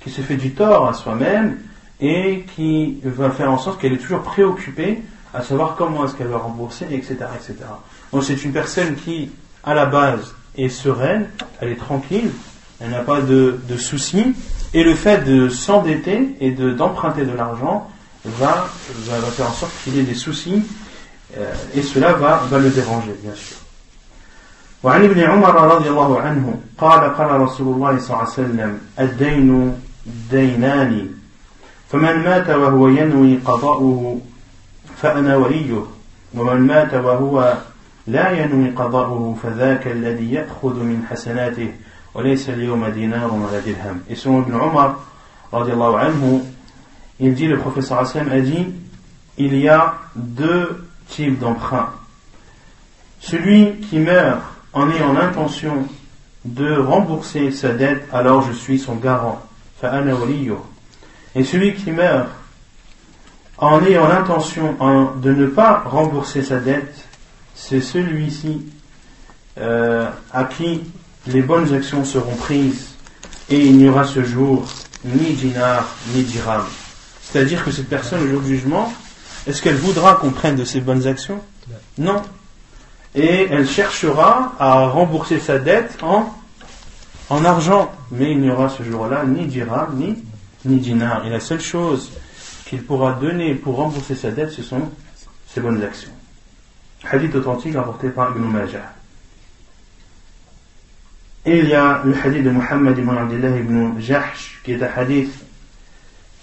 [0.00, 1.58] qui se fait du tort à soi-même
[2.00, 5.02] et qui va faire en sorte qu'elle est toujours préoccupée
[5.32, 7.54] à savoir comment est-ce qu'elle va rembourser, etc., etc.
[8.12, 9.30] Donc c'est une personne qui,
[9.64, 11.28] à la base, est sereine,
[11.60, 12.30] elle est tranquille,
[12.80, 14.34] elle n'a pas de, de, soucis.
[14.74, 17.90] Et le fait de s'endetter et d'emprunter de, l'argent,
[18.24, 18.68] va,
[19.04, 20.62] va, faire en sorte qu'il ait des soucis
[21.38, 23.56] euh, et cela va, va le déranger, bien sûr.
[24.82, 29.76] وعن ابن عمر رضي الله عنه قال قال رسول الله صلى الله عليه وسلم الدين
[30.30, 31.08] دينان
[31.88, 34.20] فمن مات وهو ينوي قضاؤه
[34.96, 35.82] فأنا وليه
[36.34, 37.54] ومن مات وهو
[38.06, 41.72] لا ينوي قضاؤه فذاك الذي يأخذ من حسناته
[42.14, 44.98] وليس اليوم دينار ولا درهم Et selon Ibn Omar,
[45.52, 46.40] anhu,
[47.20, 48.66] il dit, le professeur Hassan a dit,
[49.38, 51.90] il y a deux types d'emprunt.
[53.20, 54.40] Celui qui meurt
[54.76, 55.88] en ayant l'intention
[56.44, 59.40] de rembourser sa dette, alors je suis son garant.
[61.34, 62.28] Et celui qui meurt
[63.56, 64.76] en ayant l'intention
[65.22, 66.94] de ne pas rembourser sa dette,
[67.54, 68.66] c'est celui-ci
[69.58, 70.82] euh, à qui
[71.26, 72.88] les bonnes actions seront prises
[73.48, 74.66] et il n'y aura ce jour
[75.06, 76.64] ni dinar ni dirham.
[77.22, 78.92] C'est-à-dire que cette personne, au jour du jugement,
[79.46, 81.40] est-ce qu'elle voudra qu'on prenne de ses bonnes actions?
[81.96, 82.22] Non.
[83.16, 86.32] Et elle cherchera à rembourser sa dette en,
[87.30, 87.90] en argent.
[88.12, 90.22] Mais il n'y aura ce jour-là ni dirham ni,
[90.66, 91.26] ni dinar.
[91.26, 92.12] Et la seule chose
[92.66, 94.90] qu'il pourra donner pour rembourser sa dette, ce sont
[95.48, 96.10] ses bonnes actions.
[97.10, 98.92] Hadith authentique rapporté par Ibn Majah.
[101.46, 104.90] Et il y a le hadith de Muhammad ibn Abdullah ibn Jahsh, qui est un
[104.94, 105.32] hadith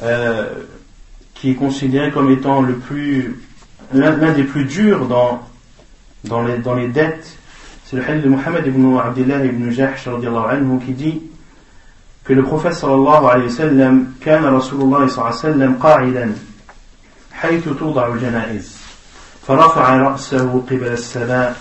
[0.02, 0.64] euh,
[1.34, 2.66] qui est considéré comme étant
[3.92, 5.42] l'un des plus durs dans,
[6.24, 7.38] dans, les, dans les dettes.
[7.86, 11.22] C'est le hadith de Muhammad ibn Abdullah ibn Jahsh anhu, qui dit
[12.24, 16.36] que le prophète sallallahu alayhi wa sallam كان رسول الله صلى الله عليه وسلم قاعدا
[17.34, 18.78] حيث توضع الجنائز
[19.48, 21.56] فرفع رأسه قبل السماء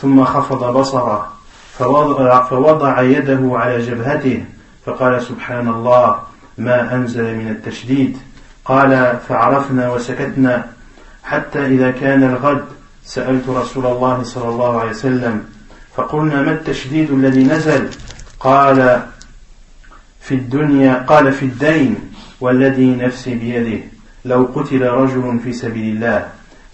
[0.00, 1.32] ثم خفض بصره
[1.78, 4.44] فوضع, فوضع يده على جبهته
[4.86, 6.18] فقال سبحان الله
[6.58, 8.18] ما أنزل من التشديد
[8.64, 10.66] قال فعرفنا وسكتنا
[11.24, 12.64] حتى إذا كان الغد
[13.08, 15.44] سألت رسول الله صلى الله عليه وسلم
[15.96, 17.88] فقلنا ما التشديد الذي نزل؟
[18.40, 19.02] قال
[20.20, 21.96] في الدنيا قال في الدين
[22.40, 23.84] والذي نفسي بيده.
[24.24, 26.28] لو قتل رجل في سبيل الله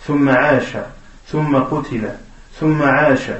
[0.07, 0.77] ثم عاش
[1.29, 2.09] ثم قتل
[2.61, 3.31] ثم عاش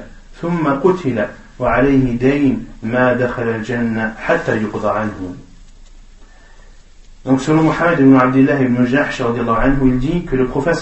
[0.41, 1.25] ثم قتل
[1.59, 5.35] وعليه دين ما دخل الجنة حتى يقضى عنه.
[7.25, 10.77] Donc selon Mohammed ibn Abdullah ibn Jahsh il dit que le prophète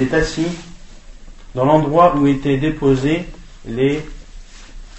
[0.00, 0.69] était assis
[1.54, 3.26] dans l'endroit où étaient déposées
[3.66, 4.04] les,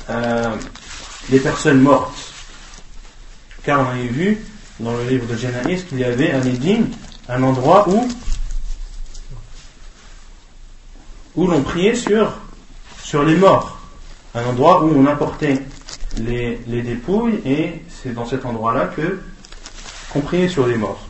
[0.09, 0.55] euh,
[1.29, 2.33] les personnes mortes.
[3.63, 4.39] Car on avait vu
[4.79, 6.89] dans le livre de Genaïs qu'il y avait un édine,
[7.29, 8.07] un endroit où,
[11.35, 12.33] où l'on priait sur,
[13.03, 13.77] sur les morts.
[14.33, 15.61] Un endroit où on apportait
[16.17, 19.21] les, les dépouilles et c'est dans cet endroit-là que
[20.11, 21.07] qu'on priait sur les morts.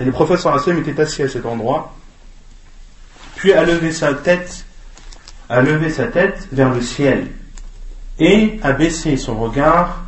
[0.00, 1.94] Et le professeur Hassan était assis à cet endroit,
[3.38, 4.64] puis a levé sa tête,
[5.48, 7.28] a levé sa tête vers le ciel
[8.18, 10.02] et a baissé son regard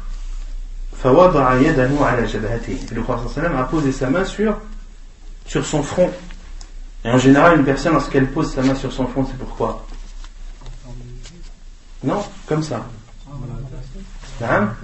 [1.02, 4.59] le prophète a posé sa main sur,
[5.47, 6.11] sur son front.
[7.05, 9.86] Et en général, une personne, lorsqu'elle pose sa main sur son front, c'est pourquoi?
[12.02, 12.85] Non, comme ça.
[14.43, 14.74] Hein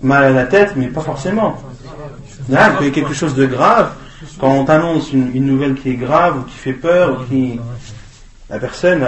[0.00, 1.60] Mal à la tête, mais pas forcément.
[2.48, 3.92] Il y a quelque chose de grave,
[4.38, 7.26] quand on t'annonce une, nouvelle qui est grave ou qui fait peur,
[8.50, 9.06] la personne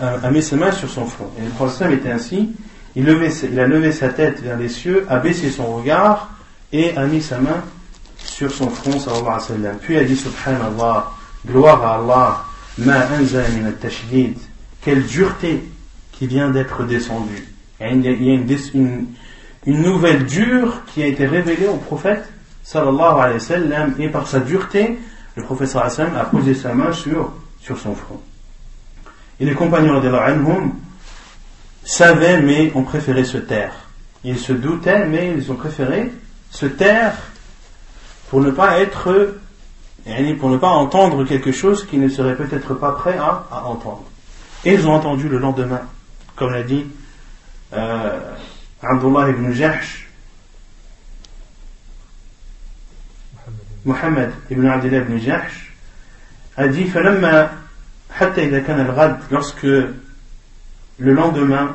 [0.00, 1.30] a, mis sa main sur son front.
[1.38, 2.50] Et le prophète était ainsi.
[2.96, 6.30] Il, a levé sa tête vers les cieux, a baissé son regard
[6.72, 7.62] et a mis sa main
[8.18, 9.76] sur son front, sallallahu alayhi wa sallam.
[9.80, 11.10] Puis il a dit Subhanallah,
[11.46, 12.44] gloire à Allah,
[12.78, 14.36] ma min tashdid
[14.82, 15.62] quelle dureté
[16.12, 17.46] qui vient d'être descendue.
[17.80, 19.06] Il y a une,
[19.66, 22.30] une, nouvelle dure qui a été révélée au prophète,
[23.98, 24.98] et par sa dureté,
[25.36, 28.20] le wa sallam a posé sa main sur, sur son front.
[29.38, 30.72] Et les compagnons de anhum,
[31.84, 33.72] savaient mais ont préféré se taire.
[34.22, 36.12] Ils se doutaient mais ils ont préféré
[36.50, 37.14] se taire
[38.28, 39.34] pour ne pas être,
[40.38, 44.04] pour ne pas entendre quelque chose qu'ils ne seraient peut-être pas prêts à, entendre.
[44.64, 45.80] Et ils ont entendu le lendemain,
[46.36, 46.86] comme l'a dit
[47.72, 48.20] euh,
[48.82, 50.09] Abdullah ibn Jahsh,
[53.84, 55.72] Muhammad ibn Abdullah ibn Jahsh,
[56.56, 56.90] a dit
[59.30, 59.94] lorsque le
[61.14, 61.74] lendemain,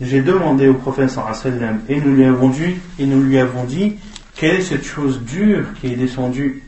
[0.00, 3.96] j'ai demandé au prophète sallam et nous lui avons dit, et nous lui avons dit,
[4.34, 6.62] quelle est cette chose dure qui est descendue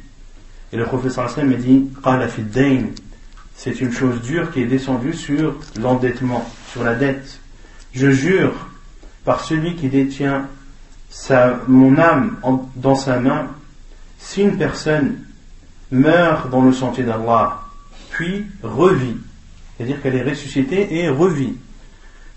[0.73, 1.91] Et le prophète sallam m'a dit,
[3.55, 7.41] c'est une chose dure qui est descendue sur l'endettement, sur la dette.
[7.93, 8.55] Je jure
[9.25, 10.49] par celui qui détient
[11.69, 12.37] mon âme
[12.77, 13.49] dans sa main,
[14.21, 15.19] si une personne
[15.91, 17.61] meurt dans le sentier d'Allah,
[18.11, 19.17] puis revit,
[19.77, 21.57] c'est-à-dire qu'elle est ressuscitée et revit,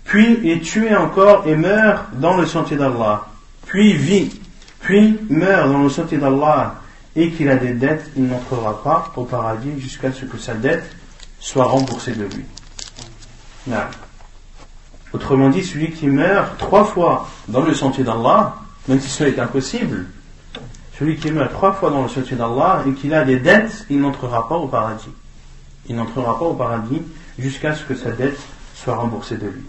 [0.04, 3.26] puis est tuée encore et meurt dans le sentier d'Allah,
[3.66, 4.40] puis vit,
[4.80, 6.76] puis meurt dans le sentier d'Allah
[7.16, 10.90] et qu'il a des dettes, il n'entrera pas au paradis jusqu'à ce que sa dette
[11.38, 12.44] soit remboursée de lui.
[15.12, 18.56] Autrement dit, celui qui meurt trois fois dans le sentier d'Allah,
[18.88, 20.06] même si cela est impossible,
[20.99, 24.01] celui qui meurt trois fois dans le sentier d'Allah et qu'il a des dettes, il
[24.01, 25.09] n'entrera pas au paradis.
[25.87, 27.01] Il n'entrera pas au paradis
[27.37, 28.39] jusqu'à ce que sa dette
[28.75, 29.63] soit remboursée de lui.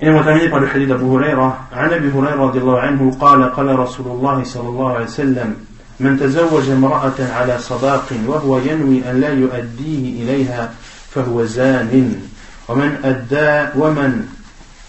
[0.00, 1.68] Et on va terminer par le hadith d'Abu Huraira.
[1.72, 5.56] عن أبي هريرة رضي الله عنه قال قال رسول الله صلى الله عليه وسلم
[6.00, 10.72] من تزوج امرأة على صداق وهو ينوي أن لا يؤديه إليها
[11.10, 12.20] فهو زان
[12.68, 14.28] ومن أدى ومن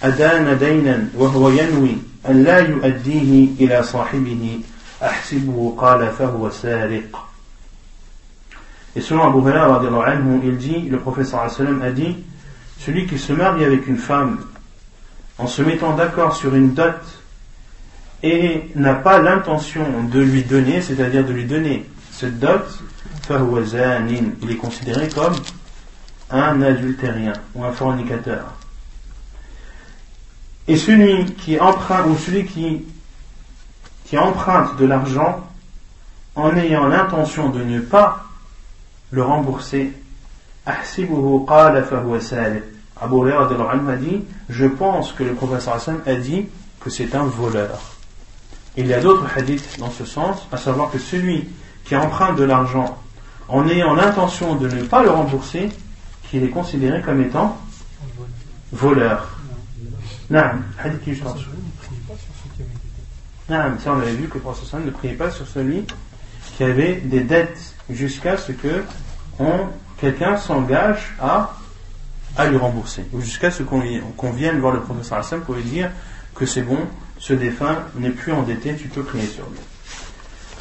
[0.04, 1.98] أدان دينا وهو ينوي
[2.30, 4.60] أن لا يؤديه إلى صاحبه
[5.04, 7.28] أحسبه قال فهو سارق
[8.96, 9.80] Et selon Abu Huraira,
[10.44, 12.18] il dit, le prophète a dit,
[12.80, 14.40] celui qui se marie avec une femme
[15.38, 16.96] en se mettant d'accord sur une dot
[18.24, 22.66] et n'a pas l'intention de lui donner, c'est-à-dire de lui donner cette dot,
[23.30, 25.36] il est considéré comme
[26.32, 28.54] un adultérien ou un fornicateur.
[30.69, 32.85] Et celui qui emprunte ou celui qui,
[34.05, 35.45] qui emprunte de l'argent
[36.35, 38.25] en ayant l'intention de ne pas
[39.11, 39.93] le rembourser,
[40.65, 40.83] Abu
[43.33, 46.47] a dit Je pense que le professeur Hassan a dit
[46.81, 47.81] que c'est un voleur.
[48.77, 51.49] Il y a d'autres hadiths dans ce sens, à savoir que celui
[51.85, 52.99] qui emprunte de l'argent
[53.49, 55.69] en ayant l'intention de ne pas le rembourser,
[56.31, 57.59] qu'il est considéré comme étant
[58.73, 59.42] voleur.
[60.32, 60.44] Non,
[60.84, 61.26] hadith qui ça
[63.50, 65.86] on avait vu que le professeur ne priait pas sur celui
[66.58, 68.84] qui avait des dettes jusqu'à ce que
[69.98, 71.54] quelqu'un s'engage à
[72.36, 73.04] à lui rembourser.
[73.20, 75.90] Jusqu'à ce qu'on vienne voir le professeur Hassan pour lui dire
[76.36, 76.78] que c'est bon,
[77.18, 79.60] ce défunt n'est plus endetté, tu peux prier sur lui.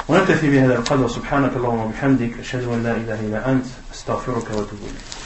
[0.09, 5.20] ونكتفي بهذا القدر سبحانك اللهم وبحمدك أشهد أن لا إله إلا أنت أستغفرك وأتوب إليك